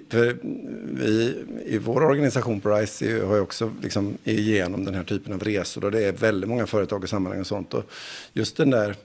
för 0.10 0.38
vi 0.94 1.36
i 1.66 1.78
vår 1.78 2.04
organisation 2.04 2.62
på 2.62 2.70
RISE 2.70 3.26
har 3.26 3.36
ju 3.36 3.42
också 3.42 3.72
liksom 3.82 4.18
igenom 4.24 4.86
den 4.86 4.96
här 4.96 5.04
typen 5.04 5.34
av 5.34 5.44
resor 5.44 5.86
och 5.86 5.92
det 5.92 6.06
är 6.06 6.12
väldigt 6.12 6.50
många 6.50 6.68
företag 6.68 7.04
och 7.04 7.10
sammanhang 7.10 7.40
och 7.40 7.48
sånt. 7.48 7.74
Och 7.74 7.84
just 8.34 8.58
den 8.58 8.70
där 8.70 8.96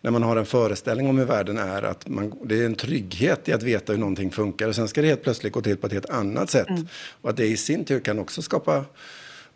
när 0.00 0.10
man 0.10 0.22
har 0.22 0.36
en 0.36 0.46
föreställning 0.46 1.08
om 1.08 1.18
hur 1.18 1.24
världen 1.24 1.58
är, 1.58 1.82
att 1.82 2.08
man, 2.08 2.32
det 2.44 2.62
är 2.62 2.66
en 2.66 2.74
trygghet 2.74 3.48
i 3.48 3.52
att 3.52 3.62
veta 3.62 3.92
hur 3.92 4.00
någonting 4.00 4.30
funkar 4.30 4.68
och 4.68 4.74
sen 4.74 4.88
ska 4.88 5.02
det 5.02 5.08
helt 5.08 5.22
plötsligt 5.22 5.52
gå 5.52 5.60
till 5.60 5.76
på 5.76 5.86
ett 5.86 5.92
helt 5.92 6.10
annat 6.10 6.50
sätt. 6.50 6.68
Mm. 6.68 6.86
Och 7.20 7.30
att 7.30 7.36
det 7.36 7.46
i 7.46 7.56
sin 7.56 7.84
tur 7.84 8.00
kan 8.00 8.18
också 8.18 8.42
skapa 8.42 8.84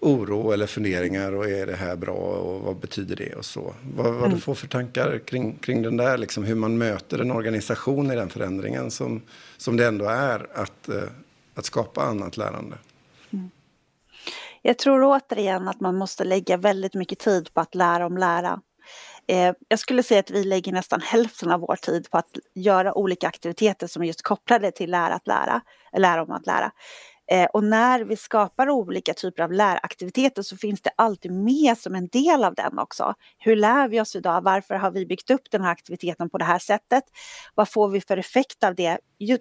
oro 0.02 0.52
eller 0.52 0.66
funderingar 0.66 1.32
och 1.32 1.50
är 1.50 1.66
det 1.66 1.76
här 1.76 1.96
bra 1.96 2.14
och 2.14 2.60
vad 2.60 2.76
betyder 2.76 3.16
det 3.16 3.34
och 3.34 3.44
så. 3.44 3.74
Vad, 3.96 4.06
vad 4.06 4.16
mm. 4.16 4.30
du 4.30 4.40
får 4.40 4.54
för 4.54 4.66
tankar 4.66 5.18
kring, 5.26 5.56
kring 5.56 5.82
den 5.82 5.96
där, 5.96 6.18
liksom 6.18 6.44
hur 6.44 6.54
man 6.54 6.78
möter 6.78 7.18
en 7.18 7.30
organisation 7.30 8.10
i 8.10 8.16
den 8.16 8.28
förändringen 8.28 8.90
som, 8.90 9.22
som 9.56 9.76
det 9.76 9.86
ändå 9.86 10.04
är 10.04 10.46
att, 10.54 10.88
eh, 10.88 11.02
att 11.54 11.64
skapa 11.64 12.02
annat 12.02 12.36
lärande. 12.36 12.76
Mm. 13.32 13.50
Jag 14.62 14.78
tror 14.78 15.04
återigen 15.04 15.68
att 15.68 15.80
man 15.80 15.96
måste 15.96 16.24
lägga 16.24 16.56
väldigt 16.56 16.94
mycket 16.94 17.18
tid 17.18 17.54
på 17.54 17.60
att 17.60 17.74
lära 17.74 18.06
om 18.06 18.18
lära. 18.18 18.60
Eh, 19.26 19.54
jag 19.68 19.78
skulle 19.78 20.02
säga 20.02 20.20
att 20.20 20.30
vi 20.30 20.44
lägger 20.44 20.72
nästan 20.72 21.00
hälften 21.00 21.50
av 21.50 21.60
vår 21.60 21.76
tid 21.76 22.10
på 22.10 22.18
att 22.18 22.38
göra 22.54 22.94
olika 22.94 23.28
aktiviteter 23.28 23.86
som 23.86 24.02
är 24.02 24.06
just 24.06 24.22
kopplade 24.22 24.70
till 24.70 24.90
lära 24.90 25.14
att 25.14 25.26
lära, 25.26 25.60
lära 25.96 26.22
om 26.22 26.30
att 26.30 26.46
lära. 26.46 26.72
Eh, 27.32 27.44
och 27.44 27.64
när 27.64 28.04
vi 28.04 28.16
skapar 28.16 28.70
olika 28.70 29.14
typer 29.14 29.42
av 29.42 29.52
läraktiviteter 29.52 30.42
så 30.42 30.56
finns 30.56 30.82
det 30.82 30.90
alltid 30.96 31.32
med 31.32 31.78
som 31.78 31.94
en 31.94 32.08
del 32.08 32.44
av 32.44 32.54
den 32.54 32.78
också. 32.78 33.14
Hur 33.38 33.56
lär 33.56 33.88
vi 33.88 34.00
oss 34.00 34.16
idag? 34.16 34.42
Varför 34.42 34.74
har 34.74 34.90
vi 34.90 35.06
byggt 35.06 35.30
upp 35.30 35.50
den 35.50 35.62
här 35.62 35.72
aktiviteten 35.72 36.30
på 36.30 36.38
det 36.38 36.44
här 36.44 36.58
sättet? 36.58 37.04
Vad 37.54 37.68
får 37.68 37.88
vi 37.88 38.00
för 38.00 38.16
effekt 38.16 38.64
av 38.64 38.74
det? 38.74 38.98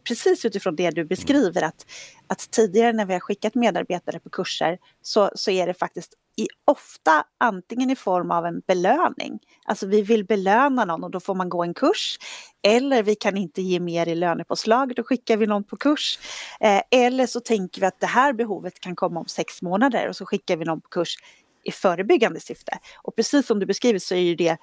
Precis 0.08 0.46
utifrån 0.46 0.76
det 0.76 0.92
du 0.92 1.06
beskriver 1.06 1.62
att, 1.62 1.86
att 2.28 2.52
tidigare 2.52 2.94
när 2.94 3.06
vi 3.06 3.14
har 3.14 3.20
skickat 3.20 3.56
medarbetare 3.56 4.20
på 4.20 4.30
kurser 4.30 4.78
så, 5.02 5.32
så 5.36 5.52
är 5.52 5.68
det 5.68 5.74
faktiskt 5.74 6.14
i, 6.38 6.48
ofta 6.66 7.24
antingen 7.38 7.90
i 7.90 7.96
form 7.96 8.32
av 8.32 8.46
en 8.46 8.62
belöning. 8.68 9.40
Alltså 9.66 9.88
vi 9.88 10.02
vill 10.02 10.26
belöna 10.26 10.86
någon 10.86 11.04
och 11.04 11.12
då 11.12 11.20
får 11.20 11.36
man 11.36 11.50
gå 11.50 11.64
en 11.64 11.74
kurs. 11.74 12.18
Eller 12.64 13.04
vi 13.04 13.16
kan 13.16 13.38
inte 13.38 13.62
ge 13.62 13.80
mer 13.80 14.08
i 14.08 14.16
lönepåslag, 14.16 14.96
då 14.96 15.04
skickar 15.04 15.38
vi 15.38 15.48
någon 15.48 15.64
på 15.64 15.78
kurs. 15.78 16.20
Eh, 16.60 16.82
eller 16.92 17.28
så 17.28 17.40
tänker 17.40 17.82
vi 17.82 17.88
att 17.88 18.00
det 18.00 18.08
här 18.08 18.34
behovet 18.34 18.80
kan 18.80 18.96
komma 18.96 19.20
om 19.20 19.28
sex 19.28 19.62
månader 19.62 20.08
och 20.08 20.16
så 20.16 20.26
skickar 20.26 20.58
vi 20.58 20.66
någon 20.66 20.82
på 20.82 20.90
kurs 20.90 21.16
i 21.64 21.72
förebyggande 21.72 22.40
syfte. 22.40 22.78
Och 23.04 23.16
precis 23.16 23.48
som 23.48 23.60
du 23.60 23.66
beskriver 23.66 24.00
så 24.00 24.16
är 24.16 24.20
ju 24.20 24.36
det 24.36 24.58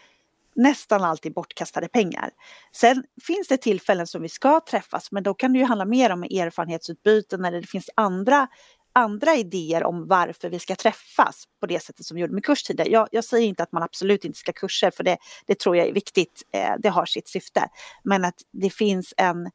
nästan 0.59 1.05
alltid 1.05 1.35
bortkastade 1.35 1.89
pengar. 1.89 2.31
Sen 2.73 3.05
finns 3.27 3.49
det 3.49 3.57
tillfällen 3.57 4.07
som 4.07 4.23
vi 4.23 4.29
ska 4.29 4.61
träffas 4.61 5.13
men 5.13 5.23
då 5.23 5.35
kan 5.35 5.53
det 5.53 5.59
ju 5.59 5.65
handla 5.65 5.85
mer 5.85 6.13
om 6.13 6.23
erfarenhetsutbyten 6.23 7.45
eller 7.45 7.61
det 7.61 7.67
finns 7.67 7.91
andra 7.95 8.49
andra 8.93 9.35
idéer 9.35 9.85
om 9.85 10.07
varför 10.07 10.51
vi 10.51 10.59
ska 10.59 10.75
träffas 10.75 11.45
på 11.61 11.67
det 11.67 11.83
sättet 11.83 12.07
som 12.07 12.15
vi 12.15 12.21
gjorde 12.21 12.35
med 12.35 12.45
kurstider. 12.45 12.89
Jag, 12.91 13.09
jag 13.13 13.25
säger 13.25 13.49
inte 13.49 13.63
att 13.63 13.73
man 13.73 13.83
absolut 13.83 14.25
inte 14.25 14.39
ska 14.39 14.53
kurser 14.53 14.91
för 14.91 15.05
det, 15.05 15.19
det 15.47 15.59
tror 15.59 15.77
jag 15.77 15.89
är 15.89 15.93
viktigt. 15.93 16.43
Eh, 16.53 16.73
det 16.79 16.89
har 16.89 17.07
sitt 17.07 17.29
syfte. 17.29 17.69
Men 18.03 18.25
att 18.25 18.35
det 18.53 18.71
finns 18.71 19.15
en, 19.17 19.47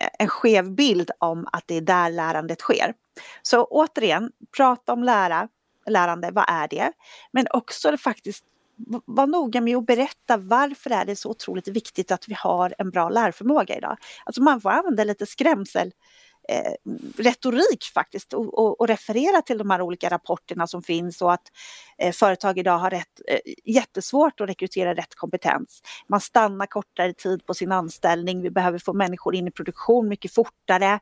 eh, 0.00 0.08
en 0.18 0.28
skev 0.28 0.74
bild 0.74 1.10
om 1.18 1.48
att 1.52 1.64
det 1.66 1.74
är 1.74 1.80
där 1.80 2.10
lärandet 2.10 2.60
sker. 2.60 2.94
Så 3.42 3.64
återigen, 3.64 4.30
prata 4.56 4.92
om 4.92 5.04
lära, 5.04 5.48
lärande, 5.86 6.30
vad 6.30 6.44
är 6.48 6.68
det? 6.68 6.92
Men 7.32 7.46
också 7.50 7.96
faktiskt 7.96 8.44
var 9.04 9.26
noga 9.26 9.60
med 9.60 9.76
att 9.76 9.86
berätta 9.86 10.36
varför 10.36 10.90
är 10.90 11.04
det 11.04 11.16
så 11.16 11.30
otroligt 11.30 11.68
viktigt 11.68 12.10
att 12.10 12.28
vi 12.28 12.34
har 12.34 12.74
en 12.78 12.90
bra 12.90 13.08
lärförmåga 13.08 13.76
idag. 13.76 13.96
Alltså 14.24 14.42
man 14.42 14.60
får 14.60 14.70
använda 14.70 15.04
lite 15.04 15.26
skrämsel 15.26 15.92
eh, 16.48 16.72
retorik 17.16 17.84
faktiskt 17.94 18.32
och, 18.32 18.58
och, 18.58 18.80
och, 18.80 18.88
referera 18.88 19.42
till 19.42 19.58
de 19.58 19.70
här 19.70 19.80
olika 19.80 20.10
rapporterna 20.10 20.66
som 20.66 20.82
finns 20.82 21.22
och 21.22 21.32
att 21.32 21.52
eh, 21.98 22.12
företag 22.12 22.58
idag 22.58 22.78
har 22.78 22.90
rätt, 22.90 23.20
eh, 23.28 23.38
jättesvårt 23.64 24.40
att 24.40 24.48
rekrytera 24.48 24.94
rätt 24.94 25.14
kompetens. 25.14 25.82
Man 26.08 26.20
stannar 26.20 26.66
kortare 26.66 27.12
tid 27.12 27.46
på 27.46 27.54
sin 27.54 27.72
anställning, 27.72 28.42
vi 28.42 28.50
behöver 28.50 28.78
få 28.78 28.92
människor 28.92 29.34
in 29.34 29.48
i 29.48 29.50
produktion 29.50 30.08
mycket 30.08 30.34
fortare, 30.34 31.00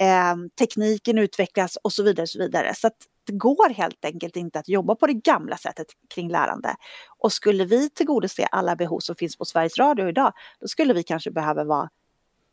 eh, 0.00 0.36
tekniken 0.58 1.18
utvecklas 1.18 1.76
och 1.76 1.92
så 1.92 2.02
vidare. 2.02 2.22
Och 2.22 2.28
så 2.28 2.38
vidare. 2.38 2.74
Så 2.74 2.86
att 2.86 2.96
går 3.32 3.70
helt 3.70 4.04
enkelt 4.04 4.36
inte 4.36 4.58
att 4.58 4.68
jobba 4.68 4.94
på 4.94 5.06
det 5.06 5.12
gamla 5.12 5.56
sättet 5.56 5.86
kring 6.14 6.30
lärande. 6.30 6.76
Och 7.18 7.32
skulle 7.32 7.64
vi 7.64 7.90
tillgodose 7.90 8.46
alla 8.46 8.76
behov 8.76 9.00
som 9.00 9.16
finns 9.16 9.36
på 9.36 9.44
Sveriges 9.44 9.78
Radio 9.78 10.08
idag, 10.08 10.32
då 10.60 10.68
skulle 10.68 10.94
vi 10.94 11.02
kanske 11.02 11.30
behöva 11.30 11.64
vara 11.64 11.88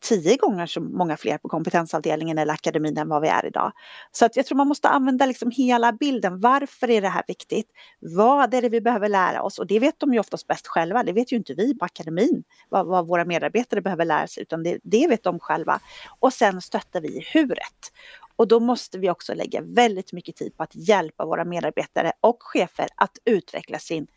tio 0.01 0.37
gånger 0.37 0.65
så 0.65 0.81
många 0.81 1.17
fler 1.17 1.37
på 1.37 1.49
kompetensavdelningen 1.49 2.37
eller 2.37 2.53
akademin 2.53 2.97
än 2.97 3.09
vad 3.09 3.21
vi 3.21 3.27
är 3.27 3.45
idag. 3.45 3.71
Så 4.11 4.25
att 4.25 4.35
jag 4.35 4.45
tror 4.45 4.57
man 4.57 4.67
måste 4.67 4.89
använda 4.89 5.25
liksom 5.25 5.51
hela 5.51 5.93
bilden. 5.93 6.39
Varför 6.39 6.89
är 6.89 7.01
det 7.01 7.09
här 7.09 7.23
viktigt? 7.27 7.71
Vad 7.99 8.53
är 8.53 8.61
det 8.61 8.69
vi 8.69 8.81
behöver 8.81 9.09
lära 9.09 9.41
oss? 9.41 9.59
Och 9.59 9.67
det 9.67 9.79
vet 9.79 9.99
de 9.99 10.13
ju 10.13 10.19
oftast 10.19 10.47
bäst 10.47 10.67
själva. 10.67 11.03
Det 11.03 11.13
vet 11.13 11.31
ju 11.31 11.35
inte 11.35 11.53
vi 11.53 11.77
på 11.77 11.85
akademin 11.85 12.43
vad, 12.69 12.87
vad 12.87 13.07
våra 13.07 13.25
medarbetare 13.25 13.81
behöver 13.81 14.05
lära 14.05 14.27
sig, 14.27 14.43
utan 14.43 14.63
det, 14.63 14.79
det 14.83 15.07
vet 15.07 15.23
de 15.23 15.39
själva. 15.39 15.79
Och 16.19 16.33
sen 16.33 16.61
stöttar 16.61 17.01
vi 17.01 17.07
i 17.07 17.25
huret. 17.33 17.91
Och 18.35 18.47
då 18.47 18.59
måste 18.59 18.97
vi 18.97 19.09
också 19.09 19.33
lägga 19.33 19.61
väldigt 19.61 20.13
mycket 20.13 20.35
tid 20.35 20.57
på 20.57 20.63
att 20.63 20.75
hjälpa 20.75 21.25
våra 21.25 21.45
medarbetare 21.45 22.11
och 22.21 22.37
chefer 22.39 22.87
att 22.95 23.17
utveckla 23.25 23.79
sin 23.79 24.07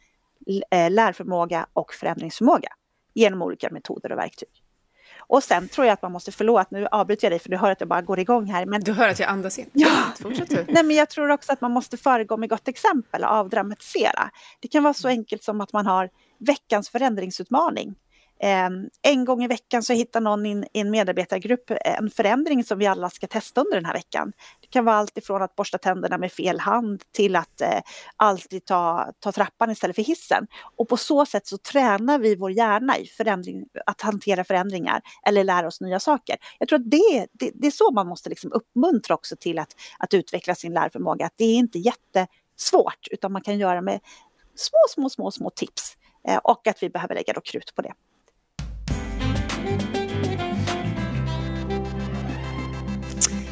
eh, 0.71 0.91
lärförmåga 0.91 1.67
och 1.73 1.95
förändringsförmåga 1.95 2.69
genom 3.15 3.43
olika 3.43 3.71
metoder 3.71 4.13
och 4.13 4.19
verktyg. 4.19 4.63
Och 5.19 5.43
sen 5.43 5.69
tror 5.69 5.87
jag 5.87 5.95
att 5.95 6.03
man 6.03 6.13
måste, 6.13 6.33
förlåt 6.33 6.71
nu 6.71 6.87
avbryter 6.87 7.25
jag 7.25 7.33
dig 7.33 7.39
för 7.39 7.49
du 7.49 7.57
hör 7.57 7.71
att 7.71 7.81
jag 7.81 7.89
bara 7.89 8.03
går 8.03 8.19
igång 8.19 8.47
här. 8.47 8.67
Men... 8.67 8.81
Du 8.81 8.93
hör 8.93 9.09
att 9.09 9.19
jag 9.19 9.29
andas 9.29 9.59
in. 9.59 9.71
Ja. 9.73 9.91
Nej, 10.69 10.85
men 10.85 10.97
jag 10.97 11.11
tror 11.11 11.31
också 11.31 11.53
att 11.53 11.61
man 11.61 11.73
måste 11.73 11.97
föregå 11.97 12.37
med 12.37 12.49
gott 12.49 12.69
exempel 12.69 13.25
och 13.25 13.31
avdramatisera. 13.31 14.31
Det 14.61 14.69
kan 14.69 14.83
vara 14.83 14.95
så 14.95 15.09
enkelt 15.09 15.43
som 15.43 15.61
att 15.61 15.73
man 15.73 15.87
har 15.87 16.11
veckans 16.39 16.89
förändringsutmaning. 16.89 17.95
Ehm, 18.41 18.89
en 19.03 19.25
gång 19.25 19.45
i 19.45 19.47
veckan 19.47 19.83
så 19.83 19.93
hittar 19.93 20.21
någon 20.21 20.47
i 20.47 20.65
en 20.73 20.91
medarbetargrupp 20.91 21.71
eh, 21.71 21.77
en 21.85 22.11
förändring 22.11 22.65
som 22.65 22.79
vi 22.79 22.87
alla 22.87 23.11
ska 23.11 23.27
testa 23.27 23.61
under 23.61 23.77
den 23.77 23.85
här 23.85 23.93
veckan. 23.93 24.33
Det 24.61 24.67
kan 24.67 24.85
vara 24.85 24.97
allt 24.97 25.19
ifrån 25.19 25.43
att 25.43 25.57
borsta 25.57 25.79
tänderna 25.79 26.19
med 26.19 26.33
fel 26.33 26.61
hand 26.61 27.03
till 27.13 27.37
att 27.37 27.61
eh, 27.61 27.81
alltid 28.17 28.65
ta, 28.65 29.13
ta 29.21 29.33
trappan 29.33 29.71
istället 29.71 29.97
för 29.97 30.03
hissen. 30.03 30.47
Och 30.77 30.89
på 30.89 30.97
så 30.97 31.27
sätt 31.27 31.47
så 31.47 31.59
tränar 31.59 32.19
vi 32.19 32.37
vår 32.37 32.51
hjärna 32.51 32.99
i 32.99 33.07
förändring, 33.07 33.65
att 33.87 34.01
hantera 34.01 34.45
förändringar 34.45 35.01
eller 35.27 35.45
lära 35.45 35.67
oss 35.67 35.81
nya 35.81 36.01
saker. 36.01 36.37
Jag 36.59 36.69
tror 36.69 36.79
att 36.79 36.91
det, 36.91 37.27
det, 37.33 37.51
det 37.55 37.67
är 37.67 37.71
så 37.71 37.91
man 37.91 38.07
måste 38.07 38.29
liksom 38.29 38.53
uppmuntra 38.53 39.15
också 39.15 39.37
till 39.37 39.59
att, 39.59 39.75
att 39.99 40.15
utveckla 40.15 40.55
sin 40.55 40.75
lärförmåga. 40.75 41.27
Att 41.27 41.35
det 41.37 41.45
är 41.45 41.55
inte 41.55 41.79
jättesvårt 41.79 43.09
utan 43.11 43.33
man 43.33 43.43
kan 43.43 43.59
göra 43.59 43.81
med 43.81 44.01
små, 44.57 44.79
små, 44.95 45.11
små, 45.11 45.31
små 45.31 45.51
tips. 45.51 45.97
Eh, 46.29 46.37
och 46.37 46.67
att 46.67 46.83
vi 46.83 46.91
behöver 46.91 47.15
lägga 47.15 47.33
då 47.33 47.41
krut 47.41 47.75
på 47.75 47.83
det. 47.83 47.93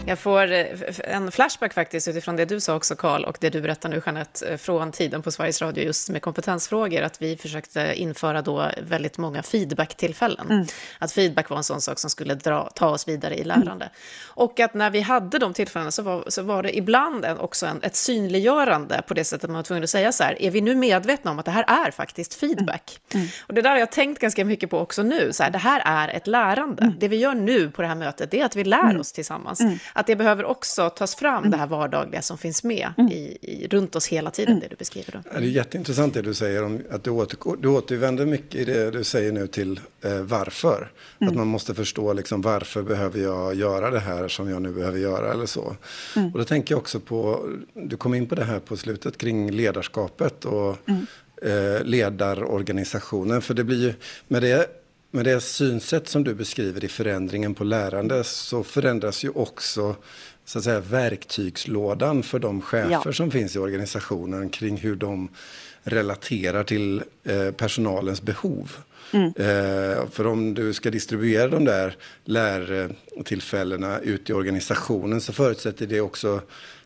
Jag 0.08 0.18
får 0.18 0.52
eh, 0.52 0.66
en 1.04 1.32
flashback 1.32 1.74
faktiskt 1.74 2.08
utifrån 2.08 2.36
det 2.36 2.44
du 2.44 2.60
sa 2.60 2.74
också, 2.74 2.96
Karl, 2.96 3.24
och 3.24 3.36
det 3.40 3.50
du 3.50 3.60
berättar 3.60 3.88
nu, 3.88 4.02
Jeanette, 4.06 4.48
eh, 4.48 4.56
från 4.56 4.92
tiden 4.92 5.22
på 5.22 5.30
Sveriges 5.30 5.62
Radio 5.62 5.84
just 5.84 6.10
med 6.10 6.22
kompetensfrågor, 6.22 7.02
att 7.02 7.22
vi 7.22 7.36
försökte 7.36 7.94
införa 7.94 8.42
då 8.42 8.70
väldigt 8.82 9.18
många 9.18 9.42
feedbacktillfällen. 9.42 10.50
Mm. 10.50 10.66
Att 10.98 11.12
feedback 11.12 11.50
var 11.50 11.56
en 11.56 11.64
sån 11.64 11.80
sak 11.80 11.98
som 11.98 12.10
skulle 12.10 12.34
dra, 12.34 12.70
ta 12.74 12.88
oss 12.88 13.08
vidare 13.08 13.34
i 13.34 13.44
lärande. 13.44 13.84
Mm. 13.84 13.88
Och 14.24 14.60
att 14.60 14.74
när 14.74 14.90
vi 14.90 15.00
hade 15.00 15.38
de 15.38 15.54
tillfällena 15.54 15.90
så 15.90 16.02
var, 16.02 16.24
så 16.28 16.42
var 16.42 16.62
det 16.62 16.76
ibland 16.76 17.24
en, 17.24 17.38
också 17.38 17.66
en, 17.66 17.82
ett 17.82 17.96
synliggörande 17.96 19.02
på 19.06 19.14
det 19.14 19.24
sättet 19.24 19.50
man 19.50 19.56
var 19.56 19.62
tvungen 19.62 19.84
att 19.84 19.90
säga 19.90 20.12
så 20.12 20.24
här, 20.24 20.42
är 20.42 20.50
vi 20.50 20.60
nu 20.60 20.74
medvetna 20.74 21.30
om 21.30 21.38
att 21.38 21.44
det 21.44 21.50
här 21.50 21.86
är 21.86 21.90
faktiskt 21.90 22.34
feedback? 22.34 23.00
Mm. 23.14 23.22
mm. 23.22 23.32
Och 23.46 23.54
det 23.54 23.62
där 23.62 23.70
har 23.70 23.78
jag 23.78 23.92
tänkt 23.92 24.20
ganska 24.20 24.44
mycket 24.44 24.70
på 24.70 24.78
också 24.78 25.02
nu, 25.02 25.32
så 25.32 25.42
här, 25.42 25.50
det 25.50 25.58
här 25.58 25.82
är 25.84 26.08
ett 26.08 26.26
lärande. 26.26 26.82
Mm. 26.82 26.94
Det 26.98 27.08
vi 27.08 27.16
gör 27.16 27.34
nu 27.34 27.70
på 27.70 27.82
det 27.82 27.88
här 27.88 27.94
mötet, 27.94 28.30
det 28.30 28.40
är 28.40 28.44
att 28.44 28.56
vi 28.56 28.64
lär 28.64 28.80
mm. 28.80 29.00
oss 29.00 29.12
tillsammans 29.12 29.60
att 29.96 30.06
det 30.06 30.16
behöver 30.16 30.44
också 30.44 30.90
tas 30.90 31.14
fram, 31.14 31.38
mm. 31.38 31.50
det 31.50 31.56
här 31.56 31.66
vardagliga 31.66 32.22
som 32.22 32.38
finns 32.38 32.64
med 32.64 32.92
mm. 32.98 33.12
i, 33.12 33.38
i, 33.42 33.68
runt 33.68 33.96
oss 33.96 34.06
hela 34.06 34.30
tiden, 34.30 34.52
mm. 34.52 34.60
det 34.60 34.68
du 34.68 34.76
beskriver. 34.76 35.12
Då. 35.12 35.18
Det 35.30 35.36
är 35.36 35.40
jätteintressant 35.40 36.14
det 36.14 36.22
du 36.22 36.34
säger 36.34 36.64
om 36.64 36.80
att 36.90 37.04
du, 37.04 37.10
åter, 37.10 37.56
du 37.58 37.68
återvänder 37.68 38.26
mycket 38.26 38.54
i 38.54 38.64
det 38.64 38.90
du 38.90 39.04
säger 39.04 39.32
nu 39.32 39.46
till 39.46 39.80
eh, 40.04 40.20
varför. 40.20 40.90
Mm. 41.18 41.30
Att 41.30 41.36
man 41.36 41.46
måste 41.46 41.74
förstå 41.74 42.12
liksom, 42.12 42.40
varför 42.40 42.82
behöver 42.82 43.20
jag 43.20 43.54
göra 43.54 43.90
det 43.90 44.00
här 44.00 44.28
som 44.28 44.50
jag 44.50 44.62
nu 44.62 44.72
behöver 44.72 44.98
göra 44.98 45.32
eller 45.32 45.46
så. 45.46 45.76
Mm. 46.16 46.32
Och 46.32 46.38
då 46.38 46.44
tänker 46.44 46.74
jag 46.74 46.78
också 46.78 47.00
på, 47.00 47.48
du 47.74 47.96
kom 47.96 48.14
in 48.14 48.26
på 48.26 48.34
det 48.34 48.44
här 48.44 48.58
på 48.58 48.76
slutet 48.76 49.18
kring 49.18 49.50
ledarskapet 49.50 50.44
och 50.44 50.76
mm. 50.88 51.06
eh, 51.42 51.84
ledarorganisationen. 51.84 53.42
För 53.42 53.54
det 53.54 53.64
blir 53.64 53.82
ju, 53.82 53.94
med 54.28 54.42
det 54.42 54.85
med 55.16 55.24
det 55.24 55.40
synsätt 55.40 56.08
som 56.08 56.24
du 56.24 56.34
beskriver 56.34 56.84
i 56.84 56.88
förändringen 56.88 57.54
på 57.54 57.64
lärande 57.64 58.24
så 58.24 58.62
förändras 58.64 59.24
ju 59.24 59.28
också 59.28 59.96
så 60.44 60.58
att 60.58 60.64
säga, 60.64 60.80
verktygslådan 60.80 62.22
för 62.22 62.38
de 62.38 62.62
chefer 62.62 63.02
ja. 63.04 63.12
som 63.12 63.30
finns 63.30 63.56
i 63.56 63.58
organisationen 63.58 64.48
kring 64.48 64.76
hur 64.76 64.96
de 64.96 65.28
relaterar 65.82 66.64
till 66.64 67.02
eh, 67.24 67.50
personalens 67.50 68.22
behov. 68.22 68.72
Mm. 69.12 69.26
Eh, 69.26 70.08
för 70.10 70.26
om 70.26 70.54
du 70.54 70.72
ska 70.72 70.90
distribuera 70.90 71.48
de 71.48 71.64
där 71.64 71.96
lärtillfällena 72.24 73.98
ut 73.98 74.30
i 74.30 74.32
organisationen 74.32 75.20
så 75.20 75.32
förutsätter 75.32 75.86
det 75.86 76.00
också, 76.00 76.40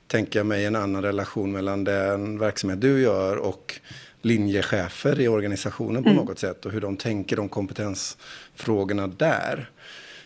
tänker 0.06 0.38
jag 0.38 0.46
mig, 0.46 0.64
en 0.64 0.76
annan 0.76 1.02
relation 1.02 1.52
mellan 1.52 1.84
den 1.84 2.38
verksamhet 2.38 2.80
du 2.80 3.00
gör 3.00 3.36
och 3.36 3.80
linjechefer 4.22 5.20
i 5.20 5.28
organisationen 5.28 6.02
på 6.02 6.10
mm. 6.10 6.24
något 6.24 6.38
sätt 6.38 6.66
och 6.66 6.72
hur 6.72 6.80
de 6.80 6.96
tänker 6.96 7.38
om 7.38 7.48
kompetensfrågorna 7.48 9.06
där. 9.06 9.70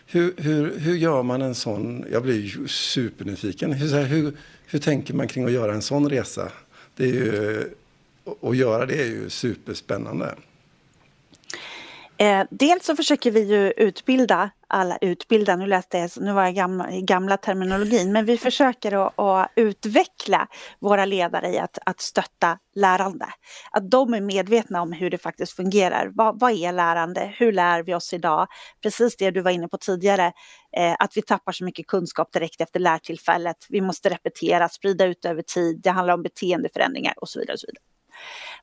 Hur, 0.07 0.33
hur, 0.37 0.79
hur 0.79 0.95
gör 0.95 1.23
man 1.23 1.41
en 1.41 1.55
sån, 1.55 2.05
jag 2.11 2.23
blir 2.23 2.41
ju 2.41 2.67
supernyfiken, 2.67 3.71
hur, 3.71 4.03
hur, 4.03 4.33
hur 4.65 4.79
tänker 4.79 5.13
man 5.13 5.27
kring 5.27 5.45
att 5.45 5.51
göra 5.51 5.73
en 5.73 5.81
sån 5.81 6.09
resa? 6.09 6.51
Det 6.95 7.03
är 7.03 7.13
ju, 7.13 7.63
att 8.41 8.57
göra 8.57 8.85
det 8.85 9.01
är 9.01 9.05
ju 9.05 9.29
superspännande. 9.29 10.35
Eh, 12.17 12.45
dels 12.51 12.85
så 12.85 12.95
försöker 12.95 13.31
vi 13.31 13.43
ju 13.43 13.71
utbilda 13.71 14.51
alla 14.67 14.97
utbilda, 15.01 15.55
nu 15.55 15.67
läste 15.67 15.97
jag, 15.97 16.09
nu 16.17 16.33
var 16.33 16.43
jag 16.43 16.55
gamla, 16.55 16.91
i 16.91 17.01
gamla 17.01 17.37
terminologin, 17.37 18.11
men 18.11 18.25
vi 18.25 18.37
försöker 18.37 19.07
att, 19.07 19.19
att, 19.19 19.51
utveckla 19.55 20.47
våra 20.79 21.05
ledare 21.05 21.49
i 21.49 21.59
att, 21.59 21.77
att 21.85 22.01
stötta 22.01 22.57
lärande. 22.75 23.25
Att 23.71 23.91
de 23.91 24.13
är 24.13 24.21
medvetna 24.21 24.81
om 24.81 24.91
hur 24.91 25.09
det 25.09 25.17
faktiskt 25.17 25.53
fungerar. 25.53 26.11
Vad, 26.13 26.39
vad 26.39 26.51
är 26.51 26.71
lärande? 26.71 27.33
Hur 27.37 27.51
lär 27.51 27.83
vi 27.83 27.93
oss 27.93 28.13
idag? 28.13 28.47
Precis 28.83 29.17
det 29.17 29.31
du 29.31 29.41
var 29.41 29.51
inne 29.51 29.67
på 29.67 29.77
tidigare, 29.77 30.31
eh, 30.77 30.95
att 30.99 31.17
vi 31.17 31.21
tappar 31.21 31.51
så 31.51 31.63
mycket 31.63 31.87
kunskap 31.87 32.33
direkt 32.33 32.61
efter 32.61 32.79
lärtillfället. 32.79 33.57
Vi 33.69 33.81
måste 33.81 34.09
repetera, 34.09 34.69
sprida 34.69 35.05
ut 35.05 35.25
över 35.25 35.41
tid. 35.41 35.81
Det 35.83 35.89
handlar 35.89 36.13
om 36.13 36.23
beteendeförändringar 36.23 37.13
och 37.17 37.29
så 37.29 37.39
vidare. 37.39 37.53
Och 37.53 37.59
så 37.59 37.67
vidare. 37.67 37.94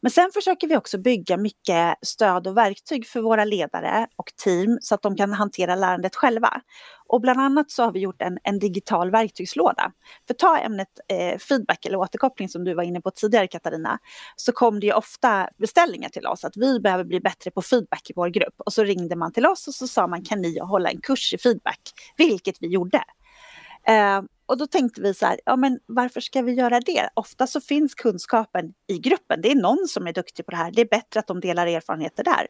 Men 0.00 0.10
sen 0.10 0.30
försöker 0.34 0.68
vi 0.68 0.76
också 0.76 0.98
bygga 0.98 1.36
mycket 1.36 1.98
stöd 2.02 2.46
och 2.46 2.56
verktyg 2.56 3.06
för 3.06 3.20
våra 3.20 3.44
ledare 3.44 4.06
och 4.16 4.32
team 4.44 4.78
så 4.80 4.94
att 4.94 5.02
de 5.02 5.16
kan 5.16 5.32
hantera 5.32 5.74
lärandet 5.74 6.16
själva. 6.16 6.60
Och 7.06 7.20
bland 7.20 7.40
annat 7.40 7.70
så 7.70 7.82
har 7.82 7.92
vi 7.92 8.00
gjort 8.00 8.22
en, 8.22 8.38
en 8.42 8.58
digital 8.58 9.10
verktygslåda. 9.10 9.92
För 10.26 10.34
ta 10.34 10.58
ämnet 10.58 10.88
eh, 11.08 11.38
feedback 11.38 11.84
eller 11.86 11.96
återkoppling 11.96 12.48
som 12.48 12.64
du 12.64 12.74
var 12.74 12.82
inne 12.82 13.00
på 13.00 13.10
tidigare 13.10 13.46
Katarina, 13.46 13.98
så 14.36 14.52
kom 14.52 14.80
det 14.80 14.86
ju 14.86 14.92
ofta 14.92 15.48
beställningar 15.58 16.08
till 16.08 16.26
oss 16.26 16.44
att 16.44 16.56
vi 16.56 16.80
behöver 16.80 17.04
bli 17.04 17.20
bättre 17.20 17.50
på 17.50 17.62
feedback 17.62 18.10
i 18.10 18.12
vår 18.16 18.28
grupp. 18.28 18.54
Och 18.58 18.72
så 18.72 18.84
ringde 18.84 19.16
man 19.16 19.32
till 19.32 19.46
oss 19.46 19.68
och 19.68 19.74
så 19.74 19.88
sa 19.88 20.06
man 20.06 20.24
kan 20.24 20.40
ni 20.40 20.58
hålla 20.58 20.90
en 20.90 21.00
kurs 21.00 21.34
i 21.34 21.38
feedback, 21.38 21.80
vilket 22.16 22.56
vi 22.60 22.66
gjorde. 22.66 23.04
Eh, 23.86 24.22
och 24.52 24.58
då 24.58 24.66
tänkte 24.66 25.00
vi 25.00 25.14
så 25.14 25.26
här, 25.26 25.40
ja 25.44 25.56
men 25.56 25.78
varför 25.86 26.20
ska 26.20 26.42
vi 26.42 26.52
göra 26.52 26.80
det? 26.80 27.08
Ofta 27.14 27.46
så 27.46 27.60
finns 27.60 27.94
kunskapen 27.94 28.72
i 28.88 28.98
gruppen. 28.98 29.40
Det 29.42 29.50
är 29.50 29.54
någon 29.54 29.88
som 29.88 30.06
är 30.06 30.12
duktig 30.12 30.46
på 30.46 30.50
det 30.50 30.56
här. 30.56 30.70
Det 30.70 30.80
är 30.80 30.88
bättre 30.88 31.20
att 31.20 31.26
de 31.26 31.40
delar 31.40 31.66
erfarenheter 31.66 32.24
där. 32.24 32.46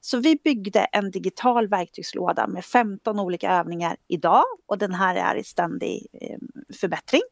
Så 0.00 0.18
vi 0.18 0.36
byggde 0.44 0.80
en 0.80 1.10
digital 1.10 1.68
verktygslåda 1.68 2.46
med 2.46 2.64
15 2.64 3.20
olika 3.20 3.52
övningar 3.52 3.96
idag 4.08 4.44
och 4.68 4.78
den 4.78 4.94
här 4.94 5.14
är 5.14 5.36
i 5.36 5.44
ständig 5.44 6.06
ehm, 6.20 6.48
förbättring. 6.80 7.22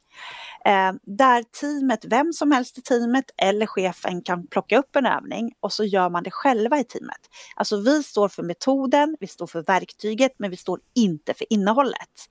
Ehm, 0.65 0.99
där 1.03 1.43
teamet, 1.43 2.05
vem 2.05 2.33
som 2.33 2.53
helst 2.53 2.79
i 2.79 2.83
teamet 2.83 3.25
eller 3.37 3.67
chefen 3.67 4.23
kan 4.23 4.47
plocka 4.47 4.79
upp 4.79 4.97
en 4.97 5.07
övning 5.07 5.53
och 5.61 5.73
så 5.73 5.85
gör 5.85 6.11
man 6.11 6.23
det 6.23 6.31
själva 6.31 6.79
i 6.79 6.85
teamet. 6.85 7.21
Alltså 7.57 7.81
vi 7.81 8.03
står 8.03 8.29
för 8.29 8.43
metoden, 8.43 9.17
vi 9.21 9.27
står 9.27 9.47
för 9.47 9.63
verktyget 9.63 10.33
men 10.39 10.51
vi 10.51 10.57
står 10.57 10.81
inte 10.95 11.35
för 11.35 11.53
innehållet. 11.53 12.29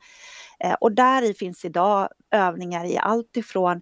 Eh, 0.64 0.74
och 0.74 0.92
där 0.92 1.22
i 1.22 1.34
finns 1.34 1.66
idag 1.66 2.10
övningar 2.32 2.86
i 2.86 2.98
allt 2.98 3.38
ifrån 3.38 3.82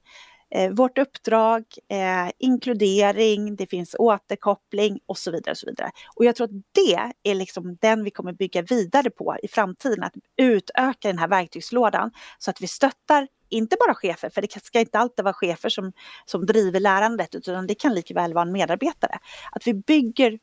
eh, 0.56 0.72
vårt 0.72 0.98
uppdrag, 0.98 1.64
eh, 1.90 2.32
inkludering, 2.38 3.56
det 3.56 3.68
finns 3.68 3.96
återkoppling 4.00 5.00
och 5.06 5.18
så 5.18 5.32
vidare. 5.32 5.52
Och, 5.52 5.58
så 5.58 5.66
vidare. 5.66 5.92
och 6.16 6.26
jag 6.26 6.36
tror 6.36 6.46
att 6.46 6.64
det 6.72 7.14
är 7.32 7.36
liksom 7.36 7.78
den 7.82 8.04
vi 8.04 8.12
kommer 8.12 8.34
bygga 8.34 8.62
vidare 8.62 9.10
på 9.10 9.38
i 9.44 9.48
framtiden, 9.48 10.04
att 10.04 10.14
utöka 10.38 11.08
den 11.08 11.18
här 11.18 11.28
verktygslådan 11.28 12.12
så 12.38 12.52
att 12.52 12.62
vi 12.62 12.68
stöttar 12.68 13.28
inte 13.50 13.78
bara 13.80 13.96
chefer, 13.96 14.30
för 14.30 14.42
det 14.42 14.66
ska 14.66 14.80
inte 14.80 15.00
alltid 15.00 15.26
vara 15.26 15.34
chefer 15.34 15.70
som, 15.70 15.94
som 16.26 16.46
driver 16.46 16.80
lärandet, 16.80 17.36
utan 17.36 17.68
det 17.68 17.76
kan 17.76 17.94
lika 17.94 18.14
väl 18.14 18.34
vara 18.34 18.46
en 18.46 18.52
medarbetare. 18.52 19.20
Att 19.52 19.68
vi 19.68 19.74
bygger 19.74 20.40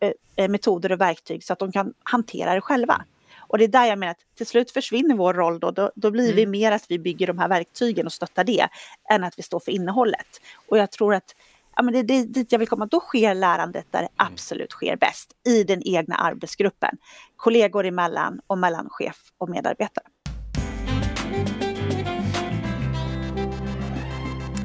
eh, 0.00 0.12
eh, 0.36 0.48
metoder 0.48 0.92
och 0.92 1.00
verktyg 1.00 1.44
så 1.44 1.52
att 1.52 1.58
de 1.58 1.72
kan 1.72 1.94
hantera 2.02 2.54
det 2.54 2.60
själva. 2.60 3.04
Och 3.50 3.58
det 3.58 3.64
är 3.64 3.68
där 3.68 3.84
jag 3.84 3.98
menar 3.98 4.10
att 4.10 4.36
till 4.36 4.46
slut 4.46 4.70
försvinner 4.70 5.14
vår 5.14 5.34
roll 5.34 5.60
då. 5.60 5.70
Då, 5.70 5.90
då 5.94 6.10
blir 6.10 6.24
mm. 6.24 6.36
vi 6.36 6.46
mer 6.46 6.72
att 6.72 6.84
vi 6.88 6.98
bygger 6.98 7.26
de 7.26 7.38
här 7.38 7.48
verktygen 7.48 8.06
och 8.06 8.12
stöttar 8.12 8.44
det 8.44 8.68
än 9.10 9.24
att 9.24 9.38
vi 9.38 9.42
står 9.42 9.60
för 9.60 9.72
innehållet. 9.72 10.40
Och 10.68 10.78
jag 10.78 10.90
tror 10.90 11.14
att 11.14 11.34
ja, 11.76 11.82
men 11.82 12.06
det 12.06 12.14
är 12.14 12.24
dit 12.24 12.52
jag 12.52 12.58
vill 12.58 12.68
komma. 12.68 12.86
Då 12.86 13.00
sker 13.00 13.34
lärandet 13.34 13.86
där 13.90 13.98
det 13.98 14.08
mm. 14.22 14.32
absolut 14.32 14.70
sker 14.70 14.96
bäst. 14.96 15.32
I 15.46 15.64
den 15.64 15.82
egna 15.82 16.14
arbetsgruppen. 16.14 16.96
Kollegor 17.36 17.86
emellan 17.86 18.40
och 18.46 18.58
mellan 18.58 18.88
chef 18.90 19.16
och 19.38 19.48
medarbetare. 19.48 20.04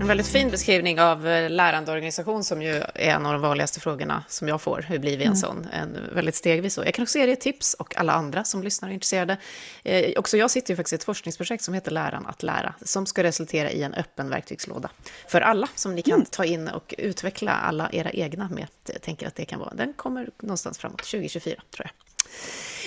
En 0.05 0.09
väldigt 0.09 0.27
fin 0.27 0.51
beskrivning 0.51 1.01
av 1.01 1.27
eh, 1.27 1.49
lärandeorganisation 1.49 2.43
som 2.43 2.61
ju 2.61 2.75
är 2.75 3.09
en 3.09 3.25
av 3.25 3.33
de 3.33 3.41
vanligaste 3.41 3.79
frågorna 3.79 4.23
som 4.27 4.47
jag 4.47 4.61
får. 4.61 4.85
Hur 4.89 4.99
blir 4.99 5.17
vi 5.17 5.23
en 5.23 5.27
mm. 5.27 5.35
sån? 5.35 5.67
En 5.73 5.97
väldigt 6.13 6.35
stegvis 6.35 6.73
så. 6.73 6.83
Jag 6.83 6.93
kan 6.93 7.03
också 7.03 7.17
ge 7.17 7.25
dig 7.25 7.35
tips 7.35 7.73
och 7.73 7.97
alla 7.97 8.13
andra 8.13 8.43
som 8.43 8.63
lyssnar 8.63 8.89
och 8.89 8.91
är 8.91 8.93
intresserade. 8.93 9.37
Eh, 9.83 10.19
också 10.19 10.37
jag 10.37 10.51
sitter 10.51 10.73
ju 10.73 10.75
faktiskt 10.75 10.93
i 10.93 10.95
ett 10.95 11.03
forskningsprojekt 11.03 11.63
som 11.63 11.73
heter 11.73 11.91
Läran 11.91 12.25
att 12.25 12.43
lära, 12.43 12.73
som 12.81 13.05
ska 13.05 13.23
resultera 13.23 13.71
i 13.71 13.83
en 13.83 13.93
öppen 13.93 14.29
verktygslåda 14.29 14.89
för 15.27 15.41
alla 15.41 15.67
som 15.75 15.95
ni 15.95 16.01
kan 16.01 16.13
mm. 16.13 16.25
ta 16.31 16.45
in 16.45 16.67
och 16.67 16.95
utveckla 16.97 17.51
alla 17.51 17.89
era 17.91 18.09
egna 18.11 18.49
med. 18.49 18.67
Jag 18.93 19.01
tänker 19.01 19.27
att 19.27 19.35
det 19.35 19.45
kan 19.45 19.59
vara. 19.59 19.73
Den 19.73 19.93
kommer 19.93 20.29
någonstans 20.41 20.77
framåt 20.77 21.03
2024 21.03 21.61
tror 21.71 21.85
jag. 21.85 22.14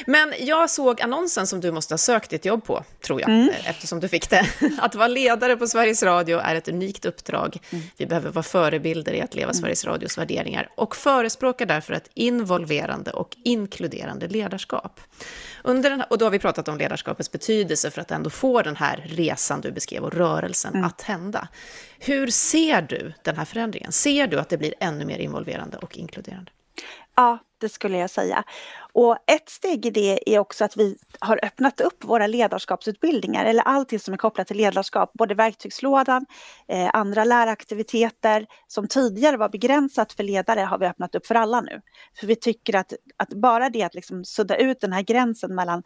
Men 0.07 0.35
jag 0.39 0.71
såg 0.71 1.01
annonsen 1.01 1.47
som 1.47 1.61
du 1.61 1.73
måste 1.73 1.95
ha 1.95 1.99
sökt 1.99 2.31
ditt 2.31 2.45
jobb 2.45 2.65
på, 2.65 2.85
tror 3.01 3.21
jag, 3.21 3.31
mm. 3.31 3.49
eftersom 3.65 4.01
du 4.01 4.09
fick 4.09 4.31
det. 4.31 4.47
Att 4.79 4.95
vara 4.95 5.09
ledare 5.09 5.57
på 5.57 5.67
Sveriges 5.67 6.03
Radio 6.03 6.39
är 6.39 6.55
ett 6.55 6.69
unikt 6.69 7.05
uppdrag. 7.05 7.59
Mm. 7.71 7.85
Vi 7.97 8.07
behöver 8.07 8.31
vara 8.31 8.43
förebilder 8.43 9.13
i 9.13 9.21
att 9.21 9.35
leva 9.35 9.51
mm. 9.51 9.55
Sveriges 9.55 9.85
Radios 9.85 10.19
värderingar 10.19 10.69
och 10.75 10.97
förespråkar 10.97 11.67
därför 11.67 11.93
ett 11.93 12.11
involverande 12.15 13.11
och 13.11 13.37
inkluderande 13.45 14.29
ledarskap. 14.29 15.01
Under 15.65 15.91
den 15.91 16.01
här, 16.01 16.13
och 16.13 16.19
då 16.19 16.27
har 16.27 16.31
vi 16.31 16.39
pratat 16.39 16.69
om 16.69 16.79
ledarskapets 16.79 17.33
betydelse 17.33 17.91
för 17.91 18.01
att 18.01 18.11
ändå 18.11 18.31
få 18.31 18.63
den 18.63 18.77
här 18.77 19.05
resan 19.09 19.61
du 19.61 19.73
beskrev 19.73 20.05
och 20.05 20.15
rörelsen 20.15 20.75
mm. 20.75 20.85
att 20.85 21.03
hända. 21.03 21.49
Hur 21.99 22.27
ser 22.27 22.83
du 22.83 23.13
den 23.23 23.37
här 23.37 23.45
förändringen? 23.45 23.93
Ser 23.93 24.27
du 24.27 24.39
att 24.39 24.49
det 24.49 24.59
blir 24.59 24.75
ännu 24.81 25.05
mer 25.05 25.19
involverande 25.19 25.77
och 25.77 25.97
inkluderande? 25.97 26.51
Ja, 27.17 27.39
det 27.61 27.69
skulle 27.69 27.99
jag 27.99 28.11
säga. 28.11 28.45
Och 29.01 29.17
ett 29.27 29.49
steg 29.49 29.87
i 29.87 29.91
det 29.91 30.35
är 30.35 30.39
också 30.39 30.65
att 30.65 30.77
vi 30.77 30.97
har 31.21 31.45
öppnat 31.45 31.81
upp 31.81 32.05
våra 32.05 32.27
ledarskapsutbildningar 32.27 33.45
eller 33.45 33.63
allting 33.63 33.99
som 33.99 34.15
är 34.15 34.19
kopplat 34.19 34.47
till 34.47 34.57
ledarskap, 34.57 35.13
både 35.13 35.35
verktygslådan, 35.35 36.27
eh, 36.69 36.91
andra 36.93 37.25
läraktiviteter 37.25 38.47
som 38.67 38.89
tidigare 38.89 39.37
var 39.37 39.49
begränsat 39.49 40.13
för 40.13 40.23
ledare 40.23 40.61
har 40.61 40.79
vi 40.79 40.87
öppnat 40.87 41.15
upp 41.15 41.27
för 41.27 41.35
alla 41.35 41.61
nu. 41.61 41.81
För 42.21 42.27
vi 42.27 42.37
tycker 42.37 42.77
att, 42.77 42.93
att 43.17 43.29
bara 43.29 43.71
det 43.71 43.83
att 43.83 43.95
liksom 43.95 44.25
sudda 44.25 44.57
ut 44.57 44.81
den 44.81 44.93
här 44.93 45.03
gränsen 45.03 45.55
mellan 45.55 45.83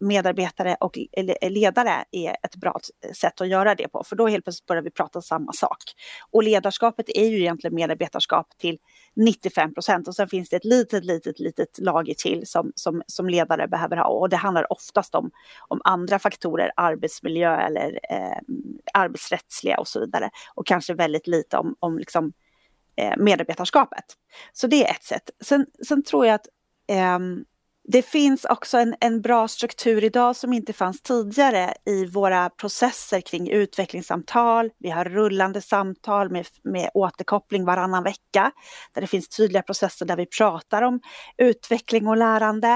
medarbetare 0.00 0.76
och 0.80 0.98
ledare 1.42 2.04
är 2.10 2.36
ett 2.42 2.56
bra 2.56 2.80
sätt 3.20 3.40
att 3.40 3.48
göra 3.48 3.74
det 3.74 3.88
på, 3.88 4.04
för 4.04 4.16
då 4.16 4.26
helt 4.26 4.44
plötsligt 4.44 4.66
börjar 4.66 4.82
vi 4.82 4.90
prata 4.90 5.20
samma 5.20 5.52
sak. 5.52 5.78
Och 6.30 6.42
ledarskapet 6.42 7.06
är 7.08 7.26
ju 7.26 7.40
egentligen 7.40 7.74
medarbetarskap 7.74 8.46
till 8.58 8.78
95 9.18 9.74
procent 9.74 10.08
och 10.08 10.14
sen 10.14 10.28
finns 10.28 10.48
det 10.48 10.56
ett 10.56 10.64
litet, 10.64 11.04
litet, 11.04 11.38
litet 11.38 11.78
lager 11.78 12.14
till 12.14 12.46
som, 12.46 12.72
som, 12.74 13.02
som 13.06 13.28
ledare 13.28 13.68
behöver 13.68 13.96
ha 13.96 14.04
och 14.04 14.28
det 14.28 14.36
handlar 14.36 14.72
oftast 14.72 15.14
om, 15.14 15.30
om 15.68 15.80
andra 15.84 16.18
faktorer, 16.18 16.72
arbetsmiljö 16.76 17.56
eller 17.56 18.00
eh, 18.10 18.38
arbetsrättsliga 18.94 19.78
och 19.78 19.88
så 19.88 20.00
vidare 20.00 20.30
och 20.54 20.66
kanske 20.66 20.94
väldigt 20.94 21.26
lite 21.26 21.56
om, 21.56 21.76
om 21.80 21.98
liksom, 21.98 22.32
eh, 22.96 23.16
medarbetarskapet. 23.16 24.04
Så 24.52 24.66
det 24.66 24.86
är 24.86 24.90
ett 24.90 25.04
sätt. 25.04 25.30
Sen, 25.40 25.66
sen 25.88 26.02
tror 26.02 26.26
jag 26.26 26.34
att 26.34 26.48
eh, 26.88 27.18
det 27.90 28.02
finns 28.02 28.44
också 28.44 28.78
en, 28.78 28.94
en 29.00 29.20
bra 29.20 29.48
struktur 29.48 30.04
idag 30.04 30.36
som 30.36 30.52
inte 30.52 30.72
fanns 30.72 31.02
tidigare 31.02 31.74
i 31.86 32.06
våra 32.06 32.50
processer 32.50 33.20
kring 33.20 33.50
utvecklingssamtal. 33.50 34.70
Vi 34.78 34.90
har 34.90 35.04
rullande 35.04 35.60
samtal 35.60 36.30
med, 36.30 36.46
med 36.62 36.90
återkoppling 36.94 37.64
varannan 37.64 38.04
vecka 38.04 38.52
där 38.94 39.00
det 39.00 39.06
finns 39.06 39.28
tydliga 39.28 39.62
processer 39.62 40.06
där 40.06 40.16
vi 40.16 40.26
pratar 40.26 40.82
om 40.82 41.00
utveckling 41.36 42.06
och 42.06 42.16
lärande. 42.16 42.68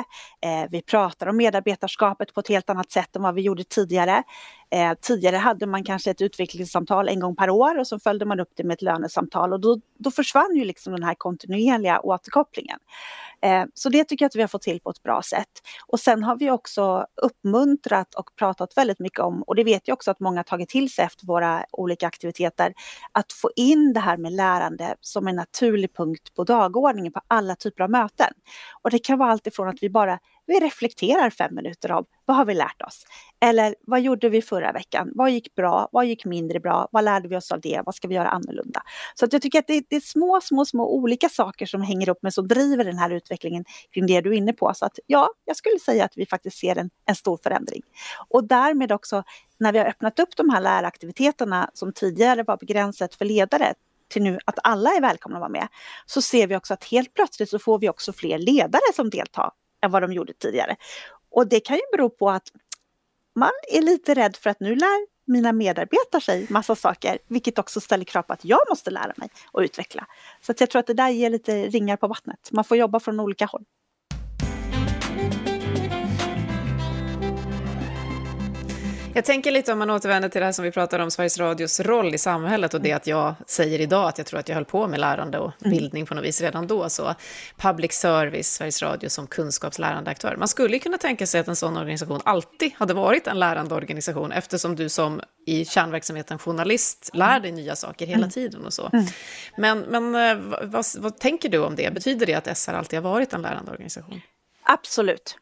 Eh, 0.42 0.70
vi 0.70 0.82
pratar 0.82 1.26
om 1.26 1.36
medarbetarskapet 1.36 2.34
på 2.34 2.40
ett 2.40 2.48
helt 2.48 2.70
annat 2.70 2.90
sätt 2.90 3.16
än 3.16 3.22
vad 3.22 3.34
vi 3.34 3.42
gjorde 3.42 3.64
tidigare. 3.64 4.22
Eh, 4.70 4.92
tidigare 5.00 5.36
hade 5.36 5.66
man 5.66 5.84
kanske 5.84 6.10
ett 6.10 6.22
utvecklingssamtal 6.22 7.08
en 7.08 7.20
gång 7.20 7.36
per 7.36 7.50
år 7.50 7.78
och 7.78 7.86
så 7.86 7.98
följde 7.98 8.24
man 8.24 8.40
upp 8.40 8.50
det 8.56 8.64
med 8.64 8.74
ett 8.74 8.82
lönesamtal 8.82 9.52
och 9.52 9.60
då, 9.60 9.80
då 9.98 10.10
försvann 10.10 10.56
ju 10.56 10.64
liksom 10.64 10.92
den 10.92 11.02
här 11.02 11.14
kontinuerliga 11.14 12.00
återkopplingen. 12.00 12.78
Eh, 13.42 13.64
så 13.74 13.88
det 13.88 14.04
tycker 14.04 14.24
jag 14.24 14.28
att 14.28 14.36
vi 14.36 14.40
har 14.40 14.48
fått 14.48 14.62
till 14.62 14.80
på 14.80 14.90
ett 14.90 15.02
bra 15.02 15.22
sätt. 15.22 15.48
Och 15.86 16.00
sen 16.00 16.22
har 16.22 16.36
vi 16.36 16.50
också 16.50 17.06
uppmuntrat 17.22 18.14
och 18.14 18.30
pratat 18.38 18.76
väldigt 18.76 18.98
mycket 18.98 19.20
om, 19.20 19.42
och 19.42 19.54
det 19.54 19.64
vet 19.64 19.88
jag 19.88 19.94
också 19.94 20.10
att 20.10 20.20
många 20.20 20.44
tagit 20.44 20.68
till 20.68 20.92
sig 20.92 21.04
efter 21.04 21.26
våra 21.26 21.64
olika 21.72 22.06
aktiviteter, 22.06 22.74
att 23.12 23.32
få 23.32 23.50
in 23.56 23.92
det 23.92 24.00
här 24.00 24.16
med 24.16 24.32
lärande 24.32 24.94
som 25.00 25.28
en 25.28 25.36
naturlig 25.36 25.96
punkt 25.96 26.34
på 26.34 26.44
dagordningen 26.44 27.12
på 27.12 27.20
alla 27.28 27.56
typer 27.56 27.84
av 27.84 27.90
möten. 27.90 28.32
Och 28.82 28.90
det 28.90 28.98
kan 28.98 29.18
vara 29.18 29.30
allt 29.30 29.46
ifrån 29.46 29.68
att 29.68 29.82
vi 29.82 29.90
bara 29.90 30.18
vi 30.52 30.60
reflekterar 30.60 31.30
fem 31.30 31.54
minuter 31.54 31.92
om, 31.92 32.04
vad 32.24 32.36
har 32.36 32.44
vi 32.44 32.54
lärt 32.54 32.82
oss? 32.82 33.04
Eller 33.40 33.74
vad 33.80 34.00
gjorde 34.00 34.28
vi 34.28 34.42
förra 34.42 34.72
veckan? 34.72 35.12
Vad 35.14 35.30
gick 35.30 35.54
bra? 35.54 35.88
Vad 35.92 36.06
gick 36.06 36.24
mindre 36.24 36.60
bra? 36.60 36.88
Vad 36.92 37.04
lärde 37.04 37.28
vi 37.28 37.36
oss 37.36 37.52
av 37.52 37.60
det? 37.60 37.82
Vad 37.86 37.94
ska 37.94 38.08
vi 38.08 38.14
göra 38.14 38.28
annorlunda? 38.28 38.82
Så 39.14 39.24
att 39.24 39.32
jag 39.32 39.42
tycker 39.42 39.58
att 39.58 39.66
det, 39.66 39.84
det 39.88 39.96
är 39.96 40.00
små, 40.00 40.40
små, 40.42 40.64
små 40.64 40.94
olika 40.94 41.28
saker 41.28 41.66
som 41.66 41.82
hänger 41.82 42.08
upp 42.08 42.22
med 42.22 42.34
som 42.34 42.48
driver 42.48 42.84
den 42.84 42.98
här 42.98 43.10
utvecklingen 43.10 43.64
kring 43.94 44.06
det 44.06 44.20
du 44.20 44.30
är 44.30 44.34
inne 44.34 44.52
på. 44.52 44.72
Så 44.74 44.86
att 44.86 44.98
ja, 45.06 45.30
jag 45.44 45.56
skulle 45.56 45.78
säga 45.78 46.04
att 46.04 46.12
vi 46.16 46.26
faktiskt 46.26 46.58
ser 46.58 46.78
en, 46.78 46.90
en 47.06 47.14
stor 47.14 47.38
förändring. 47.42 47.82
Och 48.28 48.44
därmed 48.44 48.92
också 48.92 49.22
när 49.60 49.72
vi 49.72 49.78
har 49.78 49.86
öppnat 49.86 50.18
upp 50.18 50.36
de 50.36 50.50
här 50.50 50.60
läraktiviteterna 50.60 51.70
som 51.74 51.92
tidigare 51.92 52.42
var 52.42 52.56
begränsat 52.56 53.14
för 53.14 53.24
ledare 53.24 53.74
till 54.08 54.22
nu 54.22 54.38
att 54.44 54.58
alla 54.62 54.90
är 54.90 55.00
välkomna 55.00 55.36
att 55.36 55.40
vara 55.40 55.50
med, 55.50 55.68
så 56.06 56.22
ser 56.22 56.46
vi 56.46 56.56
också 56.56 56.74
att 56.74 56.84
helt 56.84 57.14
plötsligt 57.14 57.50
så 57.50 57.58
får 57.58 57.78
vi 57.78 57.88
också 57.88 58.12
fler 58.12 58.38
ledare 58.38 58.92
som 58.94 59.10
deltar 59.10 59.50
än 59.82 59.90
vad 59.90 60.02
de 60.02 60.12
gjorde 60.12 60.32
tidigare. 60.32 60.76
Och 61.30 61.48
det 61.48 61.60
kan 61.60 61.76
ju 61.76 61.82
bero 61.92 62.10
på 62.10 62.30
att 62.30 62.48
man 63.34 63.50
är 63.72 63.82
lite 63.82 64.14
rädd 64.14 64.36
för 64.36 64.50
att 64.50 64.60
nu 64.60 64.74
lär 64.74 65.06
mina 65.26 65.52
medarbetare 65.52 66.20
sig 66.20 66.46
massa 66.50 66.74
saker, 66.74 67.18
vilket 67.28 67.58
också 67.58 67.80
ställer 67.80 68.04
krav 68.04 68.22
på 68.22 68.32
att 68.32 68.44
jag 68.44 68.60
måste 68.68 68.90
lära 68.90 69.12
mig 69.16 69.28
och 69.52 69.60
utveckla. 69.60 70.06
Så 70.40 70.54
jag 70.58 70.70
tror 70.70 70.80
att 70.80 70.86
det 70.86 70.94
där 70.94 71.08
ger 71.08 71.30
lite 71.30 71.66
ringar 71.66 71.96
på 71.96 72.06
vattnet. 72.08 72.48
Man 72.52 72.64
får 72.64 72.76
jobba 72.76 73.00
från 73.00 73.20
olika 73.20 73.46
håll. 73.46 73.64
Jag 79.14 79.24
tänker 79.24 79.50
lite 79.50 79.72
om 79.72 79.78
man 79.78 79.90
återvänder 79.90 80.28
till 80.28 80.40
det 80.40 80.44
här 80.44 80.52
som 80.52 80.64
vi 80.64 80.70
pratade 80.70 81.02
om, 81.04 81.10
Sveriges 81.10 81.38
Radios 81.38 81.80
roll 81.80 82.14
i 82.14 82.18
samhället 82.18 82.74
och 82.74 82.80
det 82.80 82.92
att 82.92 83.06
jag 83.06 83.34
säger 83.46 83.80
idag 83.80 84.08
att 84.08 84.18
jag 84.18 84.26
tror 84.26 84.40
att 84.40 84.48
jag 84.48 84.56
höll 84.56 84.64
på 84.64 84.86
med 84.86 85.00
lärande 85.00 85.38
och 85.38 85.52
mm. 85.60 85.70
bildning 85.78 86.06
på 86.06 86.14
något 86.14 86.24
vis 86.24 86.40
redan 86.40 86.66
då. 86.66 86.88
Så 86.88 87.14
public 87.56 87.92
service, 87.92 88.54
Sveriges 88.54 88.82
Radio 88.82 89.08
som 89.08 89.26
kunskapslärande 89.26 90.10
aktör. 90.10 90.36
Man 90.36 90.48
skulle 90.48 90.78
kunna 90.78 90.98
tänka 90.98 91.26
sig 91.26 91.40
att 91.40 91.48
en 91.48 91.56
sån 91.56 91.76
organisation 91.76 92.20
alltid 92.24 92.72
hade 92.76 92.94
varit 92.94 93.26
en 93.26 93.38
lärande 93.38 93.74
organisation 93.74 94.32
eftersom 94.32 94.76
du 94.76 94.88
som 94.88 95.20
i 95.46 95.64
kärnverksamheten 95.64 96.38
journalist 96.38 97.10
lär 97.12 97.40
dig 97.40 97.52
nya 97.52 97.76
saker 97.76 98.06
hela 98.06 98.18
mm. 98.18 98.30
tiden 98.30 98.66
och 98.66 98.72
så. 98.72 98.90
Mm. 98.92 99.04
Men, 99.56 99.80
men 99.80 100.14
eh, 100.14 100.44
vad, 100.62 100.84
vad 100.98 101.18
tänker 101.18 101.48
du 101.48 101.58
om 101.58 101.76
det? 101.76 101.94
Betyder 101.94 102.26
det 102.26 102.34
att 102.34 102.58
SR 102.58 102.72
alltid 102.72 102.98
har 102.98 103.10
varit 103.10 103.32
en 103.32 103.42
lärande 103.42 103.70
organisation? 103.70 104.20
Absolut, 104.62 105.38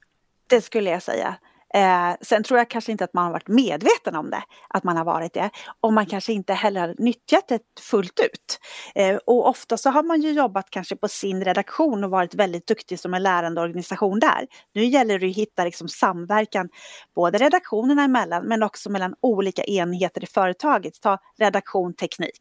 det 0.46 0.61
skulle 0.61 0.90
jag 0.90 1.02
säga. 1.02 1.37
Eh, 1.74 2.16
sen 2.20 2.42
tror 2.42 2.59
jag 2.59 2.70
kanske 2.70 2.92
inte 2.92 3.04
att 3.04 3.14
man 3.14 3.24
har 3.24 3.33
varit 3.33 3.48
medveten 3.48 4.16
om 4.16 4.30
det, 4.30 4.42
att 4.68 4.85
man 4.85 4.96
har 4.96 5.04
varit 5.04 5.33
det. 5.33 5.50
Och 5.80 5.92
man 5.92 6.06
kanske 6.06 6.33
inte 6.33 6.54
heller 6.54 6.80
har 6.80 6.94
nyttjat 6.98 7.48
det 7.48 7.61
fullt 7.80 8.20
ut. 8.20 8.61
Eh, 8.94 9.16
och 9.16 9.48
ofta 9.48 9.76
så 9.76 9.90
har 9.90 10.02
man 10.02 10.20
ju 10.20 10.30
jobbat 10.30 10.70
kanske 10.70 10.96
på 10.96 11.09
sin 11.09 11.44
redaktion 11.44 12.04
och 12.04 12.11
varit 12.11 12.35
väldigt 12.35 12.66
duktig 12.66 13.00
som 13.00 13.14
en 13.14 13.22
lärande 13.22 13.61
organisation 13.61 14.20
där. 14.20 14.46
Nu 14.74 14.85
gäller 14.85 15.18
det 15.18 15.30
att 15.30 15.37
hitta 15.37 15.64
liksom 15.64 15.88
samverkan, 15.88 16.68
både 17.14 17.38
redaktionerna 17.38 18.04
emellan 18.04 18.44
men 18.44 18.62
också 18.62 18.90
mellan 18.90 19.14
olika 19.20 19.64
enheter 19.64 20.24
i 20.24 20.26
företaget. 20.26 21.00
Ta 21.00 21.18
redaktion, 21.38 21.94
teknik. 21.94 22.40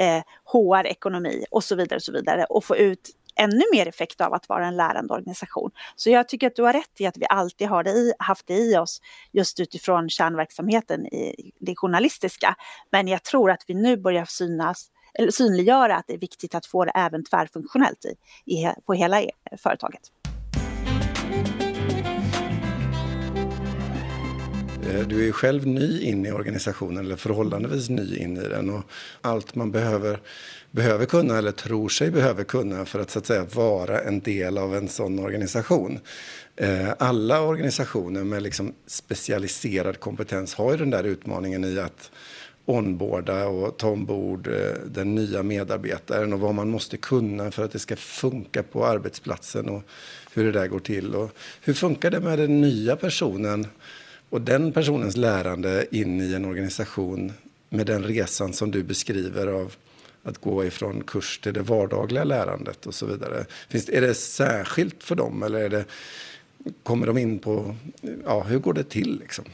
Eh, 0.00 0.22
HR, 0.52 0.86
ekonomi 0.86 1.44
och 1.50 1.64
så 1.64 1.74
vidare 1.74 1.96
och 1.96 2.02
så 2.02 2.12
vidare 2.12 2.44
och 2.44 2.64
få 2.64 2.76
ut 2.76 3.10
ännu 3.36 3.62
mer 3.72 3.88
effekt 3.88 4.20
av 4.20 4.34
att 4.34 4.48
vara 4.48 4.66
en 4.66 4.76
lärande 4.76 5.14
organisation. 5.14 5.70
Så 5.96 6.10
jag 6.10 6.28
tycker 6.28 6.46
att 6.46 6.56
du 6.56 6.62
har 6.62 6.72
rätt 6.72 7.00
i 7.00 7.06
att 7.06 7.16
vi 7.16 7.26
alltid 7.28 7.68
har 7.68 7.84
det 7.84 7.90
i, 7.90 8.12
haft 8.18 8.46
det 8.46 8.54
i 8.54 8.76
oss 8.76 9.00
just 9.32 9.60
utifrån 9.60 10.08
kärnverksamheten 10.08 11.06
i 11.06 11.52
det 11.60 11.76
journalistiska. 11.76 12.56
Men 12.90 13.08
jag 13.08 13.22
tror 13.22 13.50
att 13.50 13.64
vi 13.66 13.74
nu 13.74 13.96
börjar 13.96 14.24
synas 14.24 14.88
eller 15.14 15.30
synliggöra 15.30 15.96
att 15.96 16.06
det 16.06 16.14
är 16.14 16.18
viktigt 16.18 16.54
att 16.54 16.66
få 16.66 16.84
det 16.84 16.90
även 16.90 17.24
tvärfunktionellt 17.24 18.04
i, 18.04 18.16
i, 18.54 18.72
på 18.86 18.94
hela 18.94 19.22
eh, 19.22 19.28
företaget. 19.58 20.02
Eh, 24.88 25.06
du 25.06 25.20
är 25.20 25.24
ju 25.24 25.32
själv 25.32 25.66
ny 25.66 26.00
in 26.00 26.26
i 26.26 26.32
organisationen, 26.32 27.04
eller 27.04 27.16
förhållandevis 27.16 27.88
ny 27.88 28.16
in 28.16 28.36
i 28.36 28.48
den. 28.48 28.70
Och 28.70 28.82
allt 29.20 29.54
man 29.54 29.70
behöver, 29.70 30.20
behöver 30.70 31.06
kunna, 31.06 31.38
eller 31.38 31.52
tror 31.52 31.88
sig 31.88 32.10
behöver 32.10 32.44
kunna 32.44 32.84
för 32.84 33.00
att, 33.00 33.10
så 33.10 33.18
att 33.18 33.26
säga, 33.26 33.46
vara 33.54 34.00
en 34.00 34.20
del 34.20 34.58
av 34.58 34.76
en 34.76 34.88
sån 34.88 35.18
organisation. 35.18 35.98
Eh, 36.56 36.90
alla 36.98 37.40
organisationer 37.40 38.24
med 38.24 38.42
liksom 38.42 38.72
specialiserad 38.86 40.00
kompetens 40.00 40.54
har 40.54 40.70
ju 40.72 40.76
den 40.76 40.90
där 40.90 41.04
utmaningen 41.04 41.64
i 41.64 41.78
att 41.78 42.10
onboarda 42.64 43.46
och 43.46 43.76
ta 43.76 43.88
ombord 43.88 44.46
eh, 44.46 44.74
den 44.86 45.14
nya 45.14 45.42
medarbetaren 45.42 46.32
och 46.32 46.40
vad 46.40 46.54
man 46.54 46.68
måste 46.68 46.96
kunna 46.96 47.50
för 47.50 47.64
att 47.64 47.72
det 47.72 47.78
ska 47.78 47.96
funka 47.96 48.62
på 48.62 48.86
arbetsplatsen 48.86 49.68
och 49.68 49.82
hur 50.34 50.44
det 50.44 50.52
där 50.52 50.66
går 50.66 50.80
till. 50.80 51.14
Och 51.14 51.30
hur 51.60 51.74
funkar 51.74 52.10
det 52.10 52.20
med 52.20 52.38
den 52.38 52.60
nya 52.60 52.96
personen 52.96 53.66
och 54.32 54.40
den 54.40 54.72
personens 54.72 55.16
lärande 55.16 55.86
in 55.90 56.20
i 56.20 56.34
en 56.34 56.44
organisation 56.44 57.32
med 57.68 57.86
den 57.86 58.02
resan 58.04 58.52
som 58.52 58.70
du 58.70 58.82
beskriver 58.82 59.46
av 59.46 59.74
att 60.22 60.38
gå 60.38 60.64
ifrån 60.64 61.02
kurs 61.06 61.38
till 61.38 61.54
det 61.54 61.62
vardagliga 61.62 62.24
lärandet 62.24 62.86
och 62.86 62.94
så 62.94 63.06
vidare. 63.06 63.46
Finns, 63.68 63.88
är 63.88 64.00
det 64.00 64.14
särskilt 64.14 65.02
för 65.02 65.14
dem 65.14 65.42
eller 65.42 65.60
är 65.60 65.68
det, 65.68 65.84
kommer 66.82 67.06
de 67.06 67.18
in 67.18 67.38
på, 67.38 67.76
ja 68.24 68.42
hur 68.42 68.58
går 68.58 68.72
det 68.72 68.84
till 68.84 69.18
liksom? 69.20 69.44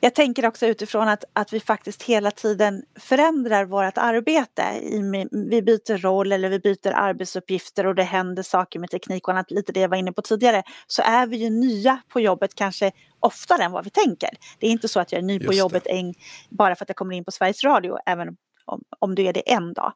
Jag 0.00 0.14
tänker 0.14 0.46
också 0.46 0.66
utifrån 0.66 1.08
att, 1.08 1.24
att 1.32 1.52
vi 1.52 1.60
faktiskt 1.60 2.02
hela 2.02 2.30
tiden 2.30 2.82
förändrar 2.98 3.64
vårt 3.64 3.98
arbete. 3.98 4.62
I, 4.82 5.28
vi 5.50 5.62
byter 5.62 5.98
roll 5.98 6.32
eller 6.32 6.48
vi 6.48 6.58
byter 6.58 6.92
arbetsuppgifter 6.92 7.86
och 7.86 7.94
det 7.94 8.02
händer 8.02 8.42
saker 8.42 8.78
med 8.78 8.90
teknik 8.90 9.28
och 9.28 9.34
annat, 9.34 9.50
lite 9.50 9.72
det 9.72 9.80
jag 9.80 9.88
var 9.88 9.96
inne 9.96 10.12
på 10.12 10.22
tidigare. 10.22 10.62
Så 10.86 11.02
är 11.02 11.26
vi 11.26 11.36
ju 11.36 11.50
nya 11.50 12.02
på 12.08 12.20
jobbet 12.20 12.54
kanske 12.54 12.92
oftare 13.20 13.62
än 13.62 13.72
vad 13.72 13.84
vi 13.84 13.90
tänker. 13.90 14.30
Det 14.58 14.66
är 14.66 14.70
inte 14.70 14.88
så 14.88 15.00
att 15.00 15.12
jag 15.12 15.18
är 15.18 15.22
ny 15.22 15.34
Just 15.34 15.46
på 15.46 15.52
jobbet 15.52 15.86
en, 15.86 16.14
bara 16.50 16.76
för 16.76 16.84
att 16.84 16.88
jag 16.88 16.96
kommer 16.96 17.14
in 17.14 17.24
på 17.24 17.30
Sveriges 17.30 17.64
Radio, 17.64 17.98
även 18.06 18.36
om, 18.66 18.82
om 18.98 19.14
du 19.14 19.22
är 19.22 19.32
det 19.32 19.52
en 19.52 19.72
dag. 19.72 19.92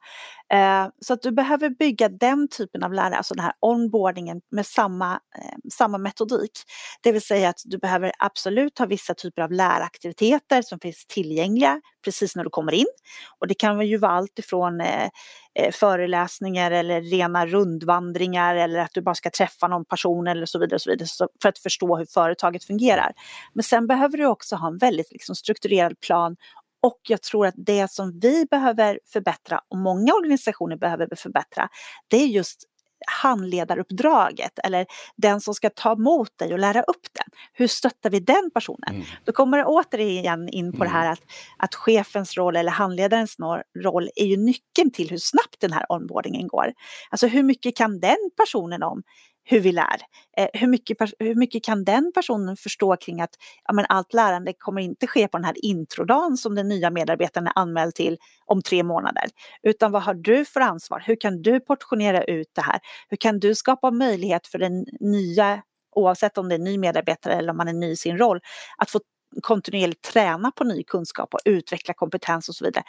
Eh, 0.52 0.88
så 1.00 1.12
att 1.12 1.22
du 1.22 1.30
behöver 1.30 1.70
bygga 1.70 2.08
den 2.08 2.48
typen 2.48 2.82
av 2.82 2.92
lärare, 2.92 3.16
alltså 3.16 3.34
den 3.34 3.44
här 3.44 3.52
onboardingen 3.60 4.40
med 4.50 4.66
samma, 4.66 5.12
eh, 5.12 5.56
samma 5.72 5.98
metodik. 5.98 6.52
Det 7.00 7.12
vill 7.12 7.22
säga 7.22 7.48
att 7.48 7.62
du 7.64 7.78
behöver 7.78 8.12
absolut 8.18 8.78
ha 8.78 8.86
vissa 8.86 9.14
typer 9.14 9.42
av 9.42 9.52
läraktiviteter 9.52 10.62
som 10.62 10.80
finns 10.80 11.06
tillgängliga 11.06 11.80
precis 12.04 12.36
när 12.36 12.44
du 12.44 12.50
kommer 12.50 12.72
in. 12.72 12.86
Och 13.38 13.46
det 13.46 13.54
kan 13.54 13.86
ju 13.86 13.96
vara 13.96 14.12
allt 14.12 14.38
ifrån 14.38 14.80
eh, 14.80 15.08
eh 15.54 15.72
föreläsningar 15.72 16.70
eller 16.70 17.00
rena 17.00 17.46
rundvandringar 17.46 18.56
eller 18.56 18.78
att 18.78 18.94
du 18.94 19.02
bara 19.02 19.14
ska 19.14 19.30
träffa 19.30 19.68
någon 19.68 19.84
person 19.84 20.26
eller 20.26 20.46
så 20.46 20.58
vidare, 20.58 20.74
och 20.74 20.80
så 20.80 20.90
vidare 20.90 21.08
för 21.42 21.48
att 21.48 21.58
förstå 21.58 21.96
hur 21.96 22.06
företaget 22.06 22.64
fungerar. 22.64 23.12
Men 23.54 23.62
sen 23.62 23.86
behöver 23.86 24.18
du 24.18 24.26
också 24.26 24.56
ha 24.56 24.68
en 24.68 24.78
väldigt 24.78 25.12
liksom, 25.12 25.34
strukturerad 25.34 26.00
plan 26.00 26.36
och 26.82 27.00
jag 27.08 27.22
tror 27.22 27.46
att 27.46 27.54
det 27.56 27.90
som 27.90 28.18
vi 28.20 28.46
behöver 28.50 29.00
förbättra 29.12 29.60
och 29.68 29.76
många 29.76 30.14
organisationer 30.14 30.76
behöver 30.76 31.16
förbättra, 31.16 31.68
det 32.08 32.16
är 32.16 32.26
just 32.26 32.64
handledaruppdraget 33.06 34.58
eller 34.64 34.86
den 35.16 35.40
som 35.40 35.54
ska 35.54 35.70
ta 35.70 35.92
emot 35.92 36.38
dig 36.38 36.52
och 36.52 36.58
lära 36.58 36.82
upp 36.82 37.06
den. 37.12 37.38
Hur 37.52 37.66
stöttar 37.66 38.10
vi 38.10 38.20
den 38.20 38.50
personen? 38.54 38.94
Mm. 38.94 39.06
Då 39.24 39.32
kommer 39.32 39.58
det 39.58 39.64
återigen 39.64 40.48
in 40.48 40.72
på 40.72 40.76
mm. 40.76 40.88
det 40.88 40.98
här 40.98 41.12
att, 41.12 41.20
att 41.56 41.74
chefens 41.74 42.36
roll 42.36 42.56
eller 42.56 42.70
handledarens 42.70 43.36
roll 43.84 44.10
är 44.16 44.26
ju 44.26 44.36
nyckeln 44.36 44.90
till 44.90 45.10
hur 45.10 45.18
snabbt 45.18 45.60
den 45.60 45.72
här 45.72 45.86
onboardingen 45.88 46.48
går. 46.48 46.72
Alltså 47.10 47.26
hur 47.26 47.42
mycket 47.42 47.76
kan 47.76 48.00
den 48.00 48.30
personen 48.36 48.82
om 48.82 49.02
hur 49.44 49.60
vi 49.60 49.72
lär. 49.72 50.00
Eh, 50.36 50.48
hur, 50.52 50.66
mycket, 50.66 50.98
hur 51.18 51.34
mycket 51.34 51.64
kan 51.64 51.84
den 51.84 52.12
personen 52.14 52.56
förstå 52.56 52.96
kring 52.96 53.20
att 53.20 53.30
ja, 53.64 53.72
men 53.72 53.86
allt 53.88 54.14
lärande 54.14 54.52
kommer 54.58 54.80
inte 54.80 55.06
ske 55.06 55.28
på 55.28 55.38
den 55.38 55.44
här 55.44 55.64
introdagen 55.64 56.36
som 56.36 56.54
den 56.54 56.68
nya 56.68 56.90
medarbetaren 56.90 57.46
är 57.46 57.52
anmäld 57.54 57.94
till 57.94 58.18
om 58.46 58.62
tre 58.62 58.82
månader. 58.82 59.24
Utan 59.62 59.92
vad 59.92 60.02
har 60.02 60.14
du 60.14 60.44
för 60.44 60.60
ansvar? 60.60 61.02
Hur 61.06 61.16
kan 61.20 61.42
du 61.42 61.60
portionera 61.60 62.24
ut 62.24 62.48
det 62.54 62.62
här? 62.62 62.80
Hur 63.08 63.16
kan 63.16 63.38
du 63.38 63.54
skapa 63.54 63.90
möjlighet 63.90 64.46
för 64.46 64.58
den 64.58 64.86
nya, 65.00 65.62
oavsett 65.96 66.38
om 66.38 66.48
det 66.48 66.54
är 66.54 66.58
ny 66.58 66.78
medarbetare 66.78 67.34
eller 67.34 67.50
om 67.50 67.56
man 67.56 67.68
är 67.68 67.72
ny 67.72 67.90
i 67.90 67.96
sin 67.96 68.18
roll, 68.18 68.40
att 68.76 68.90
få 68.90 69.00
kontinuerligt 69.42 70.02
träna 70.02 70.50
på 70.50 70.64
ny 70.64 70.82
kunskap 70.82 71.34
och 71.34 71.40
utveckla 71.44 71.94
kompetens 71.94 72.48
och 72.48 72.54
så 72.54 72.64
vidare 72.64 72.84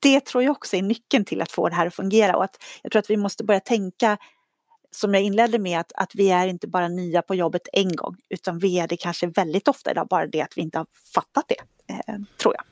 det 0.00 0.20
tror 0.20 0.42
jag 0.42 0.50
också 0.50 0.76
är 0.76 0.82
nyckeln 0.82 1.24
till 1.24 1.42
att 1.42 1.52
få 1.52 1.68
det 1.68 1.74
här 1.74 1.86
att 1.86 1.94
fungera 1.94 2.36
och 2.36 2.44
att 2.44 2.56
jag 2.82 2.92
tror 2.92 3.00
att 3.00 3.10
vi 3.10 3.16
måste 3.16 3.44
börja 3.44 3.60
tänka 3.60 4.18
som 4.94 5.14
jag 5.14 5.22
inledde 5.22 5.58
med, 5.58 5.80
att, 5.80 5.92
att 5.94 6.14
vi 6.14 6.30
är 6.30 6.46
inte 6.46 6.66
bara 6.66 6.88
nya 6.88 7.22
på 7.22 7.34
jobbet 7.34 7.68
en 7.72 7.96
gång, 7.96 8.16
utan 8.28 8.58
vi 8.58 8.78
är 8.78 8.88
det 8.88 8.96
kanske 8.96 9.26
väldigt 9.26 9.68
ofta 9.68 9.90
idag, 9.90 10.06
bara 10.08 10.26
det 10.26 10.42
att 10.42 10.56
vi 10.56 10.62
inte 10.62 10.78
har 10.78 10.86
fattat 11.14 11.44
det, 11.48 11.92
eh, 11.94 12.16
tror 12.36 12.54
jag. 12.54 12.64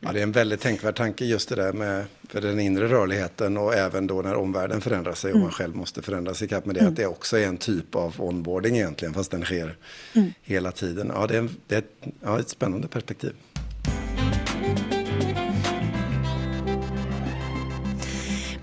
Ja, 0.00 0.12
det 0.12 0.18
är 0.18 0.22
en 0.22 0.32
väldigt 0.32 0.60
tänkvärd 0.60 0.96
tanke 0.96 1.24
just 1.24 1.48
det 1.48 1.54
där 1.54 1.72
med 1.72 2.04
för 2.28 2.40
den 2.40 2.60
inre 2.60 2.88
rörligheten 2.88 3.56
och 3.56 3.74
även 3.74 4.06
då 4.06 4.22
när 4.22 4.34
omvärlden 4.34 4.80
förändrar 4.80 5.14
sig 5.14 5.30
och 5.30 5.36
mm. 5.36 5.42
man 5.42 5.52
själv 5.52 5.76
måste 5.76 6.02
förändras 6.02 6.42
ikapp 6.42 6.66
med 6.66 6.74
det. 6.74 6.80
Mm. 6.80 6.92
Att 6.92 6.96
det 6.96 7.06
också 7.06 7.38
är 7.38 7.46
en 7.46 7.56
typ 7.56 7.94
av 7.94 8.14
onboarding 8.18 8.76
egentligen, 8.76 9.14
fast 9.14 9.30
den 9.30 9.44
sker 9.44 9.76
mm. 10.14 10.32
hela 10.42 10.72
tiden. 10.72 11.12
Ja, 11.14 11.26
det 11.26 11.36
är, 11.36 11.48
det 11.66 11.76
är 11.76 11.84
ja, 12.20 12.40
ett 12.40 12.48
spännande 12.48 12.88
perspektiv. 12.88 13.32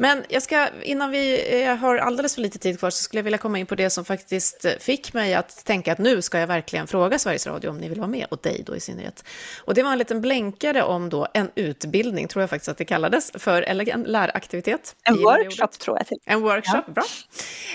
Men 0.03 0.23
jag 0.29 0.43
ska, 0.43 0.67
innan 0.81 1.11
vi 1.11 1.65
har 1.81 1.97
alldeles 1.97 2.35
för 2.35 2.41
lite 2.41 2.59
tid 2.59 2.79
kvar, 2.79 2.89
så 2.89 3.03
skulle 3.03 3.19
jag 3.19 3.23
vilja 3.23 3.37
komma 3.37 3.59
in 3.59 3.65
på 3.65 3.75
det 3.75 3.89
som 3.89 4.05
faktiskt 4.05 4.65
fick 4.79 5.13
mig 5.13 5.33
att 5.33 5.65
tänka 5.65 5.91
att 5.91 5.97
nu 5.97 6.21
ska 6.21 6.39
jag 6.39 6.47
verkligen 6.47 6.87
fråga 6.87 7.19
Sveriges 7.19 7.47
Radio 7.47 7.69
om 7.69 7.77
ni 7.77 7.89
vill 7.89 7.99
vara 7.99 8.09
med, 8.09 8.27
och 8.29 8.39
dig 8.41 8.63
då 8.65 8.75
i 8.75 8.79
synnerhet. 8.79 9.23
Och 9.57 9.73
det 9.73 9.83
var 9.83 9.91
en 9.91 9.97
liten 9.97 10.21
blänkare 10.21 10.83
om 10.83 11.09
då 11.09 11.27
en 11.33 11.49
utbildning, 11.55 12.27
tror 12.27 12.43
jag 12.43 12.49
faktiskt 12.49 12.69
att 12.69 12.77
det 12.77 12.85
kallades, 12.85 13.31
för, 13.35 13.61
eller 13.61 13.89
en 13.89 14.03
läraktivitet. 14.03 14.95
En 15.03 15.17
workshop 15.17 15.67
tror 15.67 15.97
jag. 15.97 16.07
Till. 16.07 16.17
En 16.25 16.41
workshop, 16.41 16.83
ja. 16.87 16.93
bra. 16.93 17.03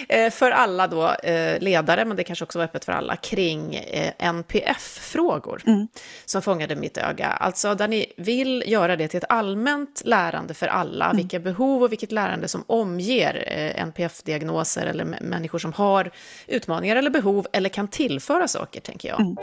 Eh, 0.08 0.30
för 0.30 0.50
alla 0.50 0.86
då 0.86 1.10
eh, 1.10 1.60
ledare, 1.60 2.04
men 2.04 2.16
det 2.16 2.24
kanske 2.24 2.44
också 2.44 2.58
var 2.58 2.64
öppet 2.64 2.84
för 2.84 2.92
alla, 2.92 3.16
kring 3.16 3.74
eh, 3.74 4.12
NPF-frågor 4.18 5.62
mm. 5.66 5.88
som 6.24 6.42
fångade 6.42 6.76
mitt 6.76 6.98
öga. 6.98 7.26
Alltså 7.26 7.74
där 7.74 7.88
ni 7.88 8.12
vill 8.16 8.64
göra 8.66 8.96
det 8.96 9.08
till 9.08 9.18
ett 9.18 9.24
allmänt 9.28 10.02
lärande 10.04 10.54
för 10.54 10.66
alla, 10.66 11.04
mm. 11.04 11.16
vilka 11.16 11.38
behov 11.38 11.82
och 11.82 11.92
vilket 11.92 12.12
lärande 12.18 12.48
som 12.48 12.64
omger 12.66 13.44
eh, 13.46 13.82
NPF-diagnoser 13.82 14.86
eller 14.86 15.04
människor 15.04 15.58
som 15.58 15.72
har 15.72 16.10
utmaningar 16.46 16.96
eller 16.96 17.10
behov 17.10 17.46
eller 17.52 17.68
kan 17.68 17.88
tillföra 17.88 18.48
saker, 18.48 18.80
tänker 18.80 19.08
jag. 19.08 19.20
Mm. 19.20 19.36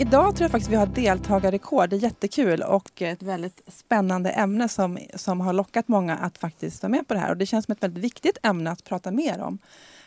Idag 0.00 0.36
tror 0.36 0.44
jag 0.44 0.50
faktiskt 0.50 0.70
vi 0.70 0.76
har 0.76 0.86
deltagarrekord. 0.86 1.90
Det 1.90 1.96
är 1.96 2.00
jättekul 2.00 2.62
och 2.62 3.02
ett 3.02 3.22
väldigt 3.22 3.62
spännande 3.66 4.30
ämne 4.30 4.68
som, 4.68 4.98
som 5.14 5.40
har 5.40 5.52
lockat 5.52 5.88
många 5.88 6.16
att 6.16 6.38
faktiskt 6.38 6.82
vara 6.82 6.90
med 6.90 7.08
på 7.08 7.14
det 7.14 7.20
här. 7.20 7.30
Och 7.30 7.36
det 7.36 7.46
känns 7.46 7.64
som 7.64 7.72
ett 7.72 7.82
väldigt 7.82 8.04
viktigt 8.04 8.38
ämne 8.42 8.70
att 8.70 8.84
prata 8.84 9.10
mer 9.10 9.40
om. 9.40 9.58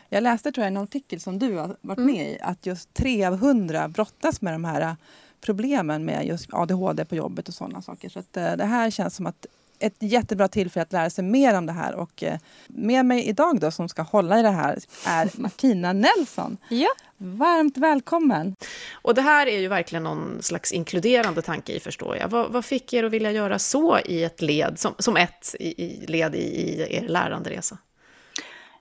Jag 0.08 0.22
läste 0.22 0.52
tror 0.52 0.64
jag, 0.64 0.68
en 0.68 0.76
artikel 0.76 1.20
som 1.20 1.38
du 1.38 1.56
har 1.56 1.76
varit 1.80 1.98
mm. 1.98 2.14
med 2.14 2.30
i 2.30 2.38
att 2.40 2.66
just 2.66 2.94
tre 2.94 3.24
av 3.24 3.38
hundra 3.38 3.88
brottas 3.88 4.40
med 4.40 4.54
de 4.54 4.64
här 4.64 4.96
problemen 5.42 6.04
med 6.04 6.26
just 6.26 6.48
ADHD 6.52 7.04
på 7.04 7.16
jobbet 7.16 7.48
och 7.48 7.54
sådana 7.54 7.82
saker. 7.82 8.08
Så 8.08 8.18
att, 8.18 8.36
eh, 8.36 8.52
det 8.52 8.64
här 8.64 8.90
känns 8.90 9.16
som 9.16 9.26
att 9.26 9.46
ett 9.82 9.96
jättebra 9.98 10.48
tillfälle 10.48 10.82
att 10.82 10.92
lära 10.92 11.10
sig 11.10 11.24
mer 11.24 11.58
om 11.58 11.66
det 11.66 11.72
här. 11.72 11.94
Och 11.94 12.22
eh, 12.22 12.38
med 12.66 13.06
mig 13.06 13.28
idag 13.28 13.60
då 13.60 13.70
som 13.70 13.88
ska 13.88 14.02
hålla 14.02 14.38
i 14.38 14.42
det 14.42 14.50
här 14.50 14.78
är 15.06 15.30
Martina 15.40 15.92
Nelson. 15.92 16.56
Ja. 16.68 16.88
Varmt 17.16 17.76
välkommen! 17.76 18.56
Och 18.92 19.14
det 19.14 19.22
här 19.22 19.46
är 19.46 19.58
ju 19.58 19.68
verkligen 19.68 20.02
någon 20.02 20.42
slags 20.42 20.72
inkluderande 20.72 21.42
tanke 21.42 21.72
i, 21.72 21.80
förstår 21.80 22.16
jag. 22.16 22.28
Vad, 22.28 22.52
vad 22.52 22.64
fick 22.64 22.92
er 22.92 23.04
att 23.04 23.12
vilja 23.12 23.32
göra 23.32 23.58
så 23.58 23.98
i 23.98 24.24
ett 24.24 24.42
led, 24.42 24.78
som, 24.78 24.94
som 24.98 25.16
ett 25.16 25.54
i, 25.60 25.84
i 25.84 26.06
led 26.06 26.34
i, 26.34 26.38
i 26.38 26.96
er 26.96 27.08
läranderesa? 27.08 27.78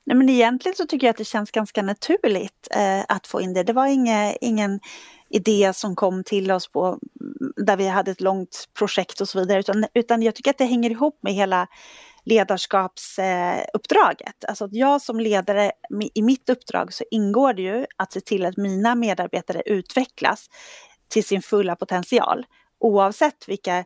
Nej, 0.03 0.17
men 0.17 0.29
egentligen 0.29 0.75
så 0.75 0.85
tycker 0.85 1.07
jag 1.07 1.11
att 1.11 1.17
det 1.17 1.25
känns 1.25 1.51
ganska 1.51 1.81
naturligt 1.81 2.67
eh, 2.71 3.01
att 3.07 3.27
få 3.27 3.41
in 3.41 3.53
det. 3.53 3.63
Det 3.63 3.73
var 3.73 3.87
inge, 3.87 4.37
ingen 4.41 4.79
idé 5.31 5.73
som 5.73 5.95
kom 5.95 6.23
till 6.23 6.51
oss 6.51 6.71
på, 6.71 6.85
mm, 6.85 6.99
där 7.55 7.77
vi 7.77 7.87
hade 7.87 8.11
ett 8.11 8.21
långt 8.21 8.65
projekt 8.77 9.21
och 9.21 9.29
så 9.29 9.39
vidare, 9.39 9.59
utan, 9.59 9.85
utan 9.93 10.21
jag 10.21 10.35
tycker 10.35 10.51
att 10.51 10.57
det 10.57 10.65
hänger 10.65 10.89
ihop 10.89 11.19
med 11.21 11.33
hela 11.33 11.67
ledarskapsuppdraget. 12.25 14.45
Alltså 14.47 14.65
att 14.65 14.73
jag 14.73 15.01
som 15.01 15.19
ledare, 15.19 15.71
i 16.13 16.21
mitt 16.21 16.49
uppdrag 16.49 16.93
så 16.93 17.03
ingår 17.11 17.53
det 17.53 17.61
ju 17.61 17.85
att 17.97 18.13
se 18.13 18.21
till 18.21 18.45
att 18.45 18.57
mina 18.57 18.95
medarbetare 18.95 19.61
utvecklas 19.65 20.49
till 21.09 21.23
sin 21.23 21.41
fulla 21.41 21.75
potential 21.75 22.45
oavsett 22.81 23.49
vilka, 23.49 23.77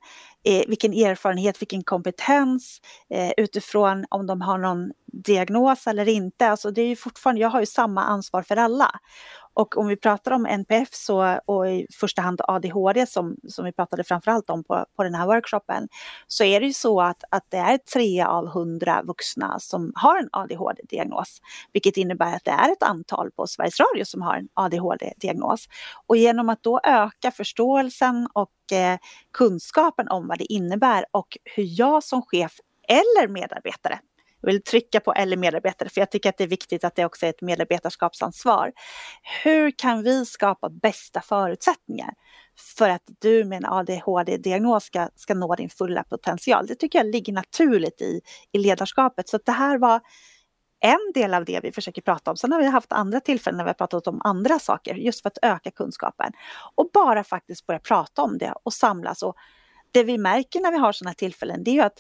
eh, 0.44 0.64
vilken 0.68 0.94
erfarenhet, 0.94 1.62
vilken 1.62 1.84
kompetens 1.84 2.82
eh, 3.10 3.32
utifrån 3.38 4.06
om 4.10 4.28
de 4.28 4.42
har 4.42 4.58
någon 4.58 4.92
diagnos 5.24 5.88
eller 5.88 6.10
inte. 6.10 6.48
Alltså 6.48 6.72
det 6.72 6.82
är 6.82 6.88
ju 6.88 6.96
fortfarande, 6.96 7.42
jag 7.42 7.50
har 7.50 7.60
ju 7.60 7.66
samma 7.66 8.04
ansvar 8.04 8.42
för 8.42 8.56
alla. 8.58 8.92
Och 9.56 9.78
om 9.78 9.88
vi 9.88 9.96
pratar 9.96 10.32
om 10.32 10.46
NPF 10.46 10.90
så, 10.92 11.40
och 11.46 11.70
i 11.70 11.88
första 12.00 12.22
hand 12.22 12.42
ADHD 12.44 13.06
som, 13.06 13.36
som 13.48 13.66
vi 13.66 13.72
pratade 13.72 14.04
framförallt 14.04 14.50
om 14.50 14.64
på, 14.64 14.86
på 14.96 15.04
den 15.04 15.16
här 15.16 15.26
workshopen, 15.26 15.88
så 16.28 16.44
är 16.44 16.60
det 16.60 16.66
ju 16.66 16.74
så 16.74 17.02
att, 17.02 17.24
att 17.32 17.44
det 17.50 17.58
är 17.58 17.78
tre 17.78 18.24
av 18.24 18.48
hundra 18.48 19.02
vuxna 19.04 19.60
som 19.60 19.92
har 19.96 20.18
en 20.18 20.30
ADHD-diagnos, 20.32 21.42
vilket 21.74 21.98
innebär 21.98 22.36
att 22.36 22.46
det 22.46 22.52
är 22.52 22.72
ett 22.72 22.84
antal 22.84 23.32
på 23.32 23.48
Sveriges 23.48 23.80
Radio 23.80 24.06
som 24.06 24.22
har 24.22 24.36
en 24.36 24.48
ADHD-diagnos. 24.54 25.68
Och 26.08 26.18
genom 26.18 26.50
att 26.50 26.64
då 26.64 26.80
öka 26.84 27.32
förståelsen 27.32 28.28
och 28.34 28.50
Eh, 28.72 28.98
kunskapen 29.34 30.08
om 30.08 30.28
vad 30.28 30.38
det 30.38 30.54
innebär 30.54 31.06
och 31.12 31.38
hur 31.44 31.66
jag 31.68 32.04
som 32.04 32.22
chef 32.22 32.54
eller 32.88 33.28
medarbetare 33.28 34.00
jag 34.46 34.54
vill 34.54 34.64
trycka 34.64 35.00
på 35.00 35.14
eller 35.14 35.38
medarbetare, 35.38 35.90
för 35.90 36.02
jag 36.02 36.12
tycker 36.12 36.30
att 36.30 36.38
det 36.38 36.44
är 36.44 36.48
viktigt 36.48 36.84
att 36.84 36.96
det 36.96 37.06
också 37.06 37.26
är 37.26 37.30
ett 37.30 37.42
medarbetarskapsansvar. 37.42 38.72
Hur 39.44 39.72
kan 39.72 40.04
vi 40.04 40.26
skapa 40.26 40.70
bästa 40.70 41.22
förutsättningar 41.22 42.14
för 42.78 42.90
att 42.90 43.04
du 43.22 43.46
med 43.46 43.58
en 43.58 43.66
ADHD-diagnos 43.66 44.84
ska, 44.84 45.10
ska 45.16 45.34
nå 45.34 45.56
din 45.56 45.70
fulla 45.70 46.04
potential? 46.04 46.68
Det 46.68 46.76
tycker 46.76 47.00
jag 47.00 47.06
ligger 47.06 47.34
naturligt 47.34 48.02
i, 48.02 48.22
i 48.52 48.58
ledarskapet. 48.58 49.30
Så 49.30 49.40
det 49.46 49.52
här 49.52 49.78
var 49.78 50.02
en 50.86 51.12
del 51.14 51.34
av 51.34 51.46
det 51.46 51.60
vi 51.64 51.72
försöker 51.72 52.02
prata 52.02 52.32
om. 52.32 52.38
Sen 52.38 52.52
har 52.52 52.60
vi 52.60 52.66
haft 52.66 52.92
andra 52.92 53.20
tillfällen 53.20 53.58
när 53.58 53.64
vi 53.64 53.70
har 53.70 53.74
pratat 53.74 54.08
om 54.08 54.22
andra 54.24 54.60
saker, 54.60 54.96
just 54.96 55.22
för 55.22 55.30
att 55.30 55.38
öka 55.42 55.72
kunskapen. 55.72 56.32
Och 56.76 56.90
bara 56.94 57.24
faktiskt 57.24 57.66
börja 57.66 57.80
prata 57.80 58.22
om 58.22 58.38
det 58.38 58.54
och 58.64 58.74
samlas. 58.74 59.24
Och 59.24 59.36
det 59.92 60.04
vi 60.04 60.18
märker 60.18 60.60
när 60.60 60.72
vi 60.72 60.78
har 60.78 60.92
sådana 60.92 61.10
här 61.10 61.16
tillfällen, 61.16 61.64
det 61.64 61.72
är 61.72 61.76
ju 61.76 61.82
att 61.82 62.00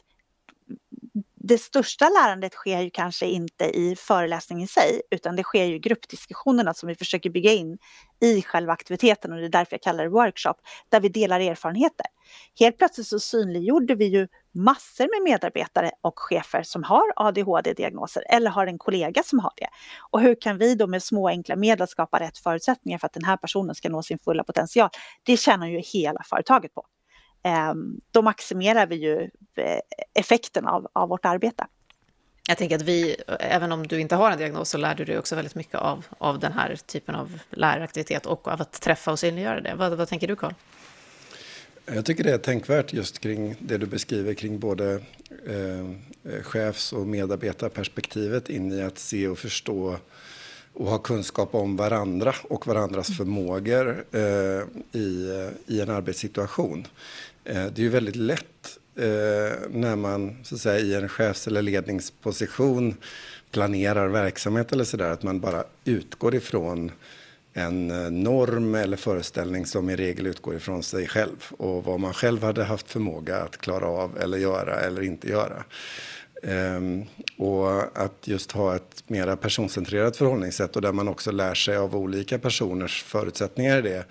det 1.47 1.57
största 1.57 2.09
lärandet 2.09 2.53
sker 2.53 2.81
ju 2.81 2.89
kanske 2.89 3.25
inte 3.25 3.65
i 3.65 3.95
föreläsningen 3.95 4.63
i 4.63 4.67
sig, 4.67 5.01
utan 5.11 5.35
det 5.35 5.43
sker 5.43 5.65
ju 5.65 5.75
i 5.75 5.79
gruppdiskussionerna 5.79 6.73
som 6.73 6.87
vi 6.87 6.95
försöker 6.95 7.29
bygga 7.29 7.51
in 7.51 7.77
i 8.21 8.41
själva 8.41 8.73
aktiviteten 8.73 9.33
och 9.33 9.39
det 9.39 9.45
är 9.45 9.49
därför 9.49 9.73
jag 9.73 9.81
kallar 9.81 10.03
det 10.03 10.09
workshop, 10.09 10.53
där 10.89 10.99
vi 10.99 11.09
delar 11.09 11.39
erfarenheter. 11.39 12.05
Helt 12.59 12.77
plötsligt 12.77 13.07
så 13.07 13.19
synliggjorde 13.19 13.95
vi 13.95 14.05
ju 14.05 14.27
massor 14.55 15.03
med 15.03 15.31
medarbetare 15.31 15.91
och 16.01 16.19
chefer 16.19 16.63
som 16.63 16.83
har 16.83 17.03
ADHD-diagnoser 17.15 18.23
eller 18.29 18.51
har 18.51 18.67
en 18.67 18.77
kollega 18.77 19.23
som 19.23 19.39
har 19.39 19.53
det. 19.57 19.67
Och 20.11 20.21
hur 20.21 20.41
kan 20.41 20.57
vi 20.57 20.75
då 20.75 20.87
med 20.87 21.03
små 21.03 21.27
enkla 21.27 21.55
medel 21.55 21.87
skapa 21.87 22.19
rätt 22.19 22.37
förutsättningar 22.37 22.97
för 22.97 23.07
att 23.07 23.13
den 23.13 23.25
här 23.25 23.37
personen 23.37 23.75
ska 23.75 23.89
nå 23.89 24.03
sin 24.03 24.19
fulla 24.19 24.43
potential? 24.43 24.89
Det 25.23 25.37
tjänar 25.37 25.67
ju 25.67 25.79
hela 25.79 26.23
företaget 26.23 26.73
på. 26.73 26.85
Ehm, 27.43 27.99
då 28.11 28.21
maximerar 28.21 28.87
vi 28.87 28.95
ju 28.95 29.21
eh, 29.55 29.79
effekten 30.13 30.67
av, 30.67 30.87
av 30.93 31.09
vårt 31.09 31.25
arbete. 31.25 31.67
Jag 32.47 32.57
tänker 32.57 32.75
att 32.75 32.81
vi, 32.81 33.15
även 33.39 33.71
om 33.71 33.87
du 33.87 33.99
inte 33.99 34.15
har 34.15 34.31
en 34.31 34.37
diagnos, 34.37 34.69
så 34.69 34.77
lär 34.77 34.95
du 34.95 35.05
dig 35.05 35.17
också 35.19 35.35
väldigt 35.35 35.55
mycket 35.55 35.75
av, 35.75 36.05
av 36.17 36.39
den 36.39 36.51
här 36.51 36.75
typen 36.75 37.15
av 37.15 37.39
läraktivitet 37.49 38.25
och 38.25 38.47
av 38.47 38.61
att 38.61 38.81
träffa 38.81 39.11
och 39.11 39.19
synliggöra 39.19 39.61
det. 39.61 39.75
Vad, 39.75 39.97
vad 39.97 40.07
tänker 40.07 40.27
du, 40.27 40.35
Karl? 40.35 40.53
Jag 41.85 42.05
tycker 42.05 42.23
det 42.23 42.31
är 42.31 42.37
tänkvärt 42.37 42.93
just 42.93 43.19
kring 43.19 43.55
det 43.59 43.77
du 43.77 43.85
beskriver 43.85 44.33
kring 44.33 44.59
både 44.59 44.93
eh, 45.45 46.41
chefs 46.43 46.93
och 46.93 47.07
medarbetarperspektivet 47.07 48.49
in 48.49 48.71
i 48.71 48.81
att 48.81 48.99
se 48.99 49.27
och 49.27 49.39
förstå 49.39 49.97
och 50.73 50.89
ha 50.89 50.97
kunskap 50.97 51.55
om 51.55 51.75
varandra 51.75 52.35
och 52.43 52.67
varandras 52.67 53.17
förmågor 53.17 54.05
eh, 54.11 54.99
i, 55.01 55.29
i 55.67 55.81
en 55.81 55.89
arbetssituation. 55.89 56.87
Eh, 57.43 57.65
det 57.65 57.79
är 57.79 57.83
ju 57.83 57.89
väldigt 57.89 58.15
lätt 58.15 58.79
eh, 58.95 59.59
när 59.69 59.95
man 59.95 60.37
så 60.43 60.55
att 60.55 60.61
säga, 60.61 60.79
i 60.79 60.93
en 60.93 61.09
chefs 61.09 61.47
eller 61.47 61.61
ledningsposition 61.61 62.95
planerar 63.51 64.07
verksamhet 64.07 64.71
eller 64.71 64.83
sådär, 64.83 65.09
att 65.09 65.23
man 65.23 65.39
bara 65.39 65.63
utgår 65.83 66.35
ifrån 66.35 66.91
en 67.57 67.91
eh, 67.91 68.11
norm 68.11 68.75
eller 68.75 68.97
föreställning 68.97 69.65
som 69.65 69.89
i 69.89 69.95
regel 69.95 70.27
utgår 70.27 70.55
ifrån 70.55 70.83
sig 70.83 71.07
själv 71.07 71.45
och 71.57 71.83
vad 71.83 71.99
man 71.99 72.13
själv 72.13 72.43
hade 72.43 72.63
haft 72.63 72.91
förmåga 72.91 73.37
att 73.37 73.57
klara 73.57 73.87
av 73.87 74.17
eller 74.17 74.37
göra 74.37 74.79
eller 74.79 75.01
inte 75.01 75.29
göra. 75.29 75.63
Um, 76.43 77.05
och 77.37 77.97
att 78.03 78.27
just 78.27 78.51
ha 78.51 78.75
ett 78.75 79.03
mera 79.07 79.37
personcentrerat 79.37 80.17
förhållningssätt 80.17 80.75
och 80.75 80.81
där 80.81 80.91
man 80.91 81.07
också 81.07 81.31
lär 81.31 81.53
sig 81.53 81.77
av 81.77 81.95
olika 81.95 82.39
personers 82.39 83.03
förutsättningar 83.03 83.77
i 83.77 83.81
det 83.81 84.05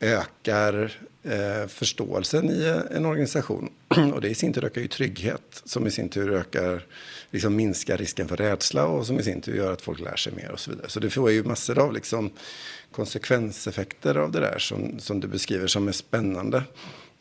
ökar 0.00 0.92
eh, 1.22 1.68
förståelsen 1.68 2.50
i 2.50 2.82
en 2.90 3.06
organisation. 3.06 3.70
Och 4.14 4.20
det 4.20 4.28
i 4.28 4.34
sin 4.34 4.52
tur 4.52 4.64
ökar 4.64 4.80
ju 4.80 4.88
trygghet 4.88 5.62
som 5.64 5.86
i 5.86 5.90
sin 5.90 6.08
tur 6.08 6.32
ökar, 6.32 6.86
liksom 7.30 7.56
minskar 7.56 7.96
risken 7.96 8.28
för 8.28 8.36
rädsla 8.36 8.86
och 8.86 9.06
som 9.06 9.20
i 9.20 9.22
sin 9.22 9.40
tur 9.40 9.56
gör 9.56 9.72
att 9.72 9.82
folk 9.82 10.00
lär 10.00 10.16
sig 10.16 10.32
mer 10.32 10.50
och 10.50 10.60
så 10.60 10.70
vidare. 10.70 10.88
Så 10.88 11.00
det 11.00 11.10
får 11.10 11.30
ju 11.30 11.44
massor 11.44 11.78
av 11.78 11.92
liksom, 11.92 12.30
konsekvenseffekter 12.92 14.14
av 14.14 14.32
det 14.32 14.40
där 14.40 14.58
som, 14.58 14.98
som 14.98 15.20
du 15.20 15.28
beskriver 15.28 15.66
som 15.66 15.88
är 15.88 15.92
spännande. 15.92 16.62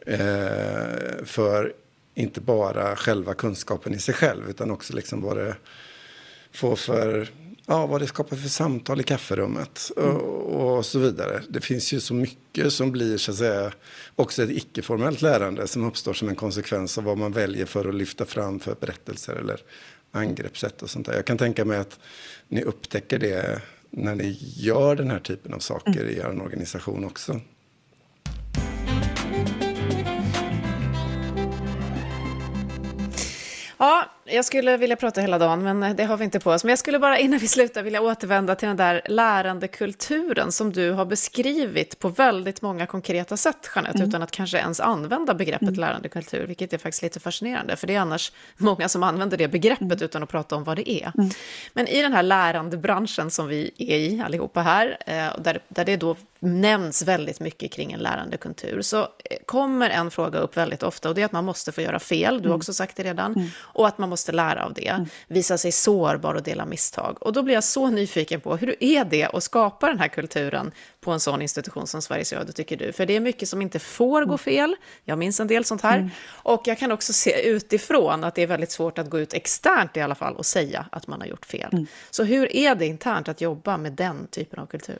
Eh, 0.05 1.25
för 1.25 1.73
inte 2.15 2.41
bara 2.41 2.95
själva 2.95 3.33
kunskapen 3.33 3.93
i 3.93 3.99
sig 3.99 4.13
själv 4.13 4.49
utan 4.49 4.71
också 4.71 4.93
liksom 4.93 5.21
vad 5.21 5.37
det 5.37 5.55
får 6.51 6.75
för 6.75 7.29
ja, 7.69 7.85
vad 7.85 8.01
det 8.01 8.07
skapar 8.07 8.37
för 8.37 8.49
samtal 8.49 8.99
i 8.99 9.03
kafferummet 9.03 9.91
och, 9.95 10.77
och, 10.77 10.85
så 10.85 10.99
vidare. 10.99 11.41
Det 11.49 11.61
finns 11.61 11.93
ju 11.93 11.99
så 11.99 12.13
mycket 12.13 12.73
som 12.73 12.91
blir 12.91 13.17
så 13.17 13.31
att 13.31 13.37
säga 13.37 13.71
också 14.15 14.43
ett 14.43 14.49
icke-formellt 14.49 15.21
lärande 15.21 15.67
som 15.67 15.85
uppstår 15.85 16.13
som 16.13 16.29
en 16.29 16.35
konsekvens 16.35 16.97
av 16.97 17.03
vad 17.03 17.17
man 17.17 17.31
väljer 17.31 17.65
för 17.65 17.89
att 17.89 17.95
lyfta 17.95 18.25
fram 18.25 18.59
för 18.59 18.75
berättelser 18.79 19.33
eller 19.33 19.59
angreppssätt 20.11 20.81
och 20.81 20.89
sånt 20.89 21.05
där. 21.05 21.13
Jag 21.13 21.25
kan 21.25 21.37
tänka 21.37 21.65
mig 21.65 21.77
att 21.77 21.99
ni 22.47 22.63
upptäcker 22.63 23.19
det 23.19 23.61
när 23.89 24.15
ni 24.15 24.37
gör 24.55 24.95
den 24.95 25.11
här 25.11 25.19
typen 25.19 25.53
av 25.53 25.59
saker 25.59 26.01
mm. 26.01 26.09
i 26.09 26.17
er 26.17 26.41
organisation 26.41 27.05
också. 27.05 27.41
Ja, 33.77 34.05
jag 34.31 34.45
skulle 34.45 34.77
vilja 34.77 34.95
prata 34.95 35.21
hela 35.21 35.37
dagen, 35.37 35.63
men 35.63 35.95
det 35.95 36.03
har 36.03 36.17
vi 36.17 36.23
inte 36.23 36.39
på 36.39 36.51
oss. 36.51 36.63
Men 36.63 36.69
jag 36.69 36.79
skulle 36.79 36.99
bara 36.99 37.19
innan 37.19 37.39
vi 37.39 37.47
slutar 37.47 37.83
vilja 37.83 38.01
återvända 38.01 38.55
till 38.55 38.67
den 38.67 38.77
där 38.77 39.01
lärandekulturen 39.05 40.51
som 40.51 40.73
du 40.73 40.91
har 40.91 41.05
beskrivit 41.05 41.99
på 41.99 42.09
väldigt 42.09 42.61
många 42.61 42.85
konkreta 42.85 43.37
sätt, 43.37 43.69
Jeanette, 43.75 43.97
mm. 43.97 44.09
utan 44.09 44.23
att 44.23 44.31
kanske 44.31 44.57
ens 44.57 44.79
använda 44.79 45.33
begreppet 45.33 45.67
mm. 45.67 45.79
lärandekultur, 45.79 46.47
vilket 46.47 46.73
är 46.73 46.77
faktiskt 46.77 47.03
lite 47.03 47.19
fascinerande, 47.19 47.75
för 47.75 47.87
det 47.87 47.95
är 47.95 47.99
annars 47.99 48.31
många 48.57 48.89
som 48.89 49.03
använder 49.03 49.37
det 49.37 49.47
begreppet 49.47 49.81
mm. 49.81 50.03
utan 50.03 50.23
att 50.23 50.29
prata 50.29 50.55
om 50.55 50.63
vad 50.63 50.77
det 50.77 50.91
är. 50.91 51.11
Mm. 51.17 51.29
Men 51.73 51.87
i 51.87 52.01
den 52.01 52.13
här 52.13 52.23
lärandebranschen 52.23 53.31
som 53.31 53.47
vi 53.47 53.71
är 53.77 53.97
i 53.97 54.21
allihopa 54.25 54.61
här, 54.61 54.97
eh, 55.05 55.41
där, 55.41 55.59
där 55.67 55.85
det 55.85 55.97
då 55.97 56.15
nämns 56.39 57.01
väldigt 57.01 57.39
mycket 57.39 57.71
kring 57.71 57.91
en 57.91 57.99
lärandekultur, 57.99 58.81
så 58.81 59.01
eh, 59.01 59.07
kommer 59.45 59.89
en 59.89 60.11
fråga 60.11 60.39
upp 60.39 60.57
väldigt 60.57 60.83
ofta, 60.83 61.09
och 61.09 61.15
det 61.15 61.21
är 61.21 61.25
att 61.25 61.31
man 61.31 61.45
måste 61.45 61.71
få 61.71 61.81
göra 61.81 61.99
fel, 61.99 62.33
du 62.33 62.39
har 62.39 62.45
mm. 62.45 62.57
också 62.57 62.73
sagt 62.73 62.95
det 62.95 63.03
redan, 63.03 63.33
mm. 63.33 63.47
och 63.57 63.87
att 63.87 63.97
man 63.97 64.09
måste 64.09 64.31
lära 64.31 64.65
av 64.65 64.73
det, 64.73 64.87
mm. 64.87 65.05
visa 65.27 65.57
sig 65.57 65.71
sårbar 65.71 66.33
och 66.33 66.43
dela 66.43 66.65
misstag. 66.65 67.17
Och 67.21 67.33
då 67.33 67.41
blir 67.43 67.53
jag 67.53 67.63
så 67.63 67.89
nyfiken 67.89 68.41
på, 68.41 68.55
hur 68.55 68.83
är 68.83 69.05
det 69.05 69.25
att 69.25 69.43
skapa 69.43 69.87
den 69.87 69.99
här 69.99 70.07
kulturen 70.07 70.71
på 71.01 71.11
en 71.11 71.19
sån 71.19 71.41
institution 71.41 71.87
som 71.87 72.01
Sveriges 72.01 72.33
Radio, 72.33 72.51
tycker 72.51 72.77
du? 72.77 72.91
För 72.91 73.05
det 73.05 73.15
är 73.15 73.19
mycket 73.19 73.49
som 73.49 73.61
inte 73.61 73.79
får 73.79 74.21
gå 74.21 74.27
mm. 74.27 74.37
fel, 74.37 74.75
jag 75.03 75.17
minns 75.17 75.39
en 75.39 75.47
del 75.47 75.65
sånt 75.65 75.81
här. 75.81 75.97
Mm. 75.97 76.09
Och 76.29 76.61
jag 76.65 76.79
kan 76.79 76.91
också 76.91 77.13
se 77.13 77.49
utifrån 77.49 78.23
att 78.23 78.35
det 78.35 78.41
är 78.41 78.47
väldigt 78.47 78.71
svårt 78.71 78.97
att 78.97 79.09
gå 79.09 79.19
ut 79.19 79.33
externt 79.33 79.97
i 79.97 80.01
alla 80.01 80.15
fall 80.15 80.35
och 80.35 80.45
säga 80.45 80.85
att 80.91 81.07
man 81.07 81.21
har 81.21 81.27
gjort 81.27 81.45
fel. 81.45 81.69
Mm. 81.71 81.87
Så 82.09 82.23
hur 82.23 82.55
är 82.55 82.75
det 82.75 82.85
internt 82.85 83.29
att 83.29 83.41
jobba 83.41 83.77
med 83.77 83.91
den 83.91 84.27
typen 84.27 84.59
av 84.59 84.65
kultur? 84.65 84.99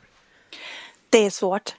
Det 1.10 1.26
är 1.26 1.30
svårt. 1.30 1.74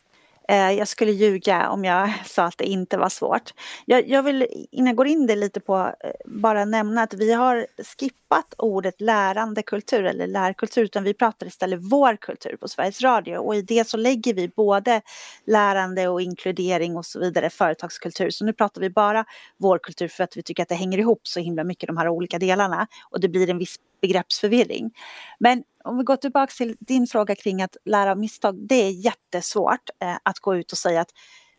Eh, 0.52 0.72
jag 0.72 0.88
skulle 0.88 1.12
ljuga 1.12 1.70
om 1.70 1.86
jag 1.86 2.14
sa 2.26 2.44
att 2.44 2.58
det 2.58 2.66
inte 2.66 2.98
var 2.98 3.10
svårt. 3.10 3.54
Jag, 3.86 4.10
jag 4.10 4.24
vill 4.24 4.48
innan 4.72 4.88
jag 4.88 4.96
går 4.96 5.08
in 5.08 5.28
det 5.28 5.36
lite 5.36 5.60
på 5.60 5.78
eh, 5.78 6.12
bara 6.26 6.66
nämna 6.66 7.04
att 7.04 7.14
vi 7.14 7.34
har 7.34 7.68
skippat 8.00 8.54
ordet 8.58 9.02
lärande 9.02 9.64
kultur 9.64 10.04
eller 10.04 10.28
lärkultur 10.28 10.84
utan 10.84 11.04
vi 11.04 11.14
pratar 11.14 11.48
istället 11.48 11.80
vår 11.82 12.16
kultur 12.16 12.58
på 12.60 12.68
Sveriges 12.68 13.02
Radio 13.02 13.38
och 13.38 13.56
i 13.56 13.62
det 13.62 13.88
så 13.88 13.98
lägger 13.98 14.34
vi 14.34 14.48
både 14.48 15.02
lärande 15.46 16.08
och 16.08 16.22
inkludering 16.22 16.98
och 16.98 17.06
så 17.06 17.20
vidare, 17.20 17.50
företagskultur. 17.50 18.30
Så 18.30 18.46
nu 18.46 18.54
pratar 18.54 18.82
vi 18.82 18.90
bara 18.90 19.26
vår 19.58 19.80
kultur 19.84 20.08
för 20.08 20.24
att 20.24 20.38
vi 20.38 20.44
tycker 20.44 20.64
att 20.64 20.70
det 20.70 20.76
hänger 20.76 20.98
ihop 20.98 21.22
så 21.24 21.40
himla 21.40 21.64
mycket 21.64 21.88
de 21.88 21.98
här 21.98 22.08
olika 22.10 22.40
delarna 22.40 22.88
och 23.10 23.20
det 23.20 23.30
blir 23.30 23.50
en 23.50 23.58
viss 23.58 23.76
begreppsförvirring. 24.02 24.92
Men 25.40 25.64
om 25.84 25.98
vi 25.98 26.04
går 26.04 26.16
tillbaka 26.16 26.52
till 26.58 26.78
din 26.80 27.08
fråga 27.08 27.36
kring 27.36 27.62
att 27.62 27.78
lära 27.86 28.12
av 28.12 28.18
misstag. 28.18 28.68
Det 28.68 28.76
är 28.76 28.90
jättesvårt 28.90 29.90
eh, 30.02 30.18
att 30.24 30.40
gå 30.40 30.56
ut 30.56 30.72
och 30.72 30.78
säga 30.78 31.02
att 31.02 31.12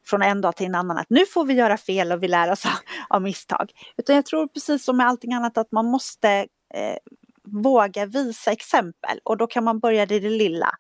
från 0.04 0.22
en 0.22 0.40
dag 0.40 0.56
till 0.56 0.66
en 0.66 0.74
annan 0.74 0.98
att 0.98 1.10
nu 1.10 1.26
får 1.26 1.44
vi 1.44 1.54
göra 1.54 1.76
fel 1.76 2.12
och 2.12 2.22
vi 2.22 2.28
lär 2.28 2.50
oss 2.50 2.66
av, 2.66 2.72
av 3.08 3.22
misstag. 3.22 3.72
Utan 3.96 4.16
jag 4.16 4.26
tror 4.26 4.46
precis 4.46 4.84
som 4.84 4.96
med 4.96 5.06
allting 5.06 5.32
annat 5.32 5.58
att 5.58 5.72
man 5.72 5.86
måste 5.86 6.28
eh, 6.74 6.96
våga 7.44 8.06
visa 8.06 8.52
exempel 8.52 9.18
och 9.24 9.36
då 9.36 9.46
kan 9.46 9.64
man 9.64 9.78
börja 9.78 10.02
i 10.02 10.06
det 10.06 10.20
lilla. 10.20 10.70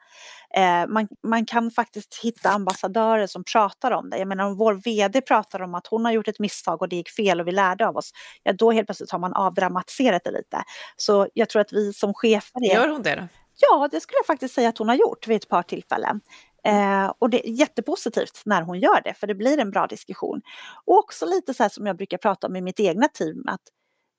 Eh, 0.54 0.86
man, 0.88 1.08
man 1.22 1.46
kan 1.46 1.70
faktiskt 1.70 2.20
hitta 2.22 2.50
ambassadörer 2.50 3.26
som 3.26 3.44
pratar 3.52 3.90
om 3.90 4.10
det. 4.10 4.18
Jag 4.18 4.28
menar 4.28 4.44
om 4.44 4.56
vår 4.56 4.74
VD 4.74 5.20
pratar 5.20 5.62
om 5.62 5.74
att 5.74 5.86
hon 5.86 6.04
har 6.04 6.12
gjort 6.12 6.28
ett 6.28 6.38
misstag 6.38 6.82
och 6.82 6.88
det 6.88 6.96
gick 6.96 7.10
fel 7.10 7.40
och 7.40 7.48
vi 7.48 7.52
lärde 7.52 7.88
av 7.88 7.96
oss. 7.96 8.12
Ja 8.42 8.52
då 8.52 8.70
helt 8.70 8.86
plötsligt 8.86 9.10
har 9.10 9.18
man 9.18 9.32
avdramatiserat 9.32 10.24
det 10.24 10.30
lite. 10.30 10.62
Så 10.96 11.28
jag 11.34 11.48
tror 11.48 11.62
att 11.62 11.72
vi 11.72 11.92
som 11.92 12.14
chefer... 12.14 12.70
Är... 12.70 12.74
Gör 12.74 12.88
hon 12.88 13.02
det 13.02 13.14
då? 13.14 13.28
Ja, 13.56 13.88
det 13.90 14.00
skulle 14.00 14.18
jag 14.18 14.26
faktiskt 14.26 14.54
säga 14.54 14.68
att 14.68 14.78
hon 14.78 14.88
har 14.88 14.94
gjort 14.94 15.26
vid 15.26 15.36
ett 15.36 15.48
par 15.48 15.62
tillfällen. 15.62 16.20
Eh, 16.64 17.12
och 17.18 17.30
det 17.30 17.48
är 17.48 17.50
jättepositivt 17.50 18.42
när 18.44 18.62
hon 18.62 18.80
gör 18.80 19.00
det, 19.04 19.14
för 19.14 19.26
det 19.26 19.34
blir 19.34 19.58
en 19.58 19.70
bra 19.70 19.86
diskussion. 19.86 20.40
Och 20.84 20.98
också 20.98 21.26
lite 21.26 21.54
så 21.54 21.62
här 21.62 21.70
som 21.70 21.86
jag 21.86 21.96
brukar 21.96 22.18
prata 22.18 22.46
om 22.46 22.56
i 22.56 22.60
mitt 22.60 22.80
egna 22.80 23.08
team, 23.08 23.44
att 23.48 23.60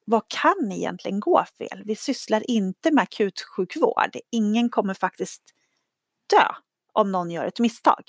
vad 0.06 0.24
kan 0.28 0.72
egentligen 0.72 1.20
gå 1.20 1.46
fel? 1.58 1.84
Vi 1.86 1.96
sysslar 1.96 2.52
inte 2.52 2.92
med 2.92 3.02
akutsjukvård. 3.02 4.16
Ingen 4.32 4.70
kommer 4.70 4.94
faktiskt 4.94 5.42
dö 6.30 6.48
om 6.94 7.12
någon 7.12 7.32
gör 7.32 7.46
ett 7.46 7.60
misstag. 7.60 8.04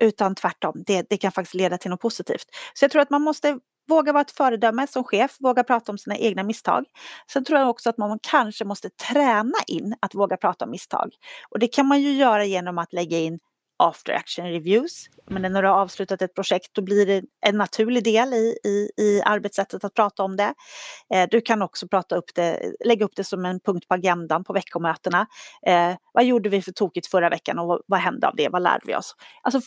Utan 0.00 0.34
tvärtom, 0.34 0.82
det, 0.86 1.06
det 1.10 1.16
kan 1.16 1.32
faktiskt 1.32 1.54
leda 1.54 1.78
till 1.78 1.90
något 1.90 2.00
positivt. 2.00 2.46
Så 2.74 2.84
jag 2.84 2.90
tror 2.90 3.02
att 3.02 3.10
man 3.10 3.22
måste 3.22 3.58
våga 3.88 4.12
vara 4.12 4.20
ett 4.20 4.30
föredöme 4.30 4.86
som 4.86 5.04
chef, 5.04 5.36
våga 5.40 5.64
prata 5.64 5.92
om 5.92 5.98
sina 5.98 6.16
egna 6.16 6.42
misstag. 6.42 6.84
Sen 7.32 7.44
tror 7.44 7.58
jag 7.58 7.70
också 7.70 7.90
att 7.90 7.98
man 7.98 8.18
kanske 8.22 8.64
måste 8.64 8.90
träna 8.90 9.58
in 9.66 9.94
att 10.00 10.14
våga 10.14 10.36
prata 10.36 10.64
om 10.64 10.70
misstag. 10.70 11.10
Och 11.50 11.58
det 11.58 11.68
kan 11.68 11.86
man 11.86 12.02
ju 12.02 12.12
göra 12.12 12.44
genom 12.44 12.78
att 12.78 12.92
lägga 12.92 13.18
in 13.18 13.38
after 13.78 14.12
action 14.12 14.46
reviews. 14.46 15.06
Men 15.30 15.52
när 15.52 15.62
du 15.62 15.68
har 15.68 15.74
avslutat 15.74 16.22
ett 16.22 16.34
projekt 16.34 16.68
då 16.72 16.82
blir 16.82 17.06
det 17.06 17.22
en 17.46 17.56
naturlig 17.56 18.04
del 18.04 18.34
i, 18.34 18.58
i, 18.64 18.90
i 19.02 19.22
arbetssättet 19.22 19.84
att 19.84 19.94
prata 19.94 20.22
om 20.22 20.36
det. 20.36 20.54
Eh, 21.14 21.28
du 21.30 21.40
kan 21.40 21.62
också 21.62 21.88
prata 21.88 22.16
upp 22.16 22.34
det, 22.34 22.72
lägga 22.84 23.04
upp 23.04 23.16
det 23.16 23.24
som 23.24 23.44
en 23.44 23.60
punkt 23.60 23.88
på 23.88 23.94
agendan 23.94 24.44
på 24.44 24.52
veckomötena. 24.52 25.26
Eh, 25.66 25.94
vad 26.12 26.24
gjorde 26.24 26.48
vi 26.48 26.62
för 26.62 26.72
tokigt 26.72 27.06
förra 27.06 27.28
veckan 27.28 27.58
och 27.58 27.66
vad, 27.66 27.82
vad 27.86 28.00
hände 28.00 28.28
av 28.28 28.36
det? 28.36 28.48
Vad 28.48 28.62
lärde 28.62 28.82
vi 28.86 28.96
oss? 28.96 29.14
Alltså, 29.42 29.60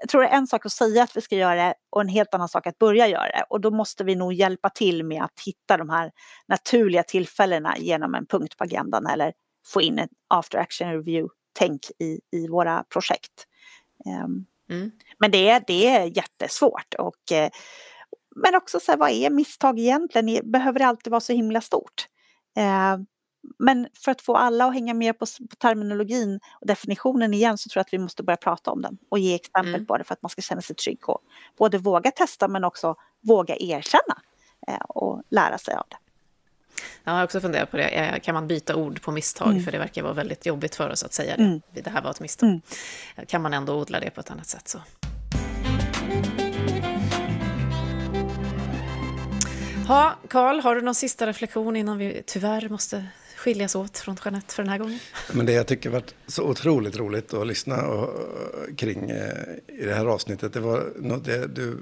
jag 0.00 0.08
tror 0.08 0.22
det 0.22 0.28
är 0.28 0.36
en 0.36 0.46
sak 0.46 0.66
att 0.66 0.72
säga 0.72 1.02
att 1.02 1.16
vi 1.16 1.20
ska 1.20 1.36
göra 1.36 1.54
det 1.54 1.74
och 1.90 2.00
en 2.00 2.08
helt 2.08 2.34
annan 2.34 2.48
sak 2.48 2.66
att 2.66 2.78
börja 2.78 3.06
göra 3.06 3.26
det. 3.26 3.44
Och 3.50 3.60
då 3.60 3.70
måste 3.70 4.04
vi 4.04 4.14
nog 4.14 4.32
hjälpa 4.32 4.70
till 4.70 5.04
med 5.04 5.22
att 5.22 5.40
hitta 5.46 5.76
de 5.76 5.90
här 5.90 6.10
naturliga 6.48 7.02
tillfällena 7.02 7.78
genom 7.78 8.14
en 8.14 8.26
punkt 8.26 8.56
på 8.58 8.64
agendan 8.64 9.06
eller 9.06 9.32
få 9.66 9.80
in 9.80 9.98
en 9.98 10.08
after 10.28 10.58
action 10.58 10.92
review 10.92 11.28
tänk 11.54 11.90
i, 11.98 12.20
i 12.32 12.48
våra 12.48 12.84
projekt. 12.84 13.46
Um, 14.24 14.46
mm. 14.70 14.90
Men 15.18 15.30
det 15.30 15.48
är, 15.48 15.64
det 15.66 15.86
är 15.86 16.16
jättesvårt. 16.16 16.94
Och, 16.98 17.32
uh, 17.32 17.48
men 18.36 18.54
också 18.54 18.80
så 18.80 18.92
här, 18.92 18.98
vad 18.98 19.10
är 19.10 19.30
misstag 19.30 19.78
egentligen? 19.78 20.50
Behöver 20.50 20.78
det 20.78 20.86
alltid 20.86 21.10
vara 21.10 21.20
så 21.20 21.32
himla 21.32 21.60
stort? 21.60 22.08
Uh, 22.58 23.04
men 23.58 23.88
för 24.04 24.10
att 24.12 24.20
få 24.20 24.36
alla 24.36 24.66
att 24.66 24.74
hänga 24.74 24.94
med 24.94 25.18
på, 25.18 25.26
på, 25.50 25.56
terminologin 25.56 26.40
och 26.60 26.66
definitionen 26.66 27.34
igen 27.34 27.58
så 27.58 27.68
tror 27.68 27.80
jag 27.80 27.84
att 27.84 27.92
vi 27.92 27.98
måste 27.98 28.22
börja 28.22 28.36
prata 28.36 28.70
om 28.70 28.82
den 28.82 28.98
och 29.08 29.18
ge 29.18 29.34
exempel 29.34 29.74
mm. 29.74 29.86
på 29.86 29.98
det 29.98 30.04
för 30.04 30.12
att 30.12 30.22
man 30.22 30.30
ska 30.30 30.42
känna 30.42 30.60
sig 30.60 30.76
trygg 30.76 31.08
och 31.08 31.20
både 31.58 31.78
våga 31.78 32.10
testa 32.10 32.48
men 32.48 32.64
också 32.64 32.96
våga 33.20 33.56
erkänna 33.56 34.22
eh, 34.68 34.84
och 34.88 35.22
lära 35.30 35.58
sig 35.58 35.74
av 35.74 35.84
det. 35.88 35.96
Jag 37.04 37.12
har 37.12 37.24
också 37.24 37.40
funderat 37.40 37.70
på 37.70 37.76
det. 37.76 37.88
Eh, 37.88 38.20
kan 38.20 38.34
man 38.34 38.48
byta 38.48 38.76
ord 38.76 39.02
på 39.02 39.12
misstag? 39.12 39.50
Mm. 39.50 39.64
För 39.64 39.72
det 39.72 39.78
verkar 39.78 40.02
vara 40.02 40.12
väldigt 40.12 40.46
jobbigt 40.46 40.74
för 40.74 40.90
oss 40.90 41.02
att 41.02 41.12
säga 41.12 41.36
det. 41.36 41.42
Mm. 41.42 41.60
Det 41.72 41.90
här 41.90 42.02
var 42.02 42.10
ett 42.10 42.20
misstag. 42.20 42.48
Mm. 42.48 42.60
Kan 43.26 43.42
man 43.42 43.54
ändå 43.54 43.80
odla 43.80 44.00
det 44.00 44.10
på 44.10 44.20
ett 44.20 44.30
annat 44.30 44.46
sätt 44.46 44.68
så. 44.68 44.78
Ja, 49.88 50.14
Karl, 50.28 50.60
har 50.60 50.74
du 50.74 50.80
någon 50.80 50.94
sista 50.94 51.26
reflektion 51.26 51.76
innan 51.76 51.98
vi 51.98 52.22
tyvärr 52.26 52.68
måste 52.68 53.06
skiljas 53.36 53.74
åt 53.74 53.98
från 53.98 54.16
Jeanette 54.24 54.54
för 54.54 54.62
den 54.62 54.70
här 54.70 54.78
gången? 54.78 54.98
Men 55.32 55.46
det 55.46 55.52
jag 55.52 55.66
tycker 55.66 55.90
varit 55.90 56.14
så 56.26 56.42
otroligt 56.42 56.96
roligt 56.96 57.34
att 57.34 57.46
lyssna 57.46 57.86
och, 57.86 58.10
kring 58.76 59.10
eh, 59.10 59.28
i 59.66 59.84
det 59.84 59.94
här 59.94 60.06
avsnittet, 60.06 60.52
det 60.52 60.60
var 60.60 60.92
något 60.96 61.24
det 61.24 61.46
du 61.46 61.78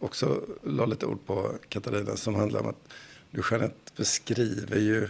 också 0.00 0.40
la 0.62 0.86
lite 0.86 1.06
ord 1.06 1.26
på, 1.26 1.50
Katarina, 1.68 2.16
som 2.16 2.34
handlar 2.34 2.60
om 2.60 2.66
att 2.66 2.88
du 3.34 3.42
Jeanette 3.50 3.92
beskriver 3.96 4.78
ju 4.78 5.08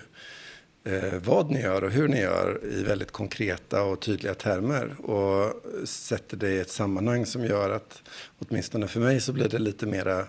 eh, 0.85 1.15
vad 1.25 1.51
ni 1.51 1.61
gör 1.61 1.85
och 1.85 1.91
hur 1.91 2.09
ni 2.09 2.21
gör 2.21 2.61
i 2.65 2.83
väldigt 2.83 3.11
konkreta 3.11 3.83
och 3.83 4.01
tydliga 4.01 4.35
termer 4.35 5.01
och 5.01 5.63
sätter 5.89 6.37
det 6.37 6.51
i 6.51 6.59
ett 6.59 6.71
sammanhang 6.71 7.27
som 7.27 7.45
gör 7.45 7.71
att 7.71 8.03
åtminstone 8.39 8.89
för 8.89 9.01
mig 9.01 9.21
så 9.21 9.33
blir 9.33 9.49
det 9.49 9.59
lite 9.59 9.87
mera 9.87 10.27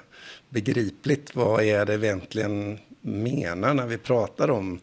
begripligt. 0.50 1.36
Vad 1.36 1.64
är 1.64 1.86
det 1.86 1.98
vi 1.98 2.08
egentligen 2.08 2.80
menar 3.02 3.74
när 3.74 3.88
vi 3.88 3.98
pratar 3.98 4.50
om 4.50 4.80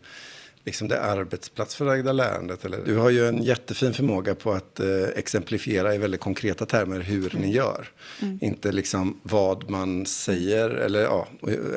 liksom 0.65 0.89
det 0.89 1.01
arbetsplatsförlagda 1.01 2.13
lärandet. 2.13 2.65
Eller, 2.65 2.79
du 2.85 2.97
har 2.97 3.11
ju 3.11 3.29
en 3.29 3.43
jättefin 3.43 3.95
förmåga 3.95 4.35
på 4.35 4.53
att 4.53 4.81
eh, 4.81 5.05
exemplifiera 5.17 5.95
i 5.95 5.99
väldigt 5.99 6.21
konkreta 6.21 6.67
termer 6.67 7.01
hur 7.01 7.35
mm. 7.35 7.47
ni 7.47 7.55
gör. 7.55 7.89
Mm. 8.23 8.39
Inte 8.43 8.73
liksom 8.73 9.21
vad 9.23 9.71
man 9.71 10.07
säger 10.07 10.71
eller 10.71 11.01
ja. 11.01 11.29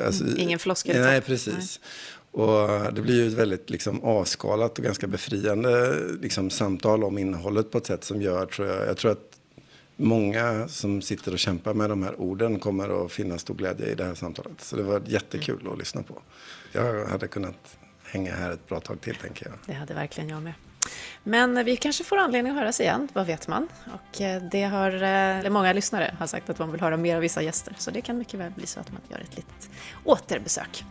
Alltså, 0.06 0.24
mm. 0.24 0.38
Ingen 0.38 0.58
floskel. 0.58 1.00
Nej, 1.00 1.20
precis. 1.20 1.80
Nej. 1.82 2.42
Och 2.44 2.94
det 2.94 3.02
blir 3.02 3.14
ju 3.14 3.28
ett 3.28 3.34
väldigt 3.34 3.70
liksom, 3.70 4.04
avskalat 4.04 4.78
och 4.78 4.84
ganska 4.84 5.06
befriande 5.06 5.98
liksom, 6.20 6.50
samtal 6.50 7.04
om 7.04 7.18
innehållet 7.18 7.70
på 7.70 7.78
ett 7.78 7.86
sätt 7.86 8.04
som 8.04 8.22
gör, 8.22 8.46
tror 8.46 8.68
jag, 8.68 8.88
jag 8.88 8.96
tror 8.96 9.12
att 9.12 9.36
många 9.96 10.68
som 10.68 11.02
sitter 11.02 11.32
och 11.32 11.38
kämpar 11.38 11.74
med 11.74 11.90
de 11.90 12.02
här 12.02 12.20
orden 12.20 12.58
kommer 12.58 13.04
att 13.04 13.12
finna 13.12 13.38
stor 13.38 13.54
glädje 13.54 13.86
i 13.86 13.94
det 13.94 14.04
här 14.04 14.14
samtalet. 14.14 14.60
Så 14.60 14.76
det 14.76 14.82
var 14.82 15.02
jättekul 15.06 15.60
mm. 15.60 15.72
att 15.72 15.78
lyssna 15.78 16.02
på. 16.02 16.22
Jag 16.72 17.06
hade 17.06 17.28
kunnat 17.28 17.78
hänga 18.10 18.34
här 18.34 18.50
ett 18.50 18.68
bra 18.68 18.80
tag 18.80 19.00
till, 19.00 19.16
tänker 19.16 19.46
jag. 19.46 19.58
Det 19.66 19.72
hade 19.72 19.94
verkligen 19.94 20.28
jag 20.28 20.42
med. 20.42 20.52
Men 21.22 21.64
vi 21.64 21.76
kanske 21.76 22.04
får 22.04 22.16
anledning 22.16 22.52
att 22.52 22.58
höras 22.58 22.80
igen, 22.80 23.08
vad 23.12 23.26
vet 23.26 23.48
man? 23.48 23.68
Och 23.94 24.20
eh, 24.20 24.42
det 24.42 24.62
har, 24.62 25.02
eh, 25.02 25.38
eller 25.38 25.50
många 25.50 25.72
lyssnare 25.72 26.14
har 26.18 26.26
sagt 26.26 26.50
att 26.50 26.56
de 26.56 26.72
vill 26.72 26.80
höra 26.80 26.96
mer 26.96 27.14
av 27.14 27.20
vissa 27.20 27.42
gäster, 27.42 27.74
så 27.78 27.90
det 27.90 28.00
kan 28.00 28.18
mycket 28.18 28.40
väl 28.40 28.50
bli 28.50 28.66
så 28.66 28.80
att 28.80 28.92
man 28.92 29.00
gör 29.08 29.18
ett 29.18 29.36
litet 29.36 29.70
återbesök. 30.04 30.84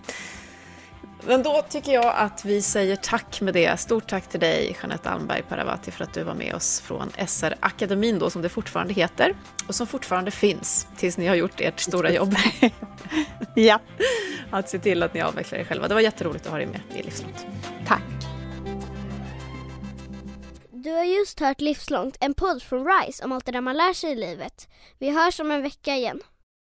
Men 1.27 1.43
då 1.43 1.65
tycker 1.69 1.91
jag 1.91 2.13
att 2.15 2.45
vi 2.45 2.61
säger 2.61 2.95
tack 2.95 3.41
med 3.41 3.53
det. 3.53 3.79
Stort 3.79 4.07
tack 4.07 4.27
till 4.29 4.39
dig, 4.39 4.77
Jeanette 4.81 5.09
Almberg 5.09 5.41
Paravati, 5.41 5.91
för 5.91 6.03
att 6.03 6.13
du 6.13 6.23
var 6.23 6.33
med 6.33 6.55
oss 6.55 6.81
från 6.81 7.11
SR-akademin, 7.27 8.19
då, 8.19 8.29
som 8.29 8.41
det 8.41 8.49
fortfarande 8.49 8.93
heter, 8.93 9.35
och 9.67 9.75
som 9.75 9.87
fortfarande 9.87 10.31
finns 10.31 10.87
tills 10.97 11.17
ni 11.17 11.27
har 11.27 11.35
gjort 11.35 11.61
ert 11.61 11.79
stora 11.79 12.11
jobb. 12.11 12.35
ja. 13.55 13.79
Att 14.51 14.69
se 14.69 14.79
till 14.79 15.03
att 15.03 15.13
ni 15.13 15.21
avvecklar 15.21 15.59
er 15.59 15.63
själva. 15.63 15.87
Det 15.87 15.93
var 15.93 16.01
jätteroligt 16.01 16.45
att 16.45 16.51
ha 16.51 16.57
dig 16.57 16.67
med 16.67 16.81
i 16.95 17.03
Livslångt. 17.03 17.45
Tack. 17.87 18.03
Du 20.71 20.91
har 20.91 21.03
just 21.03 21.39
hört 21.39 21.61
Livslångt, 21.61 22.17
en 22.19 22.33
podd 22.33 22.63
från 22.63 22.87
RISE 22.87 23.25
om 23.25 23.31
allt 23.31 23.45
det 23.45 23.51
där 23.51 23.61
man 23.61 23.77
lär 23.77 23.93
sig 23.93 24.11
i 24.11 24.15
livet. 24.15 24.67
Vi 24.99 25.09
hörs 25.09 25.39
om 25.39 25.51
en 25.51 25.61
vecka 25.61 25.95
igen. 25.95 26.21